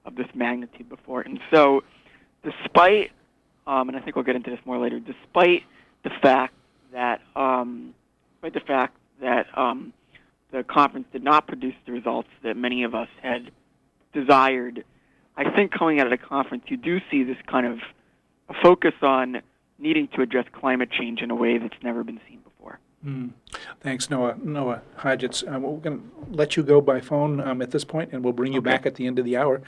of 0.04 0.14
this 0.14 0.26
magnitude 0.34 0.88
before. 0.88 1.22
And 1.22 1.40
so, 1.50 1.82
despite 2.42 3.10
um, 3.66 3.88
and 3.88 3.96
I 3.96 4.00
think 4.00 4.16
we'll 4.16 4.24
get 4.24 4.36
into 4.36 4.50
this 4.50 4.60
more 4.64 4.78
later, 4.78 5.00
despite 5.00 5.62
the 6.02 6.10
fact 6.22 6.54
that 6.92 7.20
um, 7.34 7.94
despite 8.34 8.54
the 8.54 8.66
fact 8.66 8.96
that 9.20 9.46
um, 9.58 9.92
the 10.52 10.62
conference 10.62 11.06
did 11.12 11.24
not 11.24 11.46
produce 11.46 11.74
the 11.86 11.92
results 11.92 12.28
that 12.42 12.56
many 12.56 12.84
of 12.84 12.94
us 12.94 13.08
had 13.22 13.50
desired, 14.12 14.84
I 15.36 15.50
think 15.50 15.72
coming 15.72 15.98
out 15.98 16.06
of 16.06 16.10
the 16.10 16.24
conference, 16.24 16.64
you 16.68 16.76
do 16.76 17.00
see 17.10 17.24
this 17.24 17.38
kind 17.46 17.66
of 17.66 17.78
a 18.48 18.54
focus 18.62 18.94
on 19.02 19.40
needing 19.78 20.08
to 20.08 20.22
address 20.22 20.46
climate 20.52 20.90
change 20.90 21.20
in 21.20 21.30
a 21.30 21.34
way 21.34 21.58
that's 21.58 21.82
never 21.82 22.04
been 22.04 22.20
seen 22.28 22.38
before. 22.40 22.78
Mm. 23.04 23.32
Thanks, 23.80 24.08
Noah. 24.08 24.36
Noah 24.42 24.80
Hodgetts. 25.00 25.46
Um, 25.46 25.62
we're 25.62 25.76
going 25.76 25.98
to 25.98 26.04
let 26.30 26.56
you 26.56 26.62
go 26.62 26.80
by 26.80 27.00
phone 27.00 27.38
um, 27.38 27.60
at 27.60 27.70
this 27.70 27.84
point, 27.84 28.12
and 28.12 28.24
we'll 28.24 28.32
bring 28.32 28.54
you 28.54 28.60
Okay. 28.60 28.70
back 28.70 28.86
at 28.86 28.94
the 28.94 29.06
end 29.06 29.18
of 29.18 29.26
the 29.26 29.36
hour. 29.36 29.60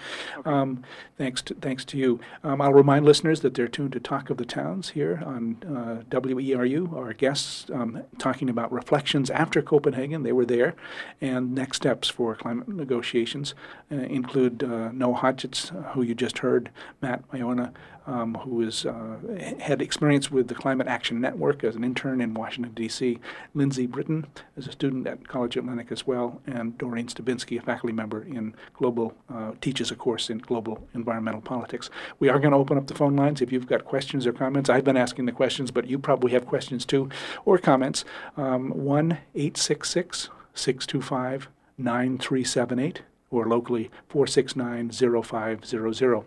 Um, 0.46 0.82
thanks, 1.18 1.42
to, 1.42 1.54
thanks 1.54 1.84
to 1.86 1.98
you. 1.98 2.18
Um, 2.42 2.62
I'll 2.62 2.72
remind 2.72 3.04
listeners 3.04 3.40
that 3.40 3.52
they're 3.52 3.68
tuned 3.68 3.92
to 3.92 4.00
Talk 4.00 4.30
of 4.30 4.38
the 4.38 4.46
Towns 4.46 4.90
here 4.90 5.22
on 5.26 5.58
uh, 5.66 6.02
WERU. 6.08 6.94
Our 6.94 7.12
guests 7.12 7.66
um, 7.74 8.04
talking 8.18 8.48
about 8.48 8.72
reflections 8.72 9.28
after 9.28 9.60
Copenhagen. 9.60 10.22
They 10.22 10.32
were 10.32 10.46
there, 10.46 10.74
and 11.20 11.54
next 11.54 11.76
steps 11.76 12.08
for 12.08 12.34
climate 12.36 12.68
negotiations 12.68 13.54
uh, 13.92 13.96
include 13.96 14.62
uh, 14.64 14.92
Noah 14.92 15.18
Hodgetts, 15.18 15.76
uh, 15.76 15.90
who 15.90 16.00
you 16.00 16.14
just 16.14 16.38
heard, 16.38 16.70
Matt 17.02 17.22
Iona, 17.34 17.74
um, 18.06 18.34
who 18.34 18.62
is, 18.62 18.86
uh, 18.86 19.16
had 19.58 19.82
experience 19.82 20.30
with 20.30 20.48
the 20.48 20.54
Climate 20.54 20.86
Action 20.86 21.20
Network 21.20 21.64
as 21.64 21.76
an 21.76 21.84
intern 21.84 22.20
in 22.20 22.34
Washington, 22.34 22.72
D.C., 22.74 23.18
Lindsay 23.54 23.86
Britton 23.86 24.26
as 24.56 24.66
a 24.66 24.72
student 24.72 25.06
at 25.06 25.26
College 25.28 25.56
Atlantic 25.56 25.90
as 25.90 26.06
well, 26.06 26.40
and 26.46 26.78
Doreen 26.78 27.08
Stabinsky, 27.08 27.58
a 27.58 27.62
faculty 27.62 27.92
member 27.92 28.22
in 28.22 28.54
global, 28.74 29.14
uh, 29.32 29.52
teaches 29.60 29.90
a 29.90 29.96
course 29.96 30.30
in 30.30 30.38
global 30.38 30.86
environmental 30.94 31.40
politics. 31.40 31.90
We 32.18 32.28
are 32.28 32.38
going 32.38 32.52
to 32.52 32.58
open 32.58 32.78
up 32.78 32.86
the 32.86 32.94
phone 32.94 33.16
lines 33.16 33.40
if 33.40 33.52
you've 33.52 33.66
got 33.66 33.84
questions 33.84 34.26
or 34.26 34.32
comments. 34.32 34.70
I've 34.70 34.84
been 34.84 34.96
asking 34.96 35.26
the 35.26 35.32
questions, 35.32 35.70
but 35.70 35.86
you 35.86 35.98
probably 35.98 36.32
have 36.32 36.46
questions 36.46 36.84
too 36.84 37.08
or 37.44 37.58
comments. 37.58 38.04
Um, 38.36 38.70
1 38.70 39.18
866 39.34 40.30
625 40.54 41.48
9378 41.78 43.02
or 43.30 43.46
locally 43.46 43.90
469-0500. 44.10 46.24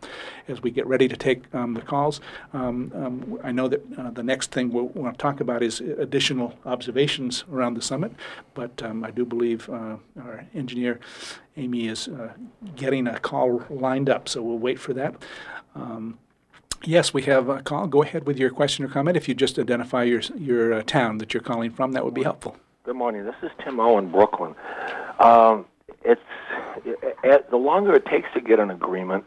As 0.47 0.61
we 0.61 0.69
get 0.71 0.85
ready 0.85 1.07
to 1.07 1.15
take 1.15 1.43
um, 1.55 1.73
the 1.73 1.81
calls, 1.81 2.19
um, 2.53 2.91
um, 2.95 3.39
I 3.43 3.51
know 3.51 3.67
that 3.67 3.81
uh, 3.97 4.11
the 4.11 4.23
next 4.23 4.51
thing 4.51 4.71
we'll 4.71 4.89
want 4.89 5.17
to 5.17 5.21
talk 5.21 5.39
about 5.39 5.63
is 5.63 5.79
additional 5.79 6.53
observations 6.65 7.45
around 7.51 7.75
the 7.75 7.81
summit, 7.81 8.11
but 8.53 8.83
um, 8.83 9.03
I 9.03 9.11
do 9.11 9.25
believe 9.25 9.69
uh, 9.69 9.97
our 10.21 10.45
engineer 10.53 10.99
Amy 11.57 11.87
is 11.87 12.07
uh, 12.07 12.33
getting 12.75 13.07
a 13.07 13.19
call 13.19 13.63
lined 13.69 14.09
up, 14.09 14.29
so 14.29 14.41
we'll 14.41 14.59
wait 14.59 14.79
for 14.79 14.93
that. 14.93 15.15
Um, 15.75 16.19
Yes, 16.85 17.13
we 17.13 17.23
have 17.23 17.49
a 17.49 17.61
call. 17.61 17.87
Go 17.87 18.03
ahead 18.03 18.25
with 18.25 18.37
your 18.37 18.49
question 18.49 18.85
or 18.85 18.87
comment. 18.87 19.17
If 19.17 19.27
you 19.27 19.35
just 19.35 19.59
identify 19.59 20.03
your 20.03 20.21
your 20.37 20.75
uh, 20.75 20.81
town 20.83 21.17
that 21.17 21.33
you're 21.33 21.43
calling 21.43 21.71
from, 21.71 21.91
that 21.91 22.05
would 22.05 22.13
be 22.13 22.23
helpful. 22.23 22.55
Good 22.85 22.95
morning. 22.95 23.25
This 23.25 23.35
is 23.43 23.51
Tim 23.63 23.81
Owen, 23.81 24.09
Brooklin. 24.09 24.55
Um, 25.19 25.65
it's 26.03 26.21
it, 26.21 26.27
the 27.49 27.57
longer 27.57 27.93
it 27.93 28.05
takes 28.05 28.27
to 28.33 28.41
get 28.41 28.59
an 28.59 28.71
agreement, 28.71 29.25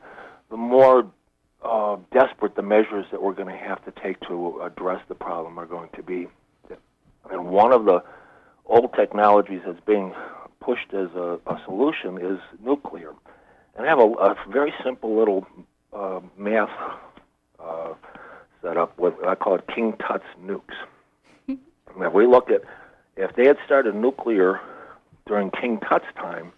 the 0.51 0.57
more 0.57 1.11
uh, 1.65 1.97
desperate 2.13 2.57
the 2.57 2.63
measures 2.63 3.07
that 3.11 3.23
we're 3.23 3.35
going 3.35 3.49
to 3.49 3.57
have 3.57 3.85
to 3.85 3.93
take 4.03 4.21
to 4.21 4.61
address 4.63 5.01
the 5.09 5.15
problem 5.15 5.59
are 5.59 5.67
going 5.67 5.91
to 5.95 6.03
be. 6.03 6.29
And 7.31 7.47
one 7.47 7.73
of 7.73 7.85
the 7.85 8.03
old 8.67 8.93
technologies 8.95 9.61
that's 9.65 9.81
being 9.87 10.13
pushed 10.61 10.93
as 10.93 11.09
a, 11.15 11.39
a 11.47 11.61
solution 11.65 12.19
is 12.19 12.39
nuclear. 12.65 13.13
And 13.77 13.87
I 13.87 13.89
have 13.89 13.99
a, 13.99 14.13
a 14.13 14.37
very 14.51 14.73
simple 14.85 15.17
little 15.17 15.47
uh, 15.93 16.21
math 16.37 16.71
uh, 17.61 17.95
set 18.63 18.77
up 18.77 18.99
with 18.99 19.15
I 19.27 19.35
call 19.35 19.57
it 19.57 19.65
King 19.75 19.95
Tut's 19.99 20.25
nukes. 20.43 20.77
If 21.95 22.15
we 22.15 22.27
look 22.27 22.51
at 22.51 22.63
if 23.17 23.37
they 23.37 23.47
had 23.47 23.59
started 23.67 23.95
nuclear 23.95 24.61
during 25.27 25.51
King 25.51 25.79
Tut's 25.79 26.07
time, 26.17 26.53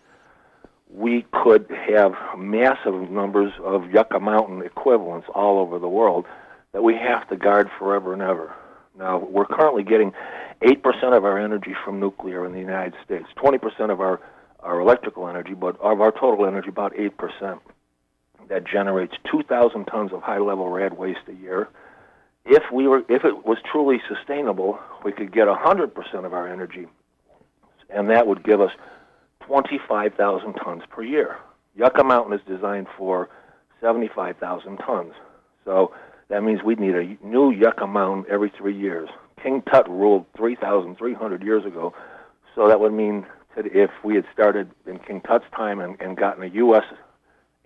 we 0.95 1.26
could 1.32 1.68
have 1.88 2.14
massive 2.38 3.11
numbers 3.11 3.53
of 3.62 3.90
Yucca 3.90 4.20
Mountain 4.20 4.62
equivalents 4.62 5.26
all 5.34 5.59
over 5.59 5.80
the 5.80 5.88
world 5.88 6.24
that 6.72 6.82
we 6.82 6.95
have 6.95 7.28
to 7.28 7.36
guard 7.36 7.68
forever 7.78 8.12
and 8.12 8.22
ever. 8.22 8.55
Now, 8.97 9.18
we're 9.18 9.45
currently 9.45 9.82
getting 9.82 10.12
8% 10.62 11.16
of 11.16 11.24
our 11.24 11.38
energy 11.38 11.74
from 11.84 11.99
nuclear 11.99 12.47
in 12.47 12.53
the 12.53 12.61
United 12.61 12.95
States, 13.05 13.26
20% 13.36 13.90
of 13.90 14.01
our, 14.01 14.20
our 14.61 14.78
electrical 14.78 15.26
energy, 15.28 15.55
but 15.55 15.78
of 15.80 16.01
our 16.01 16.12
total 16.12 16.47
energy, 16.47 16.68
about 16.68 16.95
8%. 16.95 17.59
That 18.49 18.64
generates 18.64 19.14
2,000 19.30 19.86
tons 19.86 20.12
of 20.12 20.22
high 20.22 20.38
level 20.38 20.68
rad 20.68 20.97
waste 20.97 21.20
a 21.28 21.32
year. 21.32 21.68
If, 22.45 22.62
we 22.72 22.86
were, 22.86 23.03
if 23.09 23.24
it 23.24 23.45
was 23.45 23.59
truly 23.70 24.01
sustainable, 24.09 24.78
we 25.03 25.11
could 25.11 25.32
get 25.32 25.49
100% 25.49 26.24
of 26.24 26.32
our 26.32 26.47
energy, 26.47 26.86
and 27.90 28.11
that 28.11 28.26
would 28.26 28.45
give 28.45 28.61
us 28.61 28.70
25,000 29.47 30.55
tons 30.55 30.82
per 30.88 31.03
year. 31.03 31.36
Yucca 31.76 32.05
Mountain 32.05 32.34
is 32.34 32.40
designed 32.47 32.86
for 32.97 33.28
75,000 33.80 34.76
tons. 34.78 35.12
So 35.64 35.92
that 36.28 36.42
means 36.42 36.62
we'd 36.62 36.80
need 36.80 36.95
a 36.95 37.16
new 37.24 37.51
Yucca 37.51 37.86
Mountain 37.86 38.26
every 38.30 38.53
three 38.57 38.76
years. 38.76 39.09
King 39.42 39.62
Tut 39.62 39.88
ruled 39.88 40.24
3,300 40.36 41.42
years 41.42 41.64
ago, 41.66 41.95
so 42.55 42.68
that 42.68 42.80
would 42.80 42.92
mean 42.92 43.26
that 43.57 43.66
if 43.66 43.90
we 44.03 44.14
had 44.14 44.24
started 44.32 44.70
in 44.86 44.99
King 44.99 45.20
Tut's 45.20 45.45
time 45.55 45.80
and, 45.80 46.01
and 46.01 46.16
gotten 46.16 46.42
a 46.42 46.55
U.S. 46.55 46.84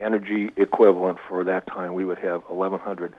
energy 0.00 0.50
equivalent 0.56 1.18
for 1.28 1.44
that 1.44 1.66
time, 1.66 1.94
we 1.94 2.04
would 2.04 2.18
have 2.18 2.42
1,100 2.48 3.14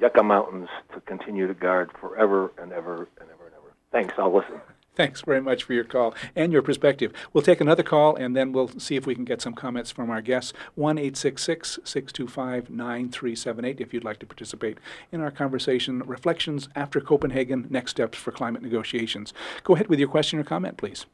Yucca 0.00 0.22
Mountains 0.22 0.68
to 0.94 1.00
continue 1.00 1.46
to 1.46 1.54
guard 1.54 1.90
forever 2.00 2.52
and 2.58 2.72
ever 2.72 3.08
and 3.20 3.30
ever 3.30 3.46
and 3.46 3.54
ever. 3.54 3.74
Thanks. 3.90 4.14
I'll 4.18 4.34
listen. 4.34 4.60
Thanks 4.96 5.20
very 5.20 5.42
much 5.42 5.62
for 5.62 5.74
your 5.74 5.84
call 5.84 6.14
and 6.34 6.50
your 6.50 6.62
perspective. 6.62 7.12
We'll 7.34 7.42
take 7.44 7.60
another 7.60 7.82
call 7.82 8.16
and 8.16 8.34
then 8.34 8.52
we'll 8.52 8.68
see 8.78 8.96
if 8.96 9.06
we 9.06 9.14
can 9.14 9.26
get 9.26 9.42
some 9.42 9.52
comments 9.52 9.90
from 9.90 10.08
our 10.08 10.22
guests. 10.22 10.54
1 10.74 10.96
625 11.14 12.70
9378 12.70 13.80
if 13.80 13.92
you'd 13.92 14.04
like 14.04 14.18
to 14.20 14.26
participate 14.26 14.78
in 15.12 15.20
our 15.20 15.30
conversation. 15.30 15.98
Reflections 16.06 16.70
after 16.74 17.02
Copenhagen, 17.02 17.66
next 17.68 17.90
steps 17.90 18.16
for 18.16 18.32
climate 18.32 18.62
negotiations. 18.62 19.34
Go 19.64 19.74
ahead 19.74 19.88
with 19.88 19.98
your 19.98 20.08
question 20.08 20.38
or 20.38 20.44
comment, 20.44 20.78
please. 20.78 21.04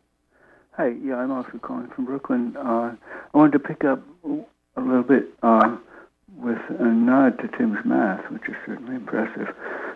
Hi, 0.76 0.94
yeah, 1.04 1.16
I'm 1.16 1.32
also 1.32 1.58
calling 1.60 1.88
from 1.88 2.04
Brooklin. 2.04 2.56
Uh, 2.56 2.94
I 3.34 3.36
wanted 3.36 3.52
to 3.52 3.58
pick 3.58 3.84
up 3.84 4.00
a 4.24 4.80
little 4.80 5.02
bit 5.02 5.24
uh, 5.42 5.76
with 6.36 6.60
a 6.78 6.84
nod 6.84 7.36
to 7.40 7.48
Tim's 7.58 7.84
math, 7.84 8.30
which 8.30 8.48
is 8.48 8.54
certainly 8.64 8.94
impressive 8.94 9.48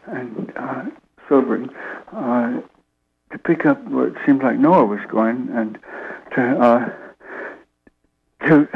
and 0.07 0.53
uh, 0.57 0.85
sobering. 1.29 1.71
To 3.37 3.43
pick 3.43 3.67
up 3.67 3.87
where 3.89 4.07
it 4.07 4.15
seemed 4.25 4.43
like 4.43 4.59
Noah 4.59 4.87
was 4.87 5.01
going, 5.11 5.51
and 5.53 5.79
to 6.35 6.43
uh, 6.59 6.89
to 8.47 8.67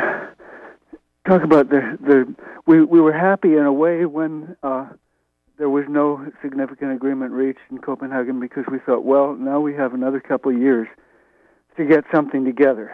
talk 1.27 1.43
about 1.43 1.71
the 1.71 1.97
the 1.99 2.35
we 2.67 2.85
we 2.85 3.01
were 3.01 3.15
happy 3.15 3.55
in 3.57 3.65
a 3.65 3.73
way 3.73 4.05
when 4.05 4.55
uh, 4.63 4.87
there 5.57 5.71
was 5.71 5.87
no 5.89 6.31
significant 6.43 6.93
agreement 6.93 7.33
reached 7.33 7.61
in 7.71 7.79
Copenhagen 7.79 8.39
because 8.39 8.65
we 8.71 8.79
thought, 8.81 9.03
well, 9.03 9.35
now 9.35 9.61
we 9.61 9.73
have 9.73 9.95
another 9.95 10.21
couple 10.21 10.55
of 10.55 10.59
years 10.59 10.89
to 11.79 11.87
get 11.87 12.05
something 12.13 12.45
together, 12.45 12.93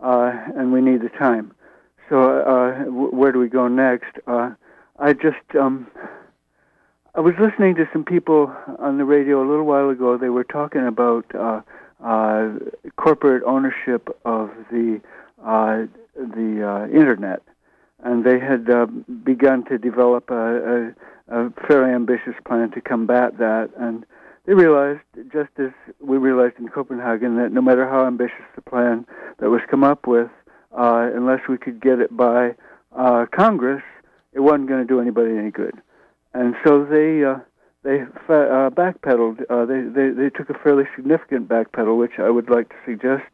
uh, 0.00 0.30
and 0.56 0.72
we 0.72 0.80
need 0.80 1.02
the 1.02 1.08
time. 1.08 1.52
So 2.08 2.42
uh, 2.42 2.84
w- 2.84 3.10
where 3.10 3.32
do 3.32 3.40
we 3.40 3.48
go 3.48 3.66
next? 3.66 4.18
Uh, 4.28 4.50
I 5.00 5.14
just 5.14 5.38
um, 5.58 5.88
I 7.12 7.20
was 7.20 7.34
listening 7.40 7.74
to 7.74 7.88
some 7.92 8.04
people 8.04 8.54
on 8.78 8.98
the 8.98 9.04
radio 9.04 9.42
a 9.44 9.48
little 9.48 9.64
while 9.64 9.90
ago. 9.90 10.16
They 10.16 10.28
were 10.28 10.44
talking 10.44 10.86
about 10.86 11.24
uh, 11.34 11.60
uh, 12.04 12.50
corporate 12.96 13.42
ownership 13.44 14.08
of 14.24 14.50
the 14.70 15.00
uh, 15.44 15.86
the 16.14 16.62
uh, 16.64 16.96
internet, 16.96 17.42
and 18.04 18.24
they 18.24 18.38
had 18.38 18.70
uh, 18.70 18.86
begun 19.24 19.64
to 19.64 19.78
develop 19.78 20.30
a, 20.30 20.94
a, 21.30 21.46
a 21.46 21.50
fairly 21.66 21.92
ambitious 21.92 22.34
plan 22.46 22.70
to 22.72 22.80
combat 22.80 23.38
that. 23.38 23.70
And 23.76 24.06
they 24.46 24.54
realized, 24.54 25.00
just 25.32 25.50
as 25.58 25.70
we 26.00 26.16
realized 26.16 26.58
in 26.60 26.68
Copenhagen, 26.68 27.36
that 27.38 27.50
no 27.50 27.60
matter 27.60 27.88
how 27.88 28.06
ambitious 28.06 28.44
the 28.54 28.62
plan 28.62 29.04
that 29.38 29.50
was 29.50 29.62
come 29.68 29.82
up 29.82 30.06
with, 30.06 30.30
uh, 30.78 31.10
unless 31.12 31.40
we 31.48 31.58
could 31.58 31.80
get 31.80 31.98
it 31.98 32.16
by 32.16 32.54
uh, 32.96 33.26
Congress, 33.32 33.82
it 34.32 34.40
wasn't 34.40 34.68
going 34.68 34.80
to 34.80 34.86
do 34.86 35.00
anybody 35.00 35.36
any 35.36 35.50
good. 35.50 35.74
And 36.32 36.54
so 36.64 36.84
they 36.84 37.24
uh, 37.24 37.38
they 37.82 38.02
uh, 38.02 38.70
backpedaled. 38.70 39.42
Uh, 39.50 39.64
they, 39.64 39.80
they 39.80 40.10
they 40.10 40.30
took 40.30 40.50
a 40.50 40.58
fairly 40.62 40.84
significant 40.94 41.48
backpedal, 41.48 41.98
which 41.98 42.18
I 42.18 42.30
would 42.30 42.50
like 42.50 42.68
to 42.68 42.74
suggest 42.84 43.24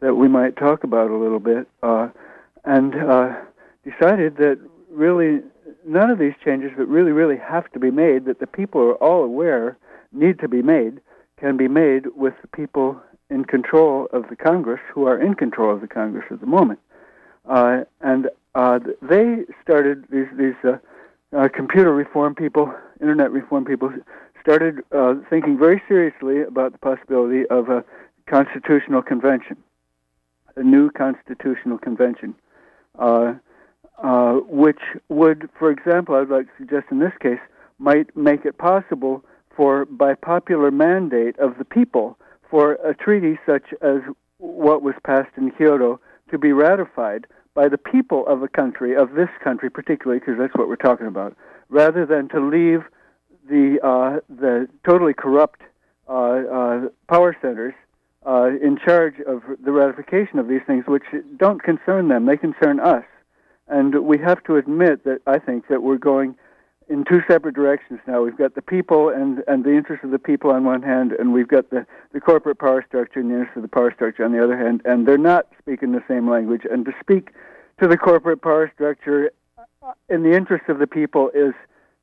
that 0.00 0.14
we 0.14 0.28
might 0.28 0.56
talk 0.56 0.84
about 0.84 1.10
a 1.10 1.16
little 1.16 1.40
bit, 1.40 1.66
uh, 1.82 2.08
and 2.64 2.94
uh, 2.94 3.34
decided 3.84 4.36
that 4.36 4.58
really 4.90 5.40
none 5.86 6.10
of 6.10 6.18
these 6.18 6.34
changes 6.44 6.70
that 6.78 6.86
really 6.86 7.12
really 7.12 7.36
have 7.36 7.70
to 7.72 7.78
be 7.78 7.90
made, 7.90 8.24
that 8.26 8.40
the 8.40 8.46
people 8.46 8.80
are 8.80 8.94
all 8.94 9.24
aware 9.24 9.76
need 10.12 10.38
to 10.38 10.48
be 10.48 10.62
made, 10.62 11.00
can 11.38 11.56
be 11.56 11.68
made 11.68 12.06
with 12.16 12.34
the 12.40 12.48
people 12.48 13.00
in 13.30 13.44
control 13.44 14.08
of 14.12 14.24
the 14.30 14.36
Congress, 14.36 14.80
who 14.94 15.06
are 15.06 15.20
in 15.20 15.34
control 15.34 15.74
of 15.74 15.80
the 15.82 15.88
Congress 15.88 16.24
at 16.30 16.40
the 16.40 16.46
moment. 16.46 16.78
Uh, 17.46 17.80
and 18.00 18.28
uh, 18.54 18.78
they 19.02 19.44
started 19.62 20.04
these 20.10 20.28
these 20.38 20.54
uh, 21.36 21.48
computer 21.54 21.92
reform 21.92 22.34
people, 22.34 22.72
internet 23.00 23.30
reform 23.30 23.64
people, 23.64 23.92
started 24.40 24.80
uh, 24.96 25.14
thinking 25.28 25.58
very 25.58 25.82
seriously 25.88 26.42
about 26.42 26.72
the 26.72 26.78
possibility 26.78 27.46
of 27.50 27.68
a 27.68 27.84
constitutional 28.26 29.02
convention, 29.02 29.56
a 30.56 30.62
new 30.62 30.90
constitutional 30.90 31.78
convention, 31.78 32.34
uh, 32.98 33.34
uh, 34.02 34.34
which 34.48 34.80
would, 35.08 35.48
for 35.58 35.70
example, 35.70 36.14
I'd 36.14 36.28
like 36.28 36.46
to 36.46 36.52
suggest 36.58 36.86
in 36.90 36.98
this 36.98 37.12
case, 37.20 37.40
might 37.78 38.14
make 38.16 38.44
it 38.44 38.58
possible 38.58 39.24
for, 39.54 39.84
by 39.84 40.14
popular 40.14 40.70
mandate 40.70 41.38
of 41.38 41.58
the 41.58 41.64
people, 41.64 42.18
for 42.50 42.74
a 42.74 42.94
treaty 42.94 43.38
such 43.44 43.74
as 43.82 43.98
what 44.38 44.82
was 44.82 44.94
passed 45.04 45.36
in 45.36 45.50
Kyoto 45.50 46.00
to 46.30 46.38
be 46.38 46.52
ratified 46.52 47.26
by 47.58 47.68
the 47.68 47.76
people 47.76 48.24
of 48.28 48.40
a 48.44 48.46
country, 48.46 48.94
of 48.94 49.14
this 49.14 49.30
country 49.42 49.68
particularly, 49.68 50.20
because 50.20 50.36
that's 50.38 50.54
what 50.54 50.68
we're 50.68 50.76
talking 50.76 51.08
about, 51.08 51.36
rather 51.68 52.06
than 52.06 52.28
to 52.28 52.38
leave 52.38 52.84
the 53.50 53.80
uh, 53.82 54.20
the 54.28 54.68
totally 54.86 55.12
corrupt 55.12 55.62
uh, 56.08 56.12
uh, 56.12 56.80
power 57.08 57.36
centers 57.42 57.74
uh, 58.24 58.50
in 58.62 58.78
charge 58.78 59.14
of 59.26 59.42
the 59.64 59.72
ratification 59.72 60.38
of 60.38 60.46
these 60.46 60.60
things, 60.68 60.84
which 60.86 61.02
don't 61.36 61.60
concern 61.60 62.06
them; 62.06 62.26
they 62.26 62.36
concern 62.36 62.78
us. 62.78 63.02
And 63.66 64.06
we 64.06 64.18
have 64.18 64.40
to 64.44 64.54
admit 64.54 65.02
that 65.02 65.20
I 65.26 65.40
think 65.40 65.66
that 65.66 65.82
we're 65.82 65.98
going 65.98 66.36
in 66.88 67.04
two 67.04 67.20
separate 67.28 67.54
directions 67.54 68.00
now. 68.06 68.22
We've 68.22 68.36
got 68.36 68.54
the 68.54 68.62
people 68.62 69.10
and, 69.10 69.42
and 69.46 69.64
the 69.64 69.76
interests 69.76 70.04
of 70.04 70.10
the 70.10 70.18
people 70.18 70.50
on 70.50 70.64
one 70.64 70.82
hand, 70.82 71.12
and 71.12 71.32
we've 71.32 71.48
got 71.48 71.70
the, 71.70 71.86
the 72.12 72.20
corporate 72.20 72.58
power 72.58 72.84
structure 72.86 73.20
and 73.20 73.30
the 73.30 73.34
interests 73.34 73.56
of 73.56 73.62
the 73.62 73.68
power 73.68 73.92
structure 73.92 74.24
on 74.24 74.32
the 74.32 74.42
other 74.42 74.56
hand, 74.56 74.80
and 74.84 75.06
they're 75.06 75.18
not 75.18 75.48
speaking 75.58 75.92
the 75.92 76.02
same 76.08 76.28
language. 76.28 76.62
And 76.70 76.84
to 76.86 76.92
speak 77.00 77.30
to 77.80 77.86
the 77.86 77.98
corporate 77.98 78.42
power 78.42 78.70
structure 78.74 79.30
in 80.08 80.22
the 80.22 80.32
interest 80.32 80.68
of 80.68 80.78
the 80.78 80.86
people 80.86 81.30
is, 81.34 81.54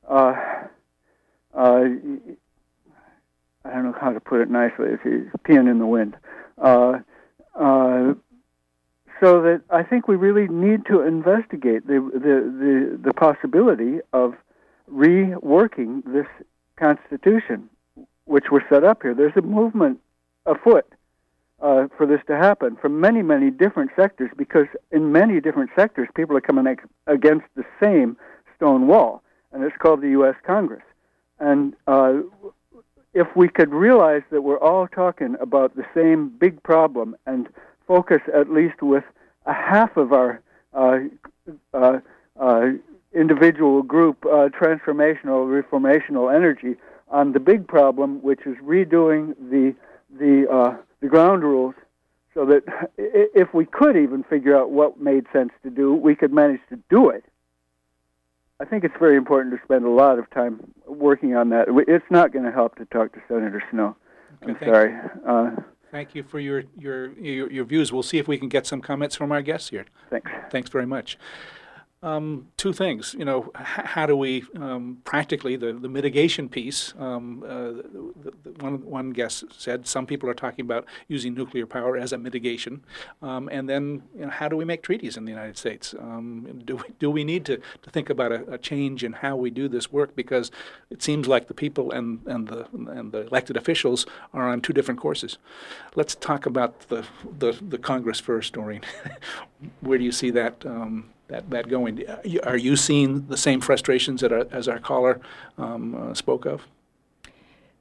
uh, 0.08 0.34
uh, 1.54 1.84
I 3.64 3.70
don't 3.70 3.84
know 3.84 3.94
how 4.00 4.12
to 4.12 4.20
put 4.20 4.40
it 4.40 4.50
nicely, 4.50 4.86
it's 5.04 5.36
peeing 5.44 5.70
in 5.70 5.78
the 5.78 5.86
wind. 5.86 6.16
Uh, 6.58 7.00
uh, 7.54 8.14
so 9.20 9.40
that 9.42 9.62
I 9.70 9.82
think 9.82 10.08
we 10.08 10.16
really 10.16 10.46
need 10.46 10.86
to 10.86 11.00
investigate 11.00 11.86
the, 11.86 12.00
the, 12.12 12.98
the, 13.00 13.00
the 13.02 13.14
possibility 13.14 14.00
of 14.12 14.34
reworking 14.90 16.02
this 16.12 16.26
Constitution, 16.76 17.68
which 18.24 18.44
we're 18.50 18.66
set 18.68 18.84
up 18.84 19.02
here. 19.02 19.14
There's 19.14 19.36
a 19.36 19.42
movement 19.42 20.00
afoot 20.44 20.86
uh, 21.60 21.88
for 21.96 22.06
this 22.06 22.20
to 22.26 22.36
happen 22.36 22.76
from 22.76 23.00
many, 23.00 23.22
many 23.22 23.50
different 23.50 23.90
sectors 23.96 24.30
because 24.36 24.66
in 24.90 25.12
many 25.12 25.40
different 25.40 25.70
sectors, 25.74 26.08
people 26.14 26.36
are 26.36 26.40
coming 26.40 26.66
ag- 26.66 26.86
against 27.06 27.46
the 27.54 27.64
same 27.82 28.16
stone 28.54 28.86
wall, 28.86 29.22
and 29.52 29.64
it's 29.64 29.76
called 29.78 30.02
the 30.02 30.10
U.S. 30.10 30.34
Congress. 30.44 30.82
And 31.38 31.74
uh, 31.86 32.20
if 33.14 33.26
we 33.34 33.48
could 33.48 33.70
realize 33.72 34.22
that 34.30 34.42
we're 34.42 34.60
all 34.60 34.86
talking 34.86 35.36
about 35.40 35.76
the 35.76 35.84
same 35.94 36.28
big 36.28 36.62
problem 36.62 37.16
and 37.26 37.48
focus 37.86 38.20
at 38.34 38.50
least 38.50 38.82
with 38.82 39.04
a 39.46 39.54
half 39.54 39.96
of 39.96 40.12
our 40.12 40.40
uh, 40.74 40.98
uh, 41.72 42.00
uh, 42.38 42.66
individual 43.16 43.82
group 43.82 44.24
uh, 44.26 44.48
transformational, 44.48 45.46
reformational 45.46 46.34
energy 46.34 46.76
on 47.08 47.32
the 47.32 47.40
big 47.40 47.66
problem, 47.66 48.22
which 48.22 48.40
is 48.46 48.56
redoing 48.62 49.34
the 49.50 49.74
the 50.18 50.46
uh, 50.50 50.76
the 51.00 51.08
ground 51.08 51.42
rules, 51.42 51.74
so 52.34 52.44
that 52.46 52.62
if 52.96 53.52
we 53.54 53.64
could 53.64 53.96
even 53.96 54.22
figure 54.24 54.56
out 54.56 54.70
what 54.70 55.00
made 55.00 55.24
sense 55.32 55.52
to 55.62 55.70
do, 55.70 55.94
we 55.94 56.14
could 56.14 56.32
manage 56.32 56.60
to 56.68 56.78
do 56.90 57.08
it. 57.10 57.24
I 58.58 58.64
think 58.64 58.84
it's 58.84 58.94
very 58.98 59.16
important 59.16 59.54
to 59.54 59.60
spend 59.64 59.84
a 59.84 59.90
lot 59.90 60.18
of 60.18 60.30
time 60.30 60.72
working 60.86 61.36
on 61.36 61.50
that. 61.50 61.66
It's 61.86 62.10
not 62.10 62.32
going 62.32 62.46
to 62.46 62.52
help 62.52 62.76
to 62.76 62.86
talk 62.86 63.12
to 63.12 63.20
Senator 63.28 63.62
Snowe. 63.70 63.96
Okay, 64.42 64.52
I'm 64.52 64.56
thank 64.56 64.72
sorry. 64.72 64.94
Uh, 65.26 65.50
Thank 65.90 66.14
you 66.14 66.22
for 66.22 66.40
your, 66.40 66.64
your, 66.78 67.12
your, 67.18 67.50
your 67.50 67.64
views. 67.64 67.92
We'll 67.92 68.02
see 68.02 68.18
if 68.18 68.26
we 68.26 68.38
can 68.38 68.48
get 68.48 68.66
some 68.66 68.80
comments 68.80 69.14
from 69.14 69.30
our 69.30 69.40
guests 69.42 69.70
here. 69.70 69.86
Thanks. 70.10 70.30
Thanks 70.50 70.70
very 70.70 70.86
much. 70.86 71.16
Um, 72.02 72.48
two 72.58 72.74
things, 72.74 73.16
you 73.18 73.24
know, 73.24 73.50
h- 73.58 73.64
how 73.86 74.04
do 74.04 74.14
we 74.14 74.44
um, 74.56 74.98
practically 75.04 75.56
the, 75.56 75.72
the 75.72 75.88
mitigation 75.88 76.46
piece? 76.46 76.92
Um, 76.98 77.42
uh, 77.42 77.48
the, 77.48 78.32
the, 78.44 78.50
one 78.62 78.84
one 78.84 79.10
guest 79.10 79.44
said 79.50 79.86
some 79.88 80.04
people 80.06 80.28
are 80.28 80.34
talking 80.34 80.62
about 80.62 80.84
using 81.08 81.32
nuclear 81.32 81.66
power 81.66 81.96
as 81.96 82.12
a 82.12 82.18
mitigation, 82.18 82.84
um, 83.22 83.48
and 83.50 83.66
then 83.66 84.02
you 84.14 84.26
know, 84.26 84.30
how 84.30 84.46
do 84.46 84.56
we 84.56 84.64
make 84.66 84.82
treaties 84.82 85.16
in 85.16 85.24
the 85.24 85.32
United 85.32 85.56
States? 85.56 85.94
Um, 85.98 86.60
do 86.66 86.76
we, 86.76 86.84
do 86.98 87.10
we 87.10 87.24
need 87.24 87.46
to, 87.46 87.56
to 87.56 87.90
think 87.90 88.10
about 88.10 88.30
a, 88.30 88.52
a 88.52 88.58
change 88.58 89.02
in 89.02 89.14
how 89.14 89.34
we 89.34 89.48
do 89.48 89.66
this 89.66 89.90
work 89.90 90.14
because 90.14 90.50
it 90.90 91.02
seems 91.02 91.26
like 91.26 91.48
the 91.48 91.54
people 91.54 91.90
and, 91.92 92.20
and 92.26 92.46
the 92.48 92.66
and 92.72 93.10
the 93.10 93.26
elected 93.26 93.56
officials 93.56 94.04
are 94.34 94.46
on 94.46 94.60
two 94.60 94.74
different 94.74 95.00
courses. 95.00 95.38
Let's 95.94 96.14
talk 96.14 96.44
about 96.44 96.88
the 96.88 97.06
the, 97.38 97.52
the 97.52 97.78
Congress 97.78 98.20
first, 98.20 98.52
Doreen. 98.52 98.82
Where 99.80 99.96
do 99.96 100.04
you 100.04 100.12
see 100.12 100.30
that? 100.32 100.64
That, 101.28 101.50
that 101.50 101.68
going. 101.68 102.04
Are 102.44 102.56
you 102.56 102.76
seeing 102.76 103.26
the 103.26 103.36
same 103.36 103.60
frustrations 103.60 104.20
that 104.20 104.32
our, 104.32 104.46
as 104.52 104.68
our 104.68 104.78
caller 104.78 105.20
um, 105.58 105.94
uh, 105.94 106.14
spoke 106.14 106.44
of? 106.46 106.62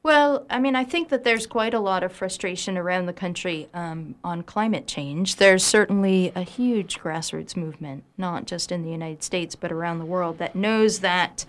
Well, 0.05 0.45
I 0.51 0.59
mean, 0.59 0.75
I 0.75 0.83
think 0.83 1.09
that 1.09 1.23
there's 1.23 1.47
quite 1.47 1.73
a 1.73 1.79
lot 1.79 2.03
of 2.03 2.11
frustration 2.11 2.77
around 2.77 3.07
the 3.07 3.13
country 3.13 3.69
um, 3.73 4.13
on 4.23 4.43
climate 4.43 4.85
change. 4.85 5.37
There's 5.37 5.63
certainly 5.63 6.31
a 6.35 6.43
huge 6.43 6.99
grassroots 6.99 7.55
movement, 7.57 8.03
not 8.15 8.45
just 8.45 8.71
in 8.71 8.83
the 8.83 8.91
United 8.91 9.23
States, 9.23 9.55
but 9.55 9.71
around 9.71 9.97
the 9.97 10.05
world, 10.05 10.37
that 10.37 10.55
knows 10.55 10.99
that, 10.99 11.45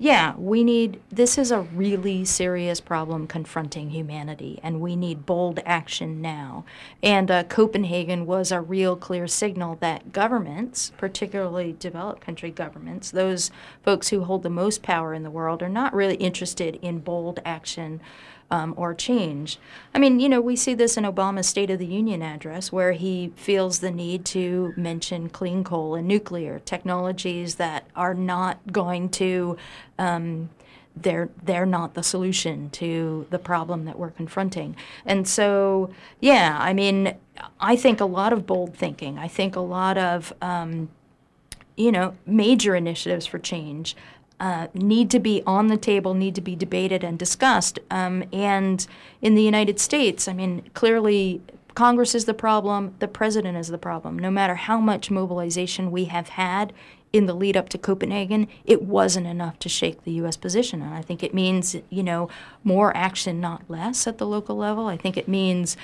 yeah, 0.00 0.36
we 0.36 0.62
need, 0.62 1.00
this 1.10 1.36
is 1.36 1.50
a 1.50 1.62
really 1.62 2.24
serious 2.24 2.80
problem 2.80 3.26
confronting 3.26 3.90
humanity, 3.90 4.60
and 4.62 4.80
we 4.80 4.94
need 4.94 5.26
bold 5.26 5.58
action 5.66 6.22
now. 6.22 6.64
And 7.02 7.28
uh, 7.32 7.42
Copenhagen 7.42 8.24
was 8.24 8.52
a 8.52 8.60
real 8.60 8.94
clear 8.94 9.26
signal 9.26 9.76
that 9.80 10.12
governments, 10.12 10.92
particularly 10.96 11.74
developed 11.80 12.20
country 12.20 12.52
governments, 12.52 13.10
those 13.10 13.50
folks 13.82 14.10
who 14.10 14.22
hold 14.22 14.44
the 14.44 14.50
most 14.50 14.82
power 14.82 15.14
in 15.14 15.24
the 15.24 15.32
world, 15.32 15.64
are 15.64 15.68
not 15.68 15.92
really 15.92 16.16
interested 16.16 16.78
in 16.80 17.00
bold 17.00 17.40
action 17.44 18.00
um, 18.50 18.74
or 18.76 18.94
change. 18.94 19.58
I 19.94 19.98
mean, 19.98 20.20
you 20.20 20.28
know, 20.28 20.40
we 20.40 20.56
see 20.56 20.74
this 20.74 20.96
in 20.96 21.04
Obama's 21.04 21.46
State 21.46 21.70
of 21.70 21.78
the 21.78 21.86
Union 21.86 22.22
address, 22.22 22.72
where 22.72 22.92
he 22.92 23.32
feels 23.36 23.80
the 23.80 23.90
need 23.90 24.24
to 24.26 24.72
mention 24.76 25.28
clean 25.28 25.64
coal 25.64 25.94
and 25.94 26.08
nuclear 26.08 26.58
technologies 26.60 27.56
that 27.56 27.86
are 27.94 28.14
not 28.14 28.72
going 28.72 29.10
to. 29.10 29.56
Um, 29.98 30.50
they're 30.96 31.28
they're 31.44 31.66
not 31.66 31.94
the 31.94 32.02
solution 32.02 32.70
to 32.70 33.26
the 33.30 33.38
problem 33.38 33.84
that 33.84 33.98
we're 33.98 34.10
confronting. 34.10 34.74
And 35.06 35.28
so, 35.28 35.92
yeah, 36.20 36.56
I 36.60 36.72
mean, 36.72 37.14
I 37.60 37.76
think 37.76 38.00
a 38.00 38.04
lot 38.04 38.32
of 38.32 38.46
bold 38.46 38.76
thinking. 38.76 39.16
I 39.16 39.28
think 39.28 39.54
a 39.54 39.60
lot 39.60 39.96
of 39.96 40.32
um, 40.42 40.88
you 41.76 41.92
know 41.92 42.14
major 42.26 42.74
initiatives 42.74 43.26
for 43.26 43.38
change 43.38 43.96
uh, 44.40 44.68
need 44.74 45.10
to 45.10 45.18
be 45.18 45.42
on 45.46 45.66
the 45.66 45.76
table, 45.76 46.14
need 46.14 46.34
to 46.34 46.40
be 46.40 46.54
debated 46.54 47.02
and 47.02 47.18
discussed. 47.18 47.78
Um, 47.90 48.24
and 48.32 48.86
in 49.20 49.34
the 49.34 49.42
United 49.42 49.80
States, 49.80 50.28
I 50.28 50.32
mean, 50.32 50.70
clearly 50.74 51.40
Congress 51.74 52.14
is 52.14 52.24
the 52.24 52.34
problem, 52.34 52.94
the 52.98 53.08
president 53.08 53.56
is 53.56 53.68
the 53.68 53.78
problem. 53.78 54.18
No 54.18 54.30
matter 54.30 54.54
how 54.54 54.78
much 54.78 55.10
mobilization 55.10 55.90
we 55.90 56.06
have 56.06 56.30
had 56.30 56.72
in 57.12 57.26
the 57.26 57.34
lead 57.34 57.56
up 57.56 57.68
to 57.70 57.78
Copenhagen, 57.78 58.48
it 58.64 58.82
wasn't 58.82 59.26
enough 59.26 59.58
to 59.60 59.68
shake 59.68 60.04
the 60.04 60.12
U.S. 60.12 60.36
position. 60.36 60.82
And 60.82 60.94
I 60.94 61.02
think 61.02 61.22
it 61.22 61.32
means, 61.32 61.76
you 61.88 62.02
know, 62.02 62.28
more 62.64 62.96
action, 62.96 63.40
not 63.40 63.62
less 63.68 64.06
at 64.06 64.18
the 64.18 64.26
local 64.26 64.56
level. 64.56 64.86
I 64.86 64.96
think 64.96 65.16
it 65.16 65.28
means 65.28 65.76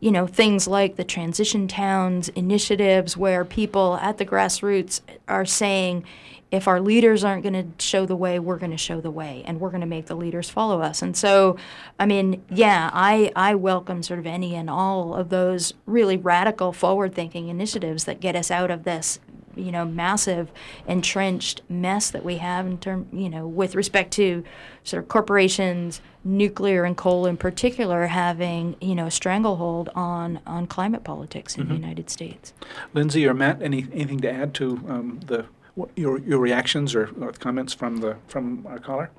you 0.00 0.10
know, 0.10 0.26
things 0.26 0.68
like 0.68 0.96
the 0.96 1.04
transition 1.04 1.68
towns 1.68 2.28
initiatives 2.30 3.16
where 3.16 3.44
people 3.44 3.96
at 3.96 4.18
the 4.18 4.26
grassroots 4.26 5.00
are 5.26 5.46
saying, 5.46 6.04
if 6.52 6.68
our 6.68 6.80
leaders 6.80 7.24
aren't 7.24 7.42
going 7.42 7.52
to 7.54 7.84
show 7.84 8.06
the 8.06 8.14
way, 8.16 8.38
we're 8.38 8.56
going 8.58 8.70
to 8.70 8.76
show 8.76 9.00
the 9.00 9.10
way, 9.10 9.42
and 9.46 9.60
we're 9.60 9.70
going 9.70 9.80
to 9.80 9.86
make 9.86 10.06
the 10.06 10.14
leaders 10.14 10.48
follow 10.48 10.80
us. 10.80 11.02
And 11.02 11.16
so, 11.16 11.56
I 11.98 12.06
mean, 12.06 12.42
yeah, 12.48 12.88
I, 12.92 13.32
I 13.34 13.56
welcome 13.56 14.02
sort 14.02 14.20
of 14.20 14.26
any 14.26 14.54
and 14.54 14.70
all 14.70 15.14
of 15.14 15.28
those 15.30 15.74
really 15.86 16.16
radical, 16.16 16.72
forward 16.72 17.14
thinking 17.14 17.48
initiatives 17.48 18.04
that 18.04 18.20
get 18.20 18.36
us 18.36 18.50
out 18.50 18.70
of 18.70 18.84
this 18.84 19.18
you 19.56 19.72
know 19.72 19.86
massive 19.86 20.52
entrenched 20.86 21.62
mess 21.66 22.10
that 22.10 22.22
we 22.22 22.36
have 22.36 22.66
in 22.66 22.76
term 22.76 23.06
you 23.10 23.30
know 23.30 23.48
with 23.48 23.74
respect 23.74 24.10
to 24.12 24.44
sort 24.84 25.02
of 25.02 25.08
corporations 25.08 26.02
nuclear 26.24 26.84
and 26.84 26.96
coal 26.98 27.24
in 27.24 27.38
particular 27.38 28.06
having 28.08 28.76
you 28.82 28.94
know 28.94 29.06
a 29.06 29.10
stranglehold 29.10 29.88
on 29.94 30.38
on 30.46 30.66
climate 30.66 31.04
politics 31.04 31.56
in 31.56 31.64
Mhm. 31.64 31.68
the 31.68 31.74
United 31.74 32.10
States. 32.10 32.52
Lindsay 32.92 33.26
or 33.26 33.32
Matt, 33.32 33.62
any 33.62 33.86
anything 33.94 34.20
to 34.20 34.30
add 34.30 34.52
to 34.54 34.72
um, 34.88 35.20
the 35.26 35.46
what, 35.76 35.90
your 35.96 36.18
your 36.18 36.40
reactions 36.40 36.94
or, 36.94 37.10
or 37.20 37.32
comments 37.32 37.72
from 37.72 37.98
the 37.98 38.16
from 38.26 38.66
our 38.66 38.78
caller? 38.78 39.10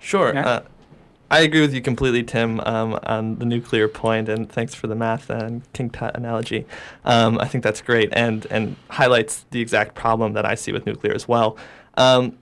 Sure. 0.00 0.36
Uh, 0.36 0.62
I 1.28 1.40
agree 1.40 1.60
with 1.60 1.74
you 1.74 1.80
completely, 1.80 2.22
Tim, 2.22 2.60
um, 2.60 2.98
on 3.02 3.38
the 3.38 3.44
nuclear 3.44 3.88
point, 3.88 4.28
and 4.28 4.50
thanks 4.50 4.74
for 4.74 4.86
the 4.86 4.94
math 4.94 5.28
and 5.28 5.62
King 5.72 5.90
Tut 5.90 6.16
analogy. 6.16 6.66
Um, 7.04 7.38
I 7.40 7.48
think 7.48 7.64
that's 7.64 7.80
great 7.80 8.10
and, 8.12 8.46
and 8.48 8.76
highlights 8.90 9.44
the 9.50 9.60
exact 9.60 9.96
problem 9.96 10.34
that 10.34 10.46
I 10.46 10.54
see 10.54 10.70
with 10.70 10.86
nuclear 10.86 11.14
as 11.14 11.26
well. 11.26 11.56
Um, 11.96 12.38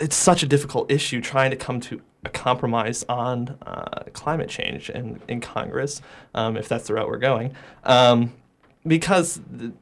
it's 0.00 0.16
such 0.16 0.42
a 0.42 0.46
difficult 0.46 0.90
issue 0.90 1.20
trying 1.20 1.52
to 1.52 1.56
come 1.56 1.80
to 1.82 2.00
a 2.24 2.28
compromise 2.28 3.04
on 3.08 3.56
uh, 3.62 4.02
climate 4.12 4.48
change 4.48 4.90
in, 4.90 5.20
in 5.28 5.40
Congress, 5.40 6.02
um, 6.34 6.56
if 6.56 6.68
that's 6.68 6.88
the 6.88 6.94
route 6.94 7.08
we're 7.08 7.18
going, 7.18 7.54
um, 7.84 8.32
because 8.86 9.40
the, 9.52 9.72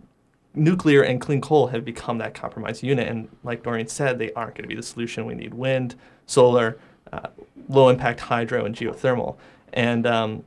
nuclear 0.57 1.03
and 1.03 1.21
clean 1.21 1.41
coal 1.41 1.69
have 1.69 1.85
become 1.85 2.19
that 2.19 2.35
compromise 2.35 2.83
unit. 2.83 3.09
And 3.09 3.29
like 3.45 3.63
Doreen 3.63 3.87
said, 3.87 4.19
they 4.19 4.33
aren't 4.33 4.55
going 4.55 4.65
to 4.65 4.69
be 4.69 4.75
the 4.75 4.83
solution. 4.83 5.27
We 5.27 5.35
need 5.35 5.55
wind, 5.55 5.95
solar, 6.27 6.79
uh, 7.13 7.29
low 7.69 7.89
impact 7.89 8.21
hydro, 8.21 8.65
and 8.65 8.75
geothermal. 8.75 9.37
And 9.73 10.07
um, 10.07 10.45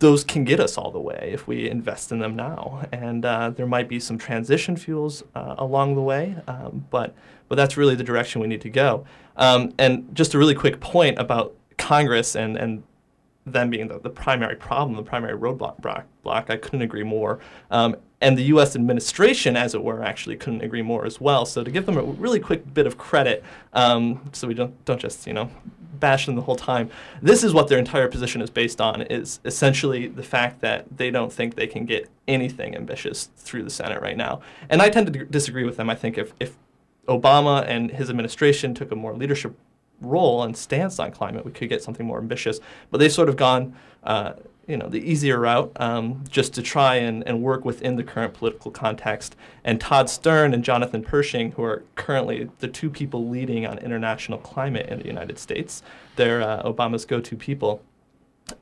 those 0.00 0.24
can 0.24 0.44
get 0.44 0.60
us 0.60 0.76
all 0.76 0.90
the 0.90 1.00
way 1.00 1.30
if 1.32 1.46
we 1.46 1.70
invest 1.70 2.10
in 2.10 2.18
them 2.18 2.34
now. 2.34 2.86
And 2.90 3.24
uh, 3.24 3.50
there 3.50 3.66
might 3.66 3.88
be 3.88 4.00
some 4.00 4.18
transition 4.18 4.76
fuels 4.76 5.22
uh, 5.34 5.54
along 5.58 5.94
the 5.94 6.02
way, 6.02 6.36
um, 6.46 6.86
but 6.90 7.14
but 7.48 7.56
that's 7.56 7.76
really 7.76 7.96
the 7.96 8.04
direction 8.04 8.40
we 8.40 8.46
need 8.46 8.60
to 8.60 8.70
go. 8.70 9.04
Um, 9.36 9.72
and 9.78 10.14
just 10.14 10.34
a 10.34 10.38
really 10.38 10.54
quick 10.54 10.80
point 10.80 11.18
about 11.18 11.54
Congress 11.78 12.34
and 12.34 12.56
and 12.56 12.82
them 13.46 13.70
being 13.70 13.88
the, 13.88 13.98
the 13.98 14.10
primary 14.10 14.56
problem, 14.56 14.96
the 14.96 15.02
primary 15.02 15.36
roadblock 15.36 15.80
block, 15.80 16.06
block, 16.22 16.50
I 16.50 16.56
couldn't 16.56 16.82
agree 16.82 17.02
more. 17.02 17.40
Um, 17.70 17.96
and 18.20 18.36
the 18.36 18.42
U.S. 18.44 18.76
administration, 18.76 19.56
as 19.56 19.74
it 19.74 19.82
were, 19.82 20.02
actually 20.02 20.36
couldn't 20.36 20.62
agree 20.62 20.82
more 20.82 21.06
as 21.06 21.20
well. 21.20 21.46
So 21.46 21.64
to 21.64 21.70
give 21.70 21.86
them 21.86 21.96
a 21.96 22.02
really 22.02 22.40
quick 22.40 22.72
bit 22.72 22.86
of 22.86 22.98
credit, 22.98 23.42
um, 23.72 24.28
so 24.32 24.46
we 24.46 24.54
don't 24.54 24.84
don't 24.84 25.00
just 25.00 25.26
you 25.26 25.32
know 25.32 25.50
bash 25.98 26.26
them 26.26 26.34
the 26.34 26.42
whole 26.42 26.56
time. 26.56 26.90
This 27.20 27.44
is 27.44 27.52
what 27.52 27.68
their 27.68 27.78
entire 27.78 28.08
position 28.08 28.42
is 28.42 28.50
based 28.50 28.80
on: 28.80 29.02
is 29.02 29.40
essentially 29.44 30.06
the 30.06 30.22
fact 30.22 30.60
that 30.60 30.86
they 30.96 31.10
don't 31.10 31.32
think 31.32 31.54
they 31.54 31.66
can 31.66 31.86
get 31.86 32.08
anything 32.28 32.76
ambitious 32.76 33.30
through 33.36 33.62
the 33.62 33.70
Senate 33.70 34.02
right 34.02 34.16
now. 34.16 34.40
And 34.68 34.82
I 34.82 34.90
tend 34.90 35.12
to 35.12 35.24
disagree 35.24 35.64
with 35.64 35.76
them. 35.76 35.88
I 35.88 35.94
think 35.94 36.18
if 36.18 36.34
if 36.38 36.56
Obama 37.08 37.64
and 37.66 37.90
his 37.90 38.10
administration 38.10 38.74
took 38.74 38.92
a 38.92 38.96
more 38.96 39.14
leadership 39.14 39.56
role 40.00 40.42
and 40.42 40.56
stance 40.56 40.98
on 40.98 41.10
climate, 41.10 41.44
we 41.44 41.52
could 41.52 41.68
get 41.68 41.82
something 41.82 42.06
more 42.06 42.18
ambitious. 42.18 42.60
But 42.90 42.98
they've 42.98 43.12
sort 43.12 43.28
of 43.28 43.36
gone, 43.36 43.74
uh, 44.02 44.34
you 44.70 44.76
know, 44.76 44.88
the 44.88 45.00
easier 45.00 45.40
route 45.40 45.72
um, 45.76 46.24
just 46.30 46.54
to 46.54 46.62
try 46.62 46.94
and, 46.96 47.26
and 47.26 47.42
work 47.42 47.64
within 47.64 47.96
the 47.96 48.04
current 48.04 48.34
political 48.34 48.70
context. 48.70 49.36
And 49.64 49.80
Todd 49.80 50.08
Stern 50.08 50.54
and 50.54 50.62
Jonathan 50.64 51.02
Pershing, 51.02 51.52
who 51.52 51.64
are 51.64 51.82
currently 51.96 52.48
the 52.60 52.68
two 52.68 52.88
people 52.88 53.28
leading 53.28 53.66
on 53.66 53.78
international 53.78 54.38
climate 54.38 54.86
in 54.88 55.00
the 55.00 55.06
United 55.06 55.38
States, 55.38 55.82
they're 56.16 56.40
uh, 56.40 56.62
Obama's 56.62 57.04
go-to 57.04 57.36
people. 57.36 57.82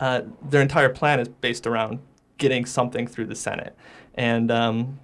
Uh, 0.00 0.22
their 0.42 0.62
entire 0.62 0.88
plan 0.88 1.20
is 1.20 1.28
based 1.28 1.66
around 1.66 2.00
getting 2.38 2.64
something 2.64 3.06
through 3.06 3.26
the 3.26 3.36
Senate. 3.36 3.76
And 4.14 4.50
um, 4.50 4.98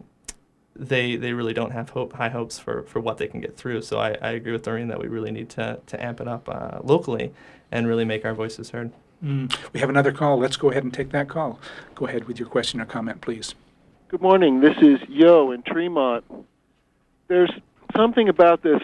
they 0.76 1.16
they 1.16 1.32
really 1.32 1.52
don't 1.52 1.70
have 1.70 1.90
hope, 1.90 2.14
high 2.14 2.30
hopes 2.30 2.58
for, 2.58 2.82
for 2.84 3.00
what 3.00 3.18
they 3.18 3.28
can 3.28 3.40
get 3.40 3.56
through. 3.56 3.82
So 3.82 3.98
I, 3.98 4.16
I 4.20 4.30
agree 4.30 4.52
with 4.52 4.64
Doreen 4.64 4.88
that 4.88 5.00
we 5.00 5.08
really 5.08 5.30
need 5.30 5.50
to, 5.50 5.80
to 5.86 6.04
amp 6.04 6.20
it 6.20 6.28
up 6.28 6.48
uh, 6.48 6.78
locally 6.82 7.32
and 7.70 7.86
really 7.86 8.04
make 8.04 8.24
our 8.24 8.34
voices 8.34 8.70
heard. 8.70 8.92
Mm. 9.24 9.56
We 9.72 9.80
have 9.80 9.88
another 9.88 10.12
call. 10.12 10.38
Let's 10.38 10.56
go 10.56 10.70
ahead 10.70 10.84
and 10.84 10.92
take 10.92 11.10
that 11.10 11.28
call. 11.28 11.58
Go 11.94 12.06
ahead 12.06 12.24
with 12.24 12.38
your 12.38 12.48
question 12.48 12.80
or 12.80 12.84
comment, 12.84 13.22
please. 13.22 13.54
Good 14.08 14.20
morning. 14.20 14.60
This 14.60 14.76
is 14.82 15.00
Yo 15.08 15.50
in 15.50 15.62
Tremont. 15.62 16.24
There's 17.28 17.50
something 17.96 18.28
about 18.28 18.62
this 18.62 18.82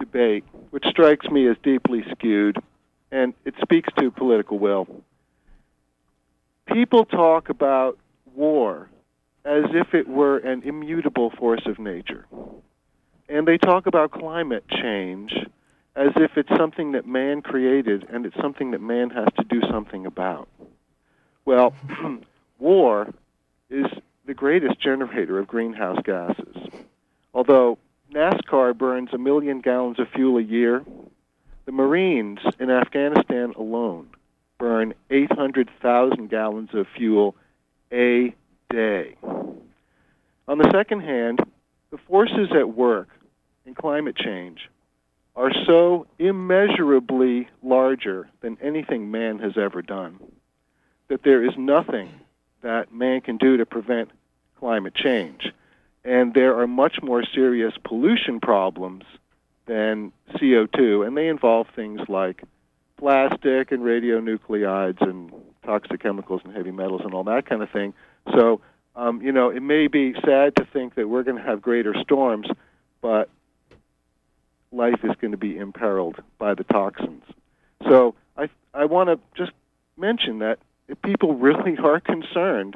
debate 0.00 0.44
which 0.70 0.84
strikes 0.88 1.26
me 1.28 1.46
as 1.48 1.56
deeply 1.62 2.02
skewed, 2.10 2.56
and 3.12 3.34
it 3.44 3.54
speaks 3.60 3.90
to 3.98 4.10
political 4.10 4.58
will. 4.58 4.88
People 6.66 7.04
talk 7.04 7.50
about 7.50 7.98
war 8.34 8.88
as 9.44 9.64
if 9.74 9.92
it 9.92 10.08
were 10.08 10.38
an 10.38 10.62
immutable 10.62 11.30
force 11.30 11.66
of 11.66 11.78
nature. 11.78 12.26
And 13.28 13.46
they 13.46 13.58
talk 13.58 13.86
about 13.86 14.10
climate 14.12 14.64
change 14.68 15.34
as 15.96 16.10
if 16.16 16.32
it's 16.36 16.56
something 16.56 16.92
that 16.92 17.06
man 17.06 17.42
created 17.42 18.06
and 18.12 18.26
it's 18.26 18.36
something 18.40 18.72
that 18.72 18.80
man 18.80 19.10
has 19.10 19.28
to 19.36 19.44
do 19.44 19.60
something 19.70 20.06
about. 20.06 20.48
Well, 21.44 21.74
war 22.58 23.12
is 23.70 23.86
the 24.26 24.34
greatest 24.34 24.80
generator 24.80 25.38
of 25.38 25.46
greenhouse 25.46 26.00
gases. 26.04 26.56
Although 27.32 27.78
NASCAR 28.12 28.76
burns 28.76 29.10
a 29.12 29.18
million 29.18 29.60
gallons 29.60 29.98
of 29.98 30.08
fuel 30.08 30.38
a 30.38 30.42
year, 30.42 30.84
the 31.66 31.72
Marines 31.72 32.40
in 32.58 32.70
Afghanistan 32.70 33.52
alone 33.56 34.08
burn 34.58 34.94
800,000 35.10 36.30
gallons 36.30 36.70
of 36.74 36.86
fuel 36.96 37.34
a 37.92 38.34
day. 38.70 39.16
On 40.46 40.58
the 40.58 40.70
second 40.72 41.00
hand, 41.00 41.40
the 41.90 41.98
forces 41.98 42.50
at 42.56 42.74
work 42.74 43.08
in 43.66 43.74
climate 43.74 44.16
change 44.16 44.68
are 45.36 45.52
so 45.66 46.06
immeasurably 46.18 47.48
larger 47.62 48.28
than 48.40 48.56
anything 48.62 49.10
man 49.10 49.38
has 49.40 49.56
ever 49.56 49.82
done 49.82 50.18
that 51.08 51.22
there 51.22 51.44
is 51.44 51.52
nothing 51.56 52.08
that 52.62 52.92
man 52.92 53.20
can 53.20 53.36
do 53.36 53.56
to 53.56 53.66
prevent 53.66 54.10
climate 54.58 54.94
change. 54.94 55.52
And 56.04 56.34
there 56.34 56.58
are 56.58 56.66
much 56.66 57.02
more 57.02 57.24
serious 57.24 57.74
pollution 57.84 58.40
problems 58.40 59.04
than 59.66 60.12
CO2, 60.34 61.06
and 61.06 61.16
they 61.16 61.28
involve 61.28 61.66
things 61.74 62.00
like 62.08 62.42
plastic 62.96 63.72
and 63.72 63.82
radionuclides 63.82 65.00
and 65.00 65.32
toxic 65.64 66.00
chemicals 66.00 66.42
and 66.44 66.54
heavy 66.54 66.70
metals 66.70 67.02
and 67.04 67.14
all 67.14 67.24
that 67.24 67.46
kind 67.46 67.62
of 67.62 67.70
thing. 67.70 67.94
So, 68.32 68.60
um, 68.96 69.20
you 69.22 69.32
know, 69.32 69.50
it 69.50 69.62
may 69.62 69.88
be 69.88 70.14
sad 70.24 70.56
to 70.56 70.64
think 70.72 70.94
that 70.94 71.08
we're 71.08 71.22
going 71.22 71.38
to 71.38 71.42
have 71.42 71.60
greater 71.60 71.94
storms, 72.02 72.46
but 73.00 73.28
life 74.74 75.00
is 75.04 75.12
going 75.20 75.30
to 75.30 75.38
be 75.38 75.56
imperiled 75.56 76.16
by 76.38 76.54
the 76.54 76.64
toxins. 76.64 77.24
So, 77.88 78.14
I 78.36 78.48
I 78.72 78.84
want 78.86 79.08
to 79.08 79.18
just 79.36 79.52
mention 79.96 80.40
that 80.40 80.58
if 80.88 81.00
people 81.02 81.34
really 81.34 81.76
are 81.78 82.00
concerned 82.00 82.74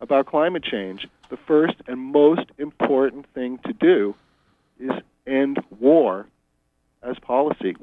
about 0.00 0.26
climate 0.26 0.64
change, 0.64 1.06
the 1.30 1.36
first 1.36 1.74
and 1.86 1.98
most 1.98 2.46
important 2.58 3.26
thing 3.34 3.58
to 3.66 3.72
do 3.72 4.14
is 4.78 4.90
end 5.26 5.62
war 5.78 6.26
as 7.02 7.18
policy. 7.18 7.76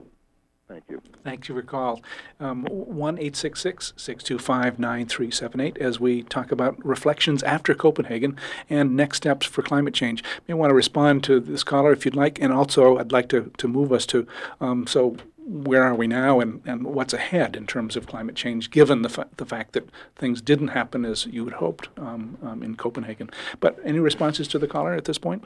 Thank 0.68 0.84
you. 0.90 1.02
Thank 1.24 1.48
you 1.48 1.56
for 1.56 1.62
call. 1.62 2.02
Um, 2.42 2.66
1 2.66 3.34
625 3.34 4.80
9378 4.80 5.78
as 5.78 6.00
we 6.00 6.24
talk 6.24 6.52
about 6.52 6.84
reflections 6.86 7.42
after 7.44 7.74
Copenhagen 7.74 8.38
and 8.70 8.94
next 8.94 9.18
steps 9.18 9.46
for 9.46 9.62
climate 9.62 9.94
change. 9.94 10.22
You 10.22 10.42
may 10.50 10.54
want 10.56 10.72
to 10.72 10.76
respond 10.76 11.24
to 11.24 11.40
this 11.40 11.64
caller 11.64 11.94
if 11.94 12.04
you'd 12.04 12.18
like, 12.18 12.42
and 12.42 12.52
also 12.52 12.98
I'd 12.98 13.14
like 13.14 13.30
to, 13.30 13.52
to 13.58 13.68
move 13.70 13.94
us 13.94 14.06
to 14.08 14.28
um, 14.60 14.86
so 14.88 15.16
where 15.38 15.84
are 15.84 15.96
we 15.96 16.08
now 16.08 16.42
and, 16.42 16.62
and 16.66 16.84
what's 16.84 17.14
ahead 17.14 17.56
in 17.56 17.66
terms 17.66 17.96
of 17.96 18.06
climate 18.06 18.36
change, 18.36 18.70
given 18.70 19.02
the, 19.02 19.10
fa- 19.10 19.30
the 19.38 19.46
fact 19.46 19.72
that 19.72 19.90
things 20.18 20.42
didn't 20.42 20.70
happen 20.70 21.06
as 21.06 21.26
you 21.28 21.46
had 21.46 21.54
hoped 21.54 21.88
um, 21.98 22.38
um 22.44 22.62
in 22.62 22.76
Copenhagen. 22.76 23.30
But 23.62 23.80
any 23.86 24.00
responses 24.00 24.50
to 24.50 24.60
the 24.60 24.68
caller 24.68 24.94
at 24.94 25.06
this 25.06 25.18
point? 25.18 25.46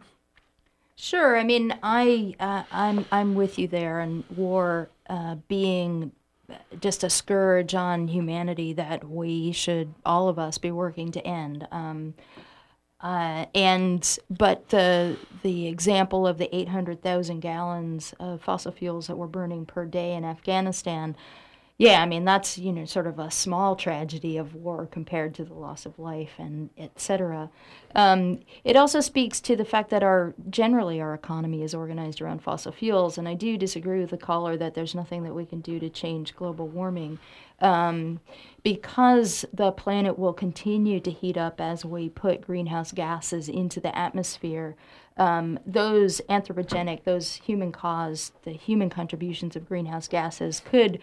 Sure. 0.95 1.36
I 1.36 1.43
mean, 1.43 1.74
I 1.82 2.36
uh, 2.39 2.63
I'm 2.72 3.05
I'm 3.11 3.34
with 3.34 3.57
you 3.57 3.67
there, 3.67 3.99
and 4.01 4.24
war 4.36 4.89
uh, 5.12 5.36
being 5.49 6.14
just 6.80 7.03
a 7.03 7.09
scourge 7.09 7.76
on 7.76 8.07
humanity 8.07 8.72
that 8.74 9.03
we 9.03 9.51
should 9.51 9.93
all 10.05 10.30
of 10.30 10.39
us 10.39 10.57
be 10.57 10.72
working 10.72 11.12
to 11.12 11.28
end. 11.28 11.68
Um, 11.70 12.14
uh, 13.01 13.45
and 13.53 14.18
but 14.30 14.70
the 14.70 15.18
the 15.43 15.68
example 15.68 16.26
of 16.26 16.38
the 16.38 16.55
800,000 16.55 17.41
gallons 17.41 18.14
of 18.20 18.41
fossil 18.41 18.72
fuels 18.72 19.07
that 19.07 19.18
we're 19.18 19.28
burning 19.28 19.66
per 19.66 19.86
day 19.86 20.14
in 20.14 20.24
Afghanistan 20.24 21.18
yeah, 21.82 21.99
I 21.99 22.05
mean 22.05 22.25
that's 22.25 22.59
you 22.59 22.71
know 22.71 22.86
sort 22.86 23.07
of 23.07 23.17
a 23.17 23.32
small 23.32 23.75
tragedy 23.75 24.38
of 24.38 24.53
war 24.53 24.86
compared 24.86 25.34
to 25.34 25.43
the 25.43 25.55
loss 25.55 25.88
of 25.88 25.97
life 25.97 26.34
and 26.38 26.69
etc. 26.77 27.49
Um, 27.95 28.41
it 28.63 28.75
also 28.75 29.01
speaks 29.01 29.41
to 29.41 29.55
the 29.55 29.65
fact 29.65 29.89
that 29.89 30.03
our 30.03 30.36
generally 30.51 31.01
our 31.01 31.15
economy 31.15 31.63
is 31.63 31.73
organized 31.73 32.21
around 32.21 32.43
fossil 32.43 32.71
fuels, 32.71 33.17
and 33.17 33.27
I 33.27 33.34
do 33.34 33.57
disagree 33.57 33.99
with 33.99 34.11
the 34.11 34.17
caller 34.17 34.55
that 34.57 34.75
there's 34.75 34.93
nothing 34.93 35.23
that 35.23 35.34
we 35.34 35.43
can 35.43 35.59
do 35.59 35.79
to 35.79 35.89
change 35.89 36.36
global 36.36 36.67
warming. 36.67 37.17
Um, 37.61 38.19
because 38.61 39.43
the 39.51 39.71
planet 39.71 40.19
will 40.19 40.34
continue 40.34 40.99
to 40.99 41.09
heat 41.09 41.36
up 41.36 41.59
as 41.59 41.84
we 41.84 42.09
put 42.09 42.41
greenhouse 42.41 42.91
gases 42.91 43.49
into 43.49 43.79
the 43.79 43.95
atmosphere, 43.95 44.75
um, 45.17 45.59
those 45.65 46.21
anthropogenic, 46.29 47.05
those 47.05 47.34
human 47.36 47.71
caused, 47.71 48.34
the 48.43 48.51
human 48.51 48.91
contributions 48.91 49.55
of 49.55 49.67
greenhouse 49.67 50.07
gases 50.07 50.59
could 50.59 50.99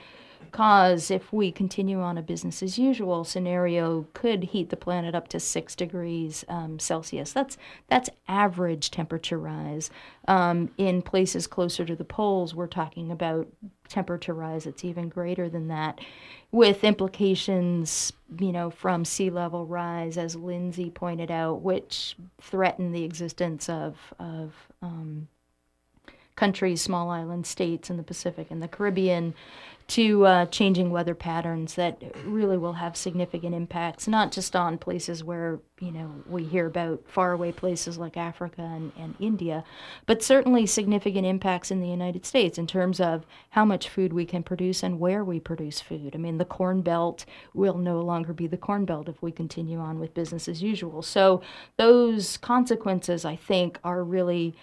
cause, 0.51 1.11
if 1.11 1.33
we 1.33 1.53
continue 1.53 2.01
on 2.01 2.19
a 2.19 2.23
business 2.23 2.63
as 2.63 2.79
usual 2.79 3.25
scenario, 3.25 4.07
could 4.15 4.45
heat 4.45 4.71
the 4.71 4.77
planet 4.77 5.15
up 5.15 5.29
to 5.29 5.41
six 5.41 5.75
degrees 5.75 6.45
um, 6.49 6.79
Celsius. 6.79 7.33
That's 7.33 7.57
that's 7.89 8.11
average 8.27 8.91
temperature 8.91 9.39
rise. 9.39 9.91
Um, 10.27 10.71
in 10.77 11.03
places 11.03 11.47
closer 11.47 11.85
to 11.85 11.97
the 11.97 12.05
poles, 12.05 12.55
we're 12.55 12.67
talking 12.67 13.11
about 13.11 13.49
temperature 13.89 14.35
rise 14.35 14.65
that's 14.65 14.85
even 14.85 15.09
greater 15.09 15.49
than 15.49 15.69
that, 15.69 16.01
with 16.51 16.85
implications, 16.85 18.13
you 18.39 18.53
know, 18.53 18.71
from 18.71 19.05
sea 19.05 19.31
level 19.31 19.67
rise, 19.67 20.19
as 20.19 20.37
Lindsay 20.37 20.91
pointed 20.91 21.31
out, 21.31 21.63
which 21.63 22.17
threaten 22.41 22.93
the 22.93 23.05
existence 23.05 23.69
of 23.69 23.97
of 24.19 24.55
um, 24.83 25.29
countries, 26.39 26.81
small 26.81 27.11
island 27.11 27.47
states 27.47 27.91
in 27.91 27.97
the 27.97 28.03
Pacific 28.05 28.47
and 28.51 28.63
the 28.63 28.69
Caribbean, 28.69 29.35
to 29.89 30.27
uh, 30.27 30.45
changing 30.47 30.91
weather 30.91 31.15
patterns 31.15 31.75
that 31.75 32.03
really 32.27 32.59
will 32.59 32.75
have 32.75 32.95
significant 32.95 33.55
impacts, 33.55 34.07
not 34.07 34.31
just 34.31 34.55
on 34.55 34.77
places 34.77 35.25
where 35.25 35.61
you 35.81 35.91
know 35.91 36.13
we 36.27 36.45
hear 36.45 36.67
about 36.67 37.03
faraway 37.09 37.51
places 37.51 37.97
like 37.97 38.17
Africa 38.17 38.61
and, 38.61 38.93
and 38.99 39.15
India, 39.19 39.65
but 40.05 40.23
certainly 40.23 40.67
significant 40.67 41.27
impacts 41.27 41.71
in 41.71 41.81
the 41.81 41.89
United 41.89 42.27
States 42.27 42.59
in 42.59 42.67
terms 42.67 43.01
of 43.01 43.25
how 43.51 43.65
much 43.65 43.89
food 43.89 44.13
we 44.13 44.27
can 44.27 44.43
produce 44.43 44.83
and 44.83 45.01
where 45.01 45.25
we 45.25 45.41
produce 45.41 45.81
food. 45.81 46.15
I 46.15 46.19
mean, 46.19 46.37
the 46.37 46.45
Corn 46.45 46.83
Belt 46.83 47.25
will 47.55 47.79
no 47.79 48.03
longer 48.03 48.35
be 48.35 48.47
the 48.47 48.59
Corn 48.59 48.85
Belt 48.85 49.09
if 49.09 49.23
we 49.23 49.33
continue 49.33 49.79
on 49.79 49.99
with 49.99 50.13
business 50.13 50.49
as 50.49 50.63
usual. 50.63 51.01
So 51.01 51.41
those 51.79 52.37
consequences, 52.37 53.25
I 53.25 53.37
think, 53.37 53.79
are 53.83 54.05
really 54.05 54.55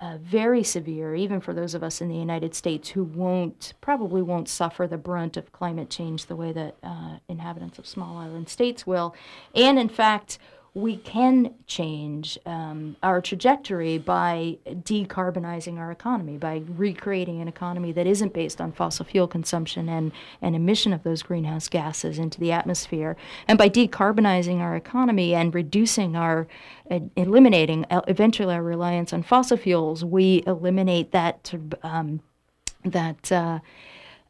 uh, 0.00 0.18
very 0.20 0.62
severe, 0.62 1.14
even 1.14 1.40
for 1.40 1.54
those 1.54 1.74
of 1.74 1.82
us 1.82 2.00
in 2.00 2.08
the 2.08 2.16
United 2.16 2.54
States 2.54 2.90
who 2.90 3.02
won't 3.02 3.72
probably 3.80 4.20
won't 4.20 4.48
suffer 4.48 4.86
the 4.86 4.98
brunt 4.98 5.36
of 5.36 5.52
climate 5.52 5.88
change 5.88 6.26
the 6.26 6.36
way 6.36 6.52
that 6.52 6.76
uh, 6.82 7.16
inhabitants 7.28 7.78
of 7.78 7.86
small 7.86 8.18
island 8.18 8.48
states 8.48 8.86
will. 8.86 9.14
And 9.54 9.78
in 9.78 9.88
fact, 9.88 10.38
we 10.76 10.98
can 10.98 11.54
change 11.66 12.38
um, 12.44 12.96
our 13.02 13.22
trajectory 13.22 13.96
by 13.96 14.58
decarbonizing 14.66 15.78
our 15.78 15.90
economy, 15.90 16.36
by 16.36 16.62
recreating 16.68 17.40
an 17.40 17.48
economy 17.48 17.92
that 17.92 18.06
isn't 18.06 18.34
based 18.34 18.60
on 18.60 18.70
fossil 18.72 19.06
fuel 19.06 19.26
consumption 19.26 19.88
and, 19.88 20.12
and 20.42 20.54
emission 20.54 20.92
of 20.92 21.02
those 21.02 21.22
greenhouse 21.22 21.66
gases 21.66 22.18
into 22.18 22.38
the 22.38 22.52
atmosphere. 22.52 23.16
And 23.48 23.56
by 23.56 23.70
decarbonizing 23.70 24.58
our 24.60 24.76
economy 24.76 25.34
and 25.34 25.54
reducing 25.54 26.14
our, 26.14 26.46
uh, 26.90 27.00
eliminating 27.16 27.86
uh, 27.90 28.02
eventually 28.06 28.54
our 28.54 28.62
reliance 28.62 29.14
on 29.14 29.22
fossil 29.22 29.56
fuels, 29.56 30.04
we 30.04 30.42
eliminate 30.46 31.10
that. 31.12 31.54
Um, 31.82 32.20
that 32.84 33.32
uh, 33.32 33.58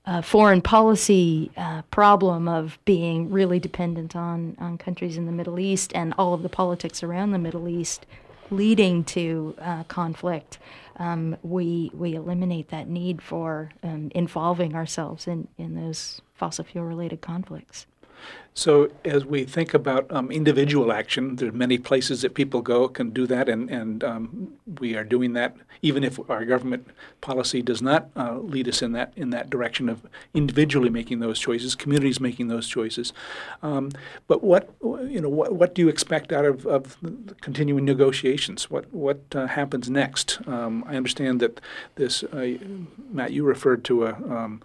uh, 0.07 0.23
foreign 0.23 0.63
policy 0.63 1.51
uh, 1.57 1.83
problem 1.91 2.49
of 2.49 2.79
being 2.85 3.31
really 3.31 3.59
dependent 3.59 4.15
on, 4.15 4.57
on 4.59 4.79
countries 4.79 5.17
in 5.17 5.27
the 5.27 5.33
Middle 5.33 5.59
East 5.59 5.93
and 5.95 6.15
all 6.17 6.33
of 6.33 6.43
the 6.43 6.49
politics 6.49 7.03
around 7.03 7.33
the 7.33 7.39
Middle 7.39 7.69
East 7.69 8.07
leading 8.51 9.03
to 9.03 9.55
uh, 9.59 9.83
conflict, 9.85 10.59
um, 10.99 11.37
we, 11.43 11.91
we 11.93 12.15
eliminate 12.15 12.69
that 12.69 12.89
need 12.89 13.21
for 13.21 13.73
um, 13.83 14.11
involving 14.15 14.77
ourselves 14.77 15.27
in, 15.27 15.49
in 15.59 15.75
those 15.75 16.21
fossil 16.35 16.65
fuel 16.65 16.85
related 16.85 17.21
conflicts. 17.21 17.87
So 18.55 18.91
as 19.05 19.25
we 19.25 19.45
think 19.45 19.75
about 19.75 20.11
um, 20.11 20.31
individual 20.31 20.91
action, 20.91 21.37
there 21.37 21.49
are 21.51 21.53
many 21.53 21.77
places 21.77 22.23
that 22.23 22.35
people 22.35 22.63
go 22.63 22.89
can 22.89 23.11
do 23.11 23.27
that, 23.27 23.49
and 23.49 23.71
and 23.71 24.03
um, 24.03 24.53
we 24.81 24.97
are 24.97 25.05
doing 25.05 25.35
that 25.35 25.57
even 25.83 26.05
if 26.05 26.19
our 26.31 26.45
government 26.45 26.89
policy 27.21 27.63
does 27.63 27.83
not 27.83 28.09
uh, 28.17 28.39
lead 28.39 28.69
us 28.69 28.83
in 28.83 28.93
that 28.93 29.13
in 29.17 29.31
that 29.31 29.51
direction 29.51 29.89
of 29.89 30.07
individually 30.35 30.91
making 30.91 31.21
those 31.21 31.39
choices, 31.39 31.75
communities 31.75 32.21
making 32.21 32.49
those 32.49 32.69
choices. 32.69 33.13
Um, 33.63 33.93
but 34.27 34.43
what 34.43 34.75
you 34.83 35.21
know, 35.21 35.29
what, 35.29 35.55
what 35.55 35.75
do 35.75 35.83
you 35.83 35.89
expect 35.89 36.33
out 36.33 36.45
of, 36.45 36.67
of 36.67 36.97
continuing 37.41 37.85
negotiations? 37.85 38.71
What 38.71 38.93
what 38.93 39.21
uh, 39.35 39.47
happens 39.47 39.91
next? 39.91 40.41
Um, 40.47 40.85
I 40.87 40.97
understand 40.97 41.41
that 41.41 41.61
this, 41.97 42.23
uh, 42.25 42.55
Matt, 43.11 43.33
you 43.33 43.45
referred 43.45 43.85
to 43.85 44.07
a 44.07 44.59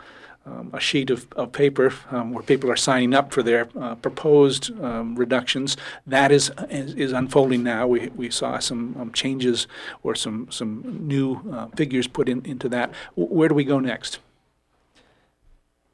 um, 0.45 0.71
a 0.73 0.79
sheet 0.79 1.09
of, 1.09 1.27
of 1.35 1.51
paper 1.51 1.93
um, 2.09 2.33
where 2.33 2.43
people 2.43 2.71
are 2.71 2.75
signing 2.75 3.13
up 3.13 3.31
for 3.31 3.43
their 3.43 3.69
uh, 3.79 3.95
proposed 3.95 4.71
um, 4.81 5.15
reductions. 5.15 5.77
That 6.07 6.31
is, 6.31 6.51
is, 6.69 6.95
is 6.95 7.11
unfolding 7.11 7.63
now. 7.63 7.87
We, 7.87 8.09
we 8.09 8.29
saw 8.29 8.59
some 8.59 8.95
um, 8.99 9.11
changes 9.13 9.67
or 10.03 10.15
some 10.15 10.49
some 10.49 11.07
new 11.07 11.41
uh, 11.51 11.67
figures 11.75 12.07
put 12.07 12.27
in, 12.27 12.45
into 12.45 12.67
that. 12.69 12.91
W- 13.15 13.33
where 13.33 13.49
do 13.49 13.55
we 13.55 13.63
go 13.63 13.79
next? 13.79 14.19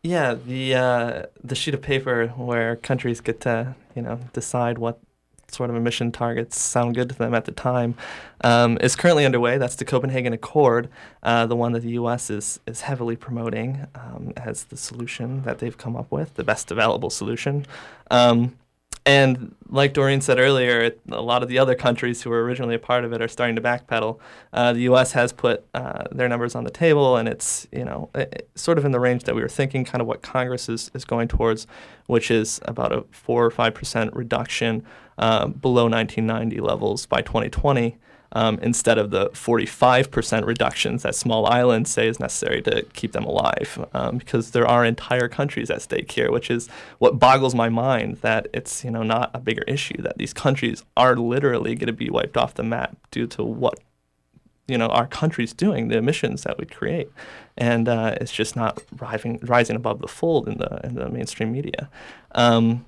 Yeah, 0.04 0.36
the 0.36 0.76
uh, 0.76 1.24
the 1.44 1.56
sheet 1.56 1.74
of 1.74 1.82
paper 1.82 2.28
where 2.30 2.76
countries 2.78 3.20
get 3.20 3.42
to 3.42 3.76
you 3.96 4.02
know 4.02 4.20
decide 4.32 4.78
what 4.78 5.00
sort 5.50 5.70
of 5.70 5.76
emission 5.76 6.12
targets 6.12 6.60
sound 6.60 6.96
good 6.96 7.10
to 7.10 7.16
them 7.16 7.34
at 7.34 7.46
the 7.46 7.52
time, 7.52 7.96
um, 8.42 8.78
is 8.82 8.96
currently 8.96 9.26
underway. 9.26 9.58
That's 9.58 9.76
the 9.76 9.86
Copenhagen 9.86 10.34
Accord, 10.34 10.90
uh, 11.24 11.46
the 11.46 11.56
one 11.56 11.72
that 11.74 11.82
the 11.82 11.92
U.S. 11.92 12.30
is 12.30 12.60
is 12.66 12.82
heavily 12.82 13.16
promoting 13.16 13.88
um, 13.96 14.34
as 14.38 14.66
the 14.66 14.78
solution 14.78 15.44
that 15.44 15.60
they've 15.60 15.78
come 15.78 15.96
up 15.96 16.12
with, 16.12 16.36
the 16.36 16.44
best 16.44 16.72
available 16.72 17.10
solution. 17.10 17.66
Um, 18.12 18.56
and 19.08 19.56
like 19.70 19.94
Doreen 19.94 20.20
said 20.20 20.38
earlier, 20.38 20.82
it, 20.82 21.00
a 21.10 21.22
lot 21.22 21.42
of 21.42 21.48
the 21.48 21.60
other 21.60 21.76
countries 21.76 22.22
who 22.22 22.30
were 22.30 22.44
originally 22.44 22.76
a 22.76 22.80
part 22.80 23.06
of 23.06 23.14
it 23.14 23.22
are 23.22 23.30
starting 23.30 23.56
to 23.56 23.62
backpedal. 23.62 24.20
Uh, 24.52 24.74
the 24.74 24.82
U.S. 24.82 25.14
has 25.14 25.32
put 25.32 25.66
uh, 25.74 26.04
their 26.12 26.28
numbers 26.28 26.56
on 26.56 26.66
the 26.66 26.70
table, 26.70 27.16
and 27.16 27.30
it's 27.30 27.68
you 27.72 27.86
know 27.86 28.10
it, 28.14 28.50
sort 28.56 28.78
of 28.78 28.84
in 28.84 28.92
the 28.92 29.00
range 29.00 29.24
that 29.24 29.34
we 29.34 29.42
were 29.42 29.48
thinking, 29.48 29.86
kind 29.86 30.02
of 30.02 30.08
what 30.08 30.22
Congress 30.22 30.68
is, 30.68 30.92
is 30.94 31.06
going 31.06 31.30
towards, 31.30 31.68
which 32.08 32.30
is 32.30 32.60
about 32.66 32.92
a 32.92 33.06
four 33.12 33.46
or 33.46 33.52
five 33.52 33.74
percent 33.74 34.14
reduction 34.14 34.86
uh, 35.18 35.48
below 35.48 35.88
1990 35.88 36.60
levels 36.62 37.06
by 37.06 37.22
2020 37.22 37.98
um, 38.34 38.60
instead 38.62 38.98
of 38.98 39.12
the 39.12 39.30
45% 39.30 40.46
reductions 40.46 41.04
that 41.04 41.16
small 41.16 41.46
islands 41.46 41.90
say 41.90 42.08
is 42.08 42.20
necessary 42.20 42.62
to 42.64 42.84
keep 42.94 43.14
them 43.14 43.24
alive. 43.24 43.86
Um, 43.94 44.18
because 44.18 44.52
there 44.52 44.68
are 44.68 44.84
entire 44.86 45.28
countries 45.28 45.70
at 45.70 45.82
stake 45.82 46.12
here, 46.12 46.32
which 46.32 46.52
is 46.52 46.68
what 47.00 47.20
boggles 47.20 47.56
my 47.56 47.70
mind 47.70 48.18
that 48.18 48.48
it's 48.54 48.84
you 48.84 48.92
know 48.92 49.04
not 49.04 49.32
a 49.34 49.40
bigger 49.40 49.64
issue 49.64 50.02
that 50.02 50.18
these 50.18 50.34
countries 50.34 50.84
are 50.96 51.16
literally 51.16 51.76
going 51.76 51.88
to 51.88 51.94
be 51.94 52.10
wiped 52.10 52.38
off 52.38 52.54
the 52.54 52.64
map 52.64 52.98
due 53.12 53.28
to 53.28 53.44
what 53.44 53.80
you 54.68 54.78
know 54.78 54.88
our 54.88 55.08
country's 55.08 55.54
doing, 55.54 55.88
the 55.88 55.98
emissions 55.98 56.44
that 56.44 56.58
we 56.58 56.66
create, 56.66 57.10
and 57.58 57.88
uh, 57.88 58.16
it's 58.20 58.34
just 58.34 58.56
not 58.56 58.84
rising 59.00 59.40
rising 59.44 59.76
above 59.76 60.00
the 60.00 60.08
fold 60.08 60.48
in 60.50 60.58
the 60.58 60.82
in 60.84 60.96
the 60.96 61.10
mainstream 61.10 61.52
media. 61.52 61.90
Um, 62.34 62.86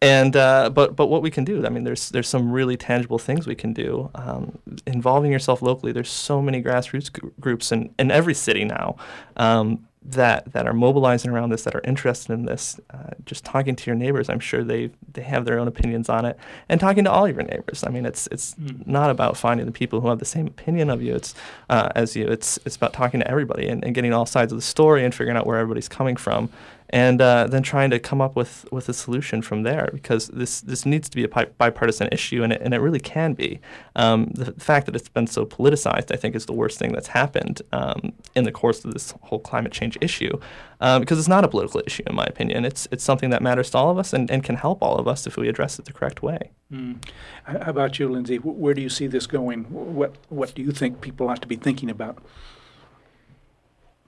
and 0.00 0.36
uh, 0.36 0.70
but 0.70 0.94
but 0.94 1.06
what 1.06 1.22
we 1.22 1.30
can 1.30 1.44
do, 1.44 1.66
I 1.66 1.70
mean, 1.70 1.82
there's 1.82 2.10
there's 2.10 2.28
some 2.28 2.52
really 2.52 2.76
tangible 2.76 3.18
things 3.18 3.46
we 3.48 3.56
can 3.56 3.72
do. 3.72 4.10
Um, 4.14 4.58
involving 4.86 5.32
yourself 5.32 5.60
locally, 5.60 5.90
there's 5.90 6.10
so 6.10 6.40
many 6.40 6.62
grassroots 6.62 7.12
g- 7.12 7.28
groups 7.40 7.72
in, 7.72 7.92
in 7.98 8.12
every 8.12 8.34
city 8.34 8.64
now 8.64 8.96
um, 9.38 9.88
that 10.04 10.52
that 10.52 10.68
are 10.68 10.72
mobilizing 10.72 11.32
around 11.32 11.50
this, 11.50 11.64
that 11.64 11.74
are 11.74 11.80
interested 11.82 12.32
in 12.32 12.44
this. 12.44 12.78
Uh, 12.90 13.10
just 13.26 13.44
talking 13.44 13.74
to 13.74 13.90
your 13.90 13.96
neighbors, 13.96 14.28
I'm 14.28 14.38
sure 14.38 14.62
they 14.62 14.90
they 15.12 15.22
have 15.22 15.44
their 15.44 15.58
own 15.58 15.66
opinions 15.66 16.08
on 16.08 16.24
it, 16.24 16.38
and 16.68 16.80
talking 16.80 17.02
to 17.02 17.10
all 17.10 17.26
your 17.26 17.42
neighbors. 17.42 17.82
I 17.84 17.90
mean, 17.90 18.06
it's 18.06 18.28
it's 18.30 18.54
mm. 18.54 18.86
not 18.86 19.10
about 19.10 19.36
finding 19.36 19.66
the 19.66 19.72
people 19.72 20.00
who 20.00 20.08
have 20.10 20.20
the 20.20 20.24
same 20.24 20.46
opinion 20.46 20.90
of 20.90 21.02
you. 21.02 21.16
It's 21.16 21.34
uh, 21.70 21.88
as 21.96 22.14
you. 22.14 22.28
It's 22.28 22.56
it's 22.64 22.76
about 22.76 22.92
talking 22.92 23.18
to 23.18 23.28
everybody 23.28 23.66
and, 23.66 23.84
and 23.84 23.96
getting 23.96 24.12
all 24.12 24.26
sides 24.26 24.52
of 24.52 24.58
the 24.58 24.62
story 24.62 25.04
and 25.04 25.12
figuring 25.12 25.36
out 25.36 25.44
where 25.44 25.58
everybody's 25.58 25.88
coming 25.88 26.14
from 26.14 26.50
and 26.90 27.20
uh, 27.20 27.46
then 27.46 27.62
trying 27.62 27.90
to 27.90 27.98
come 27.98 28.20
up 28.20 28.34
with, 28.34 28.66
with 28.72 28.88
a 28.88 28.94
solution 28.94 29.42
from 29.42 29.62
there 29.62 29.90
because 29.92 30.28
this, 30.28 30.60
this 30.60 30.86
needs 30.86 31.08
to 31.08 31.16
be 31.16 31.24
a 31.24 31.28
bipartisan 31.28 32.08
issue 32.12 32.42
and 32.42 32.52
it, 32.52 32.62
and 32.62 32.72
it 32.72 32.78
really 32.78 33.00
can 33.00 33.34
be. 33.34 33.60
Um, 33.96 34.26
the 34.34 34.52
fact 34.52 34.86
that 34.86 34.96
it's 34.96 35.08
been 35.08 35.26
so 35.26 35.44
politicized, 35.44 36.12
I 36.12 36.16
think, 36.16 36.34
is 36.34 36.46
the 36.46 36.52
worst 36.52 36.78
thing 36.78 36.92
that's 36.92 37.08
happened 37.08 37.60
um, 37.72 38.12
in 38.34 38.44
the 38.44 38.52
course 38.52 38.84
of 38.84 38.94
this 38.94 39.12
whole 39.22 39.38
climate 39.38 39.72
change 39.72 39.98
issue 40.00 40.38
um, 40.80 41.00
because 41.00 41.18
it's 41.18 41.28
not 41.28 41.44
a 41.44 41.48
political 41.48 41.82
issue, 41.86 42.04
in 42.06 42.14
my 42.14 42.24
opinion. 42.24 42.64
It's, 42.64 42.88
it's 42.90 43.04
something 43.04 43.30
that 43.30 43.42
matters 43.42 43.70
to 43.70 43.78
all 43.78 43.90
of 43.90 43.98
us 43.98 44.12
and, 44.12 44.30
and 44.30 44.42
can 44.42 44.56
help 44.56 44.82
all 44.82 44.96
of 44.96 45.06
us 45.06 45.26
if 45.26 45.36
we 45.36 45.48
address 45.48 45.78
it 45.78 45.84
the 45.84 45.92
correct 45.92 46.22
way. 46.22 46.50
Mm. 46.72 47.02
How 47.44 47.70
about 47.70 47.98
you, 47.98 48.08
Lindsay? 48.08 48.36
Where 48.36 48.74
do 48.74 48.80
you 48.80 48.88
see 48.88 49.06
this 49.06 49.26
going? 49.26 49.64
What, 49.64 50.16
what 50.28 50.54
do 50.54 50.62
you 50.62 50.70
think 50.70 51.00
people 51.00 51.28
ought 51.28 51.42
to 51.42 51.48
be 51.48 51.56
thinking 51.56 51.90
about? 51.90 52.18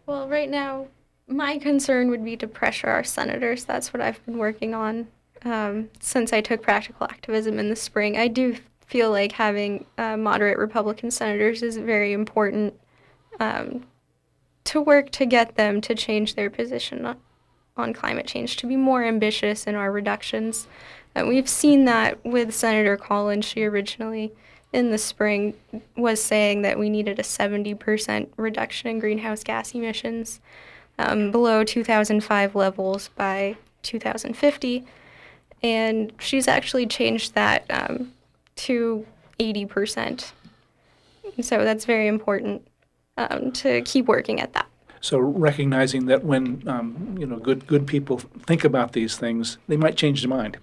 Well, 0.07 0.29
right 0.29 0.49
now, 0.51 0.89
my 1.31 1.59
concern 1.59 2.11
would 2.11 2.25
be 2.25 2.37
to 2.37 2.47
pressure 2.47 2.89
our 2.89 3.05
senators. 3.05 3.65
That's 3.65 3.93
what 3.95 4.01
I've 4.01 4.25
been 4.27 4.37
working 4.37 4.75
on 4.75 5.07
um, 5.45 5.89
since 6.01 6.33
I 6.33 6.41
took 6.41 6.61
practical 6.61 7.07
activism 7.07 7.59
in 7.59 7.71
the 7.71 7.77
spring. 7.77 8.19
I 8.19 8.29
do 8.29 8.57
feel 8.85 9.11
like 9.11 9.33
having 9.33 9.87
uh, 9.97 10.17
moderate 10.17 10.59
Republican 10.59 11.11
senators 11.11 11.63
is 11.63 11.77
very 11.77 12.13
important 12.13 12.75
um, 13.39 13.85
to 14.65 14.81
work 14.81 15.11
to 15.11 15.25
get 15.25 15.55
them 15.55 15.81
to 15.83 15.95
change 15.95 16.35
their 16.35 16.51
position 16.51 17.15
on, 17.77 17.93
climate 17.95 18.27
change, 18.27 18.57
to 18.57 18.67
be 18.67 18.77
more 18.77 19.05
ambitious 19.05 19.67
in 19.67 19.75
our 19.75 19.91
reductions. 19.91 20.67
And 21.15 21.29
we've 21.29 21.49
seen 21.49 21.87
that 21.87 22.23
with 22.25 22.55
Senator 22.55 22.97
Collins. 22.97 23.47
She 23.47 23.65
originally, 23.65 24.33
in 24.73 24.91
the 24.91 24.99
spring, 24.99 25.55
was 25.97 26.23
saying 26.23 26.63
that 26.63 26.79
we 26.79 26.91
needed 26.91 27.19
a 27.19 27.23
70% 27.23 28.29
reduction 28.37 28.91
in 28.91 28.99
greenhouse 28.99 29.43
gas 29.43 29.75
emissions 29.75 30.41
um, 31.01 31.31
below 31.31 31.65
2005 31.65 32.55
levels 32.55 33.09
by 33.17 33.57
2050. 33.83 34.85
And 35.63 36.13
she's 36.19 36.49
actually 36.49 36.87
changed 36.87 37.35
that 37.35 37.65
um, 37.71 38.13
to 38.57 39.07
80%. 39.39 40.33
So 41.41 41.65
that's 41.65 41.85
very 41.85 42.07
important 42.07 42.67
um, 43.17 43.53
to 43.53 43.83
keep 43.83 44.07
working 44.07 44.41
at 44.41 44.53
that. 44.55 44.67
So 45.01 45.19
recognizing 45.19 46.07
that 46.07 46.25
when 46.25 46.63
um, 46.67 47.17
you 47.19 47.27
know 47.27 47.39
good 47.39 47.67
good 47.67 47.87
people 47.87 48.19
think 48.19 48.65
about 48.65 48.93
these 48.93 49.17
things, 49.17 49.57
they 49.67 49.79
might 49.79 49.97
change 49.97 50.21
their 50.21 50.29
mind. 50.29 50.59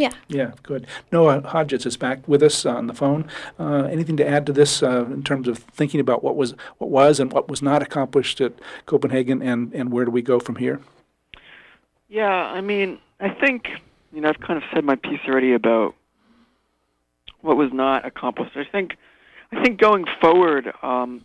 Yeah. 0.00 0.12
Yeah, 0.28 0.52
good. 0.62 0.86
Noah 1.12 1.42
Hodgetts 1.42 1.84
is 1.84 1.98
back 1.98 2.26
with 2.26 2.42
us 2.42 2.64
on 2.64 2.86
the 2.86 2.94
phone. 2.94 3.28
Uh, 3.58 3.82
anything 3.82 4.16
to 4.16 4.26
add 4.26 4.46
to 4.46 4.52
this 4.52 4.82
uh, 4.82 5.04
in 5.04 5.22
terms 5.22 5.46
of 5.46 5.58
thinking 5.58 6.00
about 6.00 6.24
what 6.24 6.36
was 6.36 6.54
what 6.78 6.88
was 6.88 7.20
and 7.20 7.30
what 7.30 7.50
was 7.50 7.60
not 7.60 7.82
accomplished 7.82 8.40
at 8.40 8.54
Copenhagen, 8.86 9.42
and, 9.42 9.74
and 9.74 9.92
where 9.92 10.06
do 10.06 10.10
we 10.10 10.22
go 10.22 10.40
from 10.40 10.56
here? 10.56 10.80
Yeah, 12.08 12.30
I 12.30 12.62
mean, 12.62 12.98
I 13.20 13.28
think 13.28 13.68
you 14.10 14.22
know 14.22 14.30
I've 14.30 14.40
kind 14.40 14.56
of 14.56 14.62
said 14.72 14.84
my 14.84 14.96
piece 14.96 15.20
already 15.28 15.52
about 15.52 15.94
what 17.42 17.58
was 17.58 17.70
not 17.70 18.06
accomplished. 18.06 18.56
I 18.56 18.64
think 18.64 18.96
I 19.52 19.62
think 19.62 19.78
going 19.78 20.06
forward, 20.18 20.72
um, 20.82 21.22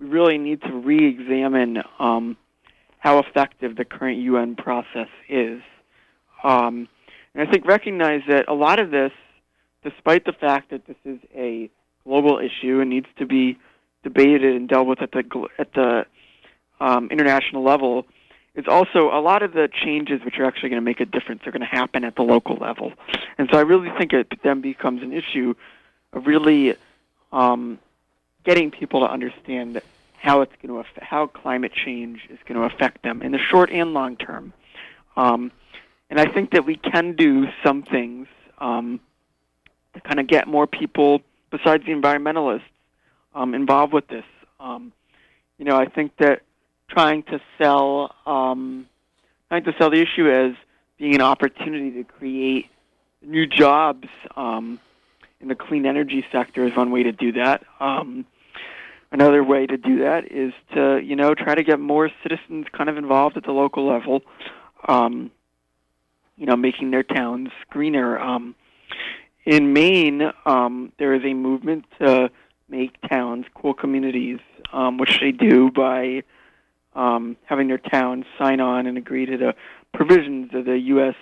we 0.00 0.06
really 0.06 0.38
need 0.38 0.62
to 0.62 0.72
re-examine 0.72 1.82
um, 1.98 2.38
how 3.00 3.18
effective 3.18 3.76
the 3.76 3.84
current 3.84 4.18
UN 4.18 4.56
process 4.56 5.08
is. 5.28 5.60
Um, 6.42 6.88
and 7.38 7.48
I 7.48 7.52
think 7.52 7.66
recognize 7.66 8.22
that 8.26 8.48
a 8.48 8.52
lot 8.52 8.80
of 8.80 8.90
this, 8.90 9.12
despite 9.84 10.24
the 10.24 10.32
fact 10.32 10.70
that 10.70 10.84
this 10.88 10.96
is 11.04 11.20
a 11.36 11.70
global 12.02 12.40
issue 12.40 12.80
and 12.80 12.90
needs 12.90 13.06
to 13.18 13.26
be 13.26 13.56
debated 14.02 14.56
and 14.56 14.68
dealt 14.68 14.88
with 14.88 15.00
at 15.00 15.12
the 15.12 15.46
at 15.56 15.72
the 15.72 16.04
um, 16.80 17.08
international 17.12 17.62
level, 17.62 18.06
is 18.56 18.64
also 18.66 19.10
a 19.12 19.20
lot 19.20 19.44
of 19.44 19.52
the 19.52 19.68
changes 19.72 20.20
which 20.24 20.40
are 20.40 20.46
actually 20.46 20.70
going 20.70 20.82
to 20.82 20.84
make 20.84 20.98
a 20.98 21.04
difference 21.04 21.46
are 21.46 21.52
going 21.52 21.60
to 21.60 21.66
happen 21.66 22.02
at 22.02 22.16
the 22.16 22.22
local 22.22 22.56
level. 22.56 22.92
And 23.38 23.48
so 23.52 23.56
I 23.56 23.62
really 23.62 23.90
think 23.96 24.12
it 24.12 24.26
then 24.42 24.60
becomes 24.60 25.04
an 25.04 25.12
issue 25.12 25.54
of 26.12 26.26
really 26.26 26.74
um, 27.30 27.78
getting 28.42 28.72
people 28.72 29.06
to 29.06 29.06
understand 29.06 29.80
how 30.20 30.40
it's 30.40 30.52
going 30.60 30.82
to 30.82 31.04
how 31.04 31.28
climate 31.28 31.70
change 31.72 32.18
is 32.30 32.38
going 32.48 32.60
to 32.60 32.74
affect 32.74 33.04
them 33.04 33.22
in 33.22 33.30
the 33.30 33.38
short 33.38 33.70
and 33.70 33.94
long 33.94 34.16
term. 34.16 34.52
Um, 35.16 35.52
and 36.10 36.18
I 36.18 36.26
think 36.26 36.52
that 36.52 36.64
we 36.64 36.76
can 36.76 37.14
do 37.14 37.46
some 37.62 37.82
things 37.82 38.28
um, 38.58 39.00
to 39.94 40.00
kind 40.00 40.20
of 40.20 40.26
get 40.26 40.46
more 40.48 40.66
people, 40.66 41.20
besides 41.50 41.84
the 41.84 41.92
environmentalists, 41.92 42.62
um, 43.34 43.54
involved 43.54 43.92
with 43.92 44.08
this. 44.08 44.24
Um, 44.60 44.92
you 45.58 45.64
know, 45.64 45.76
I 45.76 45.86
think 45.86 46.16
that 46.18 46.42
trying 46.88 47.22
to 47.24 47.40
sell 47.58 48.14
um, 48.26 48.88
trying 49.48 49.64
to 49.64 49.74
sell 49.78 49.90
the 49.90 50.00
issue 50.00 50.30
as 50.30 50.54
being 50.98 51.14
an 51.14 51.20
opportunity 51.20 51.90
to 51.90 52.04
create 52.04 52.66
new 53.22 53.46
jobs 53.46 54.08
um, 54.36 54.80
in 55.40 55.48
the 55.48 55.54
clean 55.54 55.86
energy 55.86 56.24
sector 56.32 56.64
is 56.64 56.74
one 56.76 56.90
way 56.90 57.02
to 57.02 57.12
do 57.12 57.32
that. 57.32 57.64
Um, 57.80 58.24
another 59.10 59.42
way 59.42 59.66
to 59.66 59.76
do 59.76 60.00
that 60.00 60.30
is 60.30 60.52
to 60.74 60.98
you 60.98 61.16
know 61.16 61.34
try 61.34 61.54
to 61.54 61.62
get 61.62 61.78
more 61.78 62.10
citizens 62.22 62.66
kind 62.72 62.88
of 62.88 62.96
involved 62.96 63.36
at 63.36 63.44
the 63.44 63.52
local 63.52 63.86
level. 63.86 64.22
Um, 64.86 65.30
you 66.38 66.46
know, 66.46 66.56
making 66.56 66.90
their 66.90 67.02
towns 67.02 67.50
greener. 67.70 68.18
Um, 68.18 68.54
in 69.44 69.72
Maine, 69.72 70.30
um, 70.46 70.92
there 70.98 71.14
is 71.14 71.24
a 71.24 71.34
movement 71.34 71.84
to 72.00 72.30
make 72.68 72.96
towns 73.08 73.46
cool 73.54 73.74
communities, 73.74 74.38
um, 74.72 74.98
which 74.98 75.20
they 75.20 75.32
do 75.32 75.70
by 75.70 76.22
um, 76.94 77.36
having 77.44 77.68
their 77.68 77.78
towns 77.78 78.24
sign 78.38 78.60
on 78.60 78.86
and 78.86 78.98
agree 78.98 79.26
to 79.26 79.36
the 79.36 79.54
provisions 79.92 80.54
of 80.54 80.64
the 80.64 80.78
U.S. 80.78 81.14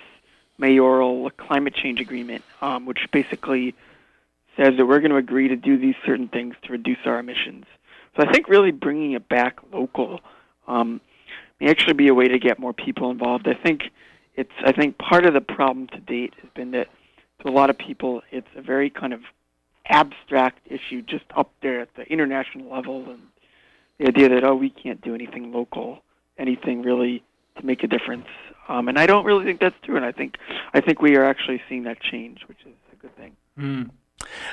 mayoral 0.58 1.30
climate 1.30 1.74
change 1.74 2.00
agreement, 2.00 2.44
um, 2.60 2.86
which 2.86 3.06
basically 3.12 3.74
says 4.56 4.74
that 4.76 4.86
we're 4.86 5.00
going 5.00 5.10
to 5.10 5.16
agree 5.16 5.48
to 5.48 5.56
do 5.56 5.78
these 5.78 5.94
certain 6.04 6.28
things 6.28 6.54
to 6.62 6.72
reduce 6.72 6.98
our 7.04 7.18
emissions. 7.18 7.64
So 8.16 8.26
I 8.26 8.32
think 8.32 8.48
really 8.48 8.70
bringing 8.70 9.12
it 9.12 9.28
back 9.28 9.58
local 9.72 10.20
um, 10.66 11.00
may 11.60 11.68
actually 11.68 11.94
be 11.94 12.08
a 12.08 12.14
way 12.14 12.28
to 12.28 12.38
get 12.38 12.58
more 12.58 12.72
people 12.72 13.10
involved. 13.10 13.46
I 13.46 13.54
think 13.54 13.82
it's 14.36 14.52
I 14.64 14.72
think 14.72 14.98
part 14.98 15.24
of 15.26 15.34
the 15.34 15.40
problem 15.40 15.88
to 15.88 15.98
date 15.98 16.34
has 16.40 16.50
been 16.54 16.70
that 16.72 16.88
to 17.40 17.48
a 17.48 17.50
lot 17.50 17.70
of 17.70 17.78
people 17.78 18.22
it's 18.30 18.48
a 18.56 18.62
very 18.62 18.90
kind 18.90 19.12
of 19.12 19.20
abstract 19.88 20.60
issue 20.66 21.02
just 21.02 21.24
up 21.36 21.50
there 21.62 21.80
at 21.80 21.94
the 21.94 22.02
international 22.04 22.72
level 22.72 23.08
and 23.08 23.20
the 23.98 24.08
idea 24.08 24.28
that 24.28 24.44
oh 24.44 24.54
we 24.54 24.70
can't 24.70 25.00
do 25.00 25.14
anything 25.14 25.52
local 25.52 26.02
anything 26.38 26.82
really 26.82 27.22
to 27.58 27.64
make 27.64 27.82
a 27.82 27.86
difference 27.86 28.26
um, 28.68 28.88
and 28.88 28.98
I 28.98 29.06
don't 29.06 29.24
really 29.24 29.44
think 29.44 29.60
that's 29.60 29.76
true 29.84 29.96
and 29.96 30.04
I 30.04 30.12
think 30.12 30.36
I 30.74 30.80
think 30.80 31.00
we 31.00 31.16
are 31.16 31.24
actually 31.24 31.62
seeing 31.68 31.84
that 31.84 32.00
change 32.00 32.40
which 32.46 32.58
is 32.66 32.74
a 32.92 32.96
good 32.96 33.16
thing. 33.16 33.36
Mm. 33.58 33.90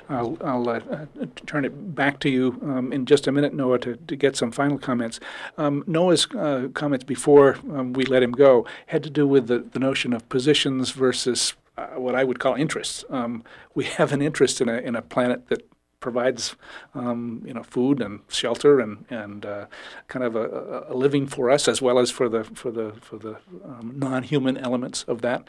I'll, 0.10 0.38
I'll 0.42 0.70
uh, 0.70 0.80
uh, 0.92 1.06
turn 1.46 1.66
it 1.66 1.96
back 1.96 2.20
to 2.20 2.30
you 2.30 2.60
um, 2.64 2.92
in 2.92 3.06
just 3.06 3.28
a 3.28 3.32
minute, 3.32 3.54
Noah, 3.54 3.80
to, 3.80 3.96
to 3.96 4.16
get 4.16 4.36
some 4.36 4.52
final 4.52 4.78
comments. 4.78 5.20
Um, 5.58 5.84
Noah's 5.88 6.28
uh, 6.36 6.68
comments 6.74 7.06
before 7.06 7.58
um, 7.72 7.94
we 7.94 8.06
let 8.06 8.24
him 8.24 8.32
go 8.32 8.66
had 8.88 9.04
to 9.04 9.10
do 9.10 9.28
with 9.28 9.48
the, 9.48 9.60
the 9.60 9.80
notion 9.80 10.14
of 10.14 10.28
positions 10.30 10.92
versus 10.92 11.54
uh, 11.78 11.88
what 11.96 12.16
I 12.16 12.24
would 12.24 12.40
call 12.40 12.56
interests. 12.56 13.04
Um, 13.10 13.44
we 13.74 13.86
have 13.86 14.12
an 14.12 14.22
interest 14.22 14.62
in 14.62 14.70
a, 14.70 14.78
in 14.78 14.96
a 14.96 15.02
planet 15.02 15.48
that 15.48 15.66
provides 16.04 16.56
um, 16.94 17.42
you 17.48 17.54
know 17.54 17.64
food 17.64 18.02
and 18.02 18.20
shelter 18.28 18.80
and 18.80 19.06
and 19.10 19.46
uh, 19.46 19.66
kind 20.08 20.24
of 20.26 20.36
a, 20.36 20.86
a, 20.90 20.94
living 20.94 21.26
for 21.26 21.50
us 21.50 21.68
as 21.68 21.82
well 21.82 21.98
as 21.98 22.12
for 22.12 22.28
the 22.30 22.44
for 22.44 22.70
the 22.72 22.92
for 23.02 23.18
the 23.18 23.36
um, 23.66 23.96
non-human 23.96 24.58
elements 24.58 25.04
of 25.04 25.22
that 25.22 25.48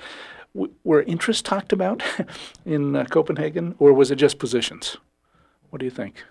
were 0.84 1.02
interests 1.02 1.42
talked 1.42 1.72
about 1.72 2.02
in 2.64 2.94
uh, 2.94 3.04
Copenhagen, 3.06 3.74
or 3.80 3.92
was 3.92 4.12
it 4.12 4.16
just 4.16 4.38
positions? 4.38 4.96
What 5.70 5.80
do 5.80 5.84
you 5.84 5.90
think? 5.90 6.22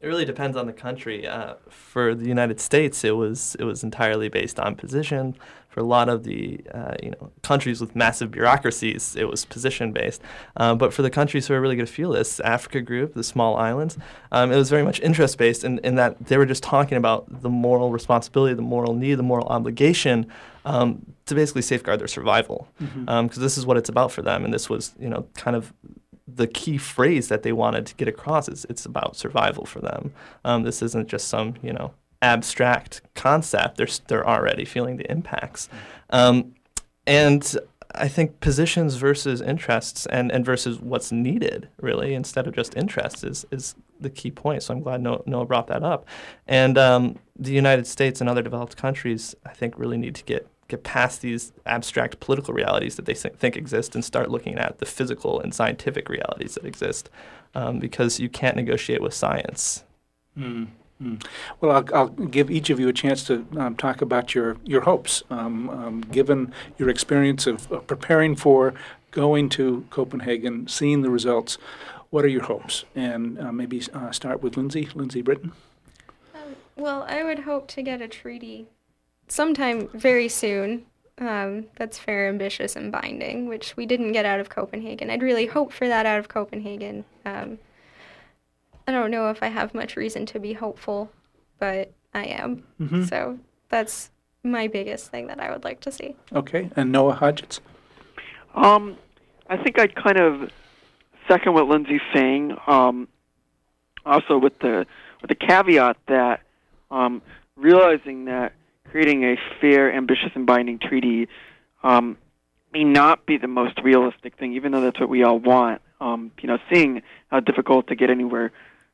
It 0.00 0.06
really 0.06 0.24
depends 0.24 0.56
on 0.56 0.66
the 0.66 0.72
country. 0.72 1.26
Uh, 1.26 1.54
for 1.68 2.14
the 2.14 2.26
United 2.26 2.60
States, 2.60 3.02
it 3.02 3.16
was 3.16 3.56
it 3.58 3.64
was 3.64 3.82
entirely 3.82 4.28
based 4.28 4.60
on 4.60 4.76
position. 4.76 5.34
For 5.70 5.80
a 5.80 5.84
lot 5.84 6.08
of 6.08 6.22
the 6.22 6.60
uh, 6.72 6.94
you 7.02 7.10
know 7.10 7.32
countries 7.42 7.80
with 7.80 7.96
massive 7.96 8.30
bureaucracies, 8.30 9.16
it 9.16 9.24
was 9.24 9.44
position 9.44 9.92
based. 9.92 10.22
Um, 10.56 10.78
but 10.78 10.94
for 10.94 11.02
the 11.02 11.10
countries 11.10 11.48
who 11.48 11.54
are 11.54 11.60
really 11.60 11.74
going 11.74 11.86
to 11.86 11.92
feel 11.92 12.12
this, 12.12 12.38
Africa 12.40 12.80
group, 12.80 13.14
the 13.14 13.24
small 13.24 13.56
islands, 13.56 13.98
um, 14.30 14.52
it 14.52 14.56
was 14.56 14.70
very 14.70 14.84
much 14.84 15.00
interest 15.00 15.36
based 15.36 15.64
in, 15.64 15.80
in 15.80 15.96
that 15.96 16.26
they 16.26 16.38
were 16.38 16.46
just 16.46 16.62
talking 16.62 16.96
about 16.96 17.42
the 17.42 17.50
moral 17.50 17.90
responsibility, 17.90 18.54
the 18.54 18.62
moral 18.62 18.94
need, 18.94 19.16
the 19.16 19.24
moral 19.24 19.48
obligation 19.48 20.26
um, 20.64 21.04
to 21.26 21.34
basically 21.34 21.62
safeguard 21.62 21.98
their 21.98 22.08
survival, 22.08 22.68
because 22.78 22.94
mm-hmm. 22.94 23.08
um, 23.08 23.28
this 23.28 23.58
is 23.58 23.66
what 23.66 23.76
it's 23.76 23.88
about 23.88 24.12
for 24.12 24.22
them, 24.22 24.44
and 24.44 24.54
this 24.54 24.70
was 24.70 24.94
you 25.00 25.08
know 25.08 25.26
kind 25.34 25.56
of 25.56 25.72
the 26.34 26.46
key 26.46 26.78
phrase 26.78 27.28
that 27.28 27.42
they 27.42 27.52
wanted 27.52 27.86
to 27.86 27.94
get 27.94 28.08
across 28.08 28.48
is 28.48 28.66
it's 28.68 28.84
about 28.84 29.16
survival 29.16 29.64
for 29.64 29.80
them. 29.80 30.12
Um, 30.44 30.62
this 30.62 30.82
isn't 30.82 31.08
just 31.08 31.28
some 31.28 31.54
you 31.62 31.72
know 31.72 31.92
abstract 32.22 33.02
concept. 33.14 33.76
They're 33.76 33.88
they're 34.08 34.28
already 34.28 34.64
feeling 34.64 34.96
the 34.96 35.10
impacts, 35.10 35.68
um, 36.10 36.54
and 37.06 37.56
I 37.94 38.08
think 38.08 38.40
positions 38.40 38.96
versus 38.96 39.40
interests 39.40 40.06
and, 40.06 40.30
and 40.30 40.44
versus 40.44 40.78
what's 40.78 41.10
needed 41.10 41.68
really 41.80 42.14
instead 42.14 42.46
of 42.46 42.54
just 42.54 42.76
interests 42.76 43.24
is, 43.24 43.46
is 43.50 43.74
the 43.98 44.10
key 44.10 44.30
point. 44.30 44.62
So 44.62 44.74
I'm 44.74 44.82
glad 44.82 45.00
Noah, 45.00 45.22
Noah 45.26 45.46
brought 45.46 45.68
that 45.68 45.82
up. 45.82 46.06
And 46.46 46.76
um, 46.76 47.18
the 47.36 47.52
United 47.52 47.86
States 47.86 48.20
and 48.20 48.28
other 48.28 48.42
developed 48.42 48.76
countries, 48.76 49.34
I 49.46 49.52
think, 49.52 49.78
really 49.78 49.96
need 49.96 50.14
to 50.16 50.24
get 50.24 50.46
get 50.68 50.84
past 50.84 51.22
these 51.22 51.52
abstract 51.66 52.20
political 52.20 52.54
realities 52.54 52.96
that 52.96 53.06
they 53.06 53.14
think 53.14 53.56
exist 53.56 53.94
and 53.94 54.04
start 54.04 54.30
looking 54.30 54.56
at 54.58 54.78
the 54.78 54.86
physical 54.86 55.40
and 55.40 55.54
scientific 55.54 56.08
realities 56.08 56.54
that 56.54 56.66
exist 56.66 57.08
um, 57.54 57.78
because 57.78 58.20
you 58.20 58.28
can't 58.28 58.56
negotiate 58.56 59.02
with 59.02 59.14
science. 59.14 59.84
Mm. 60.38 60.68
Mm. 61.02 61.24
Well, 61.60 61.72
I'll, 61.72 61.94
I'll, 61.94 62.08
give 62.08 62.50
each 62.50 62.70
of 62.70 62.80
you 62.80 62.88
a 62.88 62.92
chance 62.92 63.22
to 63.24 63.46
um, 63.56 63.76
talk 63.76 64.02
about 64.02 64.34
your, 64.34 64.56
your 64.64 64.80
hopes. 64.80 65.22
Um, 65.30 65.70
um, 65.70 66.00
given 66.00 66.52
your 66.76 66.88
experience 66.88 67.46
of, 67.46 67.70
of, 67.70 67.86
preparing 67.86 68.34
for 68.34 68.74
going 69.12 69.48
to 69.50 69.86
Copenhagen, 69.90 70.66
seeing 70.66 71.02
the 71.02 71.10
results, 71.10 71.56
what 72.10 72.24
are 72.24 72.28
your 72.28 72.42
hopes? 72.42 72.84
And 72.96 73.38
uh, 73.38 73.52
maybe 73.52 73.80
uh, 73.94 74.10
start 74.10 74.42
with 74.42 74.56
Lindsay, 74.56 74.88
Lindsay 74.92 75.22
Britton. 75.22 75.52
Um, 76.34 76.56
well, 76.76 77.04
I 77.08 77.22
would 77.22 77.40
hope 77.40 77.68
to 77.68 77.82
get 77.82 78.02
a 78.02 78.08
treaty 78.08 78.66
sometime 79.28 79.88
very 79.94 80.28
soon 80.28 80.86
um, 81.20 81.66
that's 81.76 81.98
fair, 81.98 82.28
ambitious, 82.28 82.76
and 82.76 82.92
binding, 82.92 83.48
which 83.48 83.76
we 83.76 83.86
didn't 83.86 84.12
get 84.12 84.24
out 84.24 84.40
of 84.40 84.48
Copenhagen. 84.48 85.10
I'd 85.10 85.22
really 85.22 85.46
hope 85.46 85.72
for 85.72 85.88
that 85.88 86.06
out 86.06 86.18
of 86.18 86.28
Copenhagen. 86.28 87.04
Um, 87.24 87.58
I 88.86 88.92
don't 88.92 89.10
know 89.10 89.28
if 89.30 89.42
I 89.42 89.48
have 89.48 89.74
much 89.74 89.96
reason 89.96 90.26
to 90.26 90.38
be 90.38 90.52
hopeful, 90.52 91.10
but 91.58 91.92
I 92.14 92.24
am. 92.24 92.64
Mm-hmm. 92.80 93.04
So 93.04 93.38
that's 93.68 94.10
my 94.44 94.68
biggest 94.68 95.10
thing 95.10 95.26
that 95.26 95.40
I 95.40 95.50
would 95.50 95.64
like 95.64 95.80
to 95.80 95.92
see. 95.92 96.14
Okay, 96.32 96.70
and 96.76 96.92
Noah 96.92 97.16
Hodgetts. 97.16 97.60
Um, 98.54 98.96
I 99.48 99.56
think 99.56 99.78
I'd 99.78 99.94
kind 99.94 100.18
of 100.18 100.50
second 101.26 101.54
what 101.54 101.66
Lindsay's 101.66 102.00
saying. 102.14 102.56
Um, 102.66 103.08
also 104.06 104.38
with 104.38 104.58
the 104.60 104.86
with 105.20 105.28
the 105.28 105.34
caveat 105.34 105.96
that 106.06 106.40
um, 106.90 107.20
realizing 107.56 108.24
that 108.26 108.52
creating 108.90 109.24
a 109.24 109.36
fair, 109.60 109.92
ambitious, 109.92 110.30
and 110.34 110.46
binding 110.46 110.78
treaty 110.78 111.28
um, 111.82 112.16
may 112.72 112.84
not 112.84 113.26
be 113.26 113.36
the 113.36 113.48
most 113.48 113.80
realistic 113.82 114.36
thing, 114.36 114.54
even 114.54 114.72
though 114.72 114.80
that's 114.80 115.00
what 115.00 115.08
we 115.08 115.22
all 115.22 115.38
want. 115.38 115.80
Um, 116.00 116.30
you 116.40 116.48
know, 116.48 116.58
seeing 116.72 117.02
how 117.28 117.40
difficult 117.40 117.88
to 117.88 117.96
get 117.96 118.10
anywhere 118.10 118.52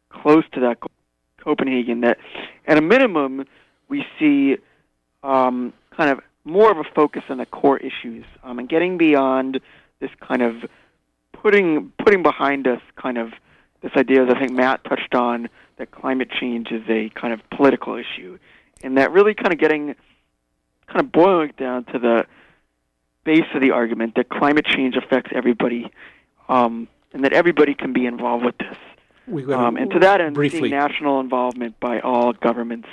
close 0.09 0.45
to 0.55 0.61
that 0.61 0.79
Copenhagen, 1.43 2.01
that 2.01 2.19
at 2.67 2.79
a 2.79 2.81
minimum 2.81 3.45
we 3.89 4.05
see 4.19 4.57
um, 5.23 5.73
kind 5.97 6.11
of 6.11 6.21
more 6.45 6.71
of 6.71 6.79
a 6.79 6.85
focus 6.95 7.23
on 7.29 7.39
the 7.39 7.47
core 7.47 7.79
issues 7.79 8.25
um, 8.43 8.59
and 8.59 8.69
getting 8.69 8.97
beyond 8.99 9.61
this 10.01 10.11
kind 10.21 10.43
of 10.43 10.65
putting 11.33 11.93
putting 11.99 12.23
behind 12.23 12.67
us 12.67 12.81
kind 12.97 13.19
of 13.19 13.33
this 13.83 13.93
idea 13.97 14.25
that 14.25 14.37
I 14.37 14.41
think 14.41 14.53
Matt 14.53 14.83
touched 14.85 15.15
on 15.15 15.49
that 15.77 15.91
climate 15.91 16.31
change 16.31 16.71
is 16.71 16.83
a 16.89 17.11
kind 17.11 17.33
of 17.33 17.41
political 17.51 17.97
issue, 17.97 18.39
and 18.85 18.99
that 18.99 19.11
really 19.11 19.35
kind 19.35 19.53
of 19.53 19.59
getting 19.59 19.95
kind 20.87 21.01
of 21.01 21.11
boiling 21.11 21.53
down 21.57 21.85
to 21.87 21.99
the 21.99 22.27
base 23.25 23.47
of 23.55 23.61
the 23.63 23.71
argument 23.71 24.15
that 24.17 24.29
climate 24.29 24.67
change 24.67 24.97
affects 24.97 25.31
everybody, 25.35 25.91
um, 26.49 26.87
and 27.13 27.25
that 27.25 27.33
everybody 27.33 27.75
can 27.75 27.93
be 27.93 28.05
involved 28.07 28.45
with 28.45 28.59
this. 28.59 28.77
We 29.27 29.43
gotta- 29.43 29.67
Um, 29.67 29.77
and 29.79 29.91
to 29.93 29.99
that 30.01 30.21
end, 30.21 30.35
briefly. 30.35 30.61
seeing 30.69 30.71
national 30.73 31.21
involvement 31.21 31.81
by 31.81 32.01
all 32.01 32.35
governments 32.35 32.89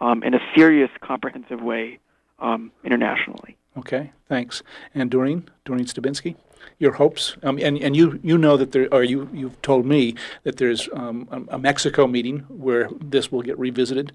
um, 0.00 0.22
in 0.22 0.32
a 0.32 0.40
serious, 0.56 0.90
comprehensive 1.02 1.60
way 1.60 1.98
um, 2.38 2.72
internationally. 2.84 3.56
Okay, 3.76 4.12
thanks. 4.28 4.62
And 4.94 5.10
Doreen, 5.10 5.46
Doreen 5.66 5.84
Stabinsky, 5.84 6.36
your 6.78 6.92
hopes, 6.92 7.36
um, 7.42 7.58
and 7.58 7.76
and 7.76 7.94
you 7.94 8.18
you 8.22 8.38
know 8.38 8.56
that 8.56 8.72
there, 8.72 8.88
or 8.92 9.04
you 9.04 9.28
you've 9.32 9.60
told 9.60 9.84
me 9.84 10.14
that 10.44 10.56
there's 10.56 10.88
um, 10.94 11.28
a 11.50 11.58
Mexico 11.58 12.06
meeting 12.06 12.38
where 12.48 12.88
this 12.98 13.30
will 13.30 13.42
get 13.42 13.58
revisited. 13.58 14.12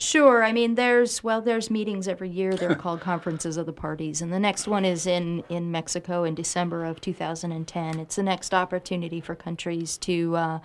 Sure. 0.00 0.42
I 0.42 0.52
mean, 0.52 0.76
there's 0.76 1.22
well, 1.22 1.42
there's 1.42 1.70
meetings 1.70 2.08
every 2.08 2.30
year. 2.30 2.54
They're 2.54 2.74
called 2.86 3.02
conferences 3.02 3.58
of 3.58 3.66
the 3.66 3.72
parties, 3.72 4.22
and 4.22 4.32
the 4.32 4.40
next 4.40 4.66
one 4.66 4.86
is 4.86 5.06
in 5.06 5.44
in 5.50 5.70
Mexico 5.70 6.24
in 6.24 6.34
December 6.34 6.86
of 6.86 7.02
2010. 7.02 8.00
It's 8.00 8.16
the 8.16 8.22
next 8.22 8.54
opportunity 8.54 9.20
for 9.20 9.34
countries 9.34 9.98
to. 9.98 10.36
Uh, 10.36 10.58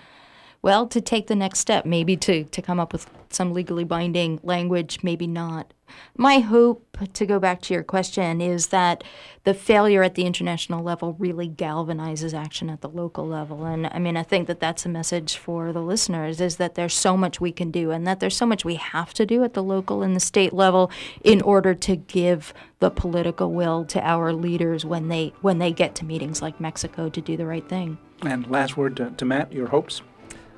well, 0.62 0.88
to 0.88 1.02
take 1.02 1.28
the 1.28 1.36
next 1.36 1.60
step, 1.60 1.86
maybe 1.86 2.18
to, 2.18 2.44
to 2.46 2.62
come 2.62 2.80
up 2.80 2.92
with 2.92 3.08
some 3.30 3.54
legally 3.54 3.84
binding 3.84 4.40
language, 4.44 5.00
maybe 5.04 5.28
not. 5.28 5.74
My 6.18 6.40
hope, 6.40 6.98
to 7.14 7.26
go 7.26 7.40
back 7.40 7.62
to 7.64 7.74
your 7.74 7.84
question, 7.84 8.42
is 8.42 8.68
that 8.68 9.04
the 9.44 9.54
failure 9.54 10.02
at 10.02 10.16
the 10.16 10.26
international 10.26 10.84
level 10.84 11.16
really 11.20 11.48
galvanizes 11.48 12.34
action 12.34 12.70
at 12.70 12.82
the 12.82 12.90
local 12.90 13.28
level. 13.28 13.66
And 13.66 13.88
I 13.88 14.00
mean, 14.00 14.18
I 14.18 14.24
think 14.24 14.48
that 14.48 14.60
that's 14.60 14.86
a 14.86 14.90
message 14.90 15.38
for 15.38 15.72
the 15.72 15.82
listeners 15.82 16.42
is 16.42 16.56
that 16.58 16.76
there's 16.76 16.94
so 16.94 17.16
much 17.16 17.40
we 17.40 17.52
can 17.52 17.70
do 17.70 17.92
and 17.92 18.08
that 18.08 18.20
there's 18.20 18.36
so 18.36 18.46
much 18.46 18.66
we 18.66 18.76
have 18.76 19.14
to 19.14 19.26
do 19.26 19.44
at 19.44 19.54
the 19.54 19.64
local 19.64 20.02
and 20.02 20.16
the 20.16 20.20
state 20.20 20.54
level 20.54 20.90
in 21.24 21.42
order 21.42 21.76
to 21.76 21.96
give 21.96 22.54
the 22.80 22.90
political 22.90 23.52
will 23.52 23.86
to 23.86 24.02
our 24.02 24.34
leaders 24.34 24.86
when 24.86 25.08
they 25.10 25.34
when 25.42 25.60
they 25.60 25.72
get 25.72 25.96
to 25.96 26.06
meetings 26.06 26.42
like 26.42 26.60
Mexico 26.60 27.10
to 27.10 27.22
do 27.22 27.38
the 27.38 27.46
right 27.46 27.68
thing. 27.70 27.98
And 28.22 28.50
last 28.50 28.78
word 28.78 28.98
to, 28.98 29.12
to 29.12 29.26
Matt, 29.26 29.54
your 29.54 29.68
hopes. 29.68 30.02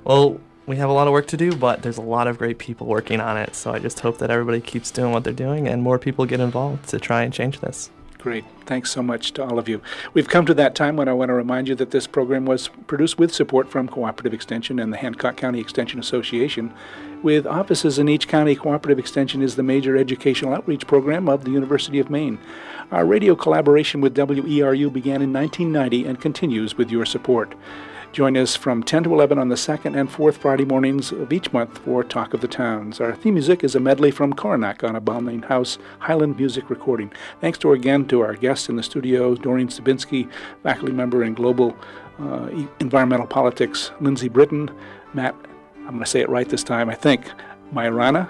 Well, 0.07 0.39
we 0.65 0.77
have 0.77 0.89
a 0.89 0.93
lot 0.93 1.07
of 1.07 1.11
work 1.11 1.27
to 1.27 1.37
do, 1.37 1.53
but 1.53 1.81
there's 1.81 1.97
a 1.97 2.01
lot 2.01 2.27
of 2.27 2.37
great 2.37 2.59
people 2.59 2.87
working 2.87 3.19
on 3.19 3.35
it. 3.35 3.53
So 3.55 3.73
I 3.73 3.79
just 3.79 3.99
hope 3.99 4.19
that 4.19 4.29
everybody 4.29 4.61
keeps 4.61 4.89
doing 4.89 5.11
what 5.11 5.25
they're 5.25 5.33
doing 5.33 5.67
and 5.67 5.83
more 5.83 5.99
people 5.99 6.25
get 6.25 6.39
involved 6.39 6.87
to 6.89 6.99
try 6.99 7.23
and 7.23 7.33
change 7.33 7.59
this. 7.59 7.89
Great. 8.17 8.45
Thanks 8.65 8.89
so 8.89 9.03
much 9.03 9.33
to 9.33 9.43
all 9.43 9.59
of 9.59 9.67
you. 9.67 9.81
We've 10.13 10.29
come 10.29 10.45
to 10.45 10.53
that 10.53 10.75
time 10.75 10.95
when 10.95 11.09
I 11.09 11.13
want 11.13 11.27
to 11.27 11.33
remind 11.33 11.67
you 11.67 11.75
that 11.75 11.91
this 11.91 12.07
program 12.07 12.45
was 12.45 12.69
produced 12.87 13.19
with 13.19 13.33
support 13.33 13.69
from 13.69 13.89
Cooperative 13.89 14.33
Extension 14.33 14.79
and 14.79 14.93
the 14.93 14.97
Hancock 14.97 15.35
County 15.35 15.59
Extension 15.59 15.99
Association. 15.99 16.73
With 17.21 17.45
offices 17.45 17.99
in 17.99 18.07
each 18.07 18.29
county, 18.29 18.55
Cooperative 18.55 18.99
Extension 18.99 19.41
is 19.41 19.57
the 19.57 19.63
major 19.63 19.97
educational 19.97 20.53
outreach 20.53 20.87
program 20.87 21.27
of 21.27 21.43
the 21.43 21.51
University 21.51 21.99
of 21.99 22.09
Maine. 22.09 22.39
Our 22.91 23.05
radio 23.05 23.35
collaboration 23.35 23.99
with 23.99 24.15
WERU 24.15 24.91
began 24.93 25.21
in 25.21 25.33
1990 25.33 26.05
and 26.05 26.21
continues 26.21 26.77
with 26.77 26.89
your 26.91 27.05
support. 27.05 27.55
Join 28.17 28.35
us 28.35 28.55
from 28.55 28.81
10 28.81 29.03
to 29.03 29.13
11 29.13 29.37
on 29.37 29.49
the 29.49 29.55
second 29.55 29.93
and 29.93 30.11
fourth 30.11 30.37
Friday 30.37 30.65
mornings 30.65 31.11
of 31.11 31.31
each 31.31 31.53
month 31.53 31.77
for 31.77 32.03
Talk 32.03 32.33
of 32.33 32.41
the 32.41 32.47
Towns. 32.47 32.99
Our 32.99 33.13
theme 33.13 33.35
music 33.35 33.63
is 33.63 33.75
a 33.75 33.79
medley 33.79 34.09
from 34.09 34.33
Coronac 34.33 34.83
on 34.83 34.95
a 34.95 34.99
Balmain 34.99 35.45
House 35.45 35.77
Highland 35.99 36.35
music 36.35 36.71
recording. 36.71 37.13
Thanks 37.41 37.59
to 37.59 37.73
again 37.73 38.07
to 38.07 38.21
our 38.21 38.33
guests 38.33 38.69
in 38.69 38.75
the 38.75 38.81
studio, 38.81 39.35
Doreen 39.35 39.67
Stabinsky, 39.67 40.31
faculty 40.63 40.93
member 40.93 41.23
in 41.23 41.35
global 41.35 41.77
uh, 42.17 42.49
environmental 42.79 43.27
politics, 43.27 43.91
Lindsay 44.01 44.29
Britton, 44.29 44.71
Matt, 45.13 45.35
I'm 45.81 45.89
going 45.89 45.99
to 45.99 46.07
say 46.07 46.21
it 46.21 46.29
right 46.29 46.49
this 46.49 46.63
time, 46.63 46.89
I 46.89 46.95
think, 46.95 47.29
Myrana, 47.71 48.27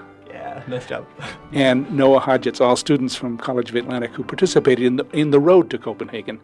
Yeah, 0.48 0.64
nice 0.68 0.86
job. 0.86 1.06
and 1.52 1.92
Noah 1.92 2.22
Hodgetts, 2.22 2.62
all 2.62 2.78
students 2.78 3.16
from 3.16 3.38
College 3.38 3.70
of 3.70 3.76
Atlantic 3.76 4.12
who 4.12 4.24
participated 4.24 4.86
in 4.86 4.96
the, 4.96 5.06
in 5.12 5.32
the 5.32 5.40
road 5.40 5.70
to 5.72 5.78
Copenhagen. 5.78 6.40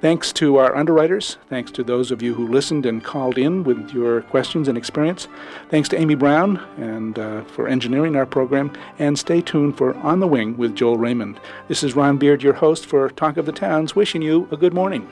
Thanks 0.00 0.32
to 0.34 0.56
our 0.58 0.76
underwriters. 0.76 1.38
Thanks 1.48 1.70
to 1.72 1.82
those 1.82 2.10
of 2.10 2.22
you 2.22 2.34
who 2.34 2.46
listened 2.46 2.86
and 2.86 3.02
called 3.02 3.38
in 3.38 3.64
with 3.64 3.90
your 3.90 4.22
questions 4.22 4.68
and 4.68 4.78
experience. 4.78 5.26
Thanks 5.70 5.88
to 5.90 5.98
Amy 5.98 6.14
Brown 6.14 6.58
and 6.76 7.18
uh, 7.18 7.42
for 7.44 7.66
engineering 7.66 8.14
our 8.14 8.26
program. 8.26 8.72
And 8.98 9.18
stay 9.18 9.40
tuned 9.40 9.76
for 9.76 9.94
On 9.96 10.20
the 10.20 10.28
Wing 10.28 10.56
with 10.56 10.76
Joel 10.76 10.98
Raymond. 10.98 11.40
This 11.66 11.82
is 11.82 11.96
Ron 11.96 12.18
Beard, 12.18 12.42
your 12.42 12.54
host 12.54 12.86
for 12.86 13.10
Talk 13.10 13.36
of 13.36 13.46
the 13.46 13.52
Towns, 13.52 13.96
wishing 13.96 14.22
you 14.22 14.48
a 14.52 14.56
good 14.56 14.74
morning. 14.74 15.08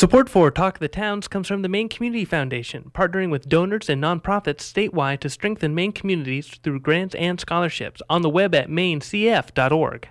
Support 0.00 0.30
for 0.30 0.50
Talk 0.50 0.78
the 0.78 0.88
Towns 0.88 1.28
comes 1.28 1.46
from 1.46 1.60
the 1.60 1.68
Maine 1.68 1.90
Community 1.90 2.24
Foundation, 2.24 2.90
partnering 2.94 3.30
with 3.30 3.50
donors 3.50 3.90
and 3.90 4.02
nonprofits 4.02 4.62
statewide 4.62 5.20
to 5.20 5.28
strengthen 5.28 5.74
Maine 5.74 5.92
communities 5.92 6.48
through 6.62 6.80
grants 6.80 7.14
and 7.16 7.38
scholarships 7.38 8.00
on 8.08 8.22
the 8.22 8.30
web 8.30 8.54
at 8.54 8.70
mainecf.org. 8.70 10.08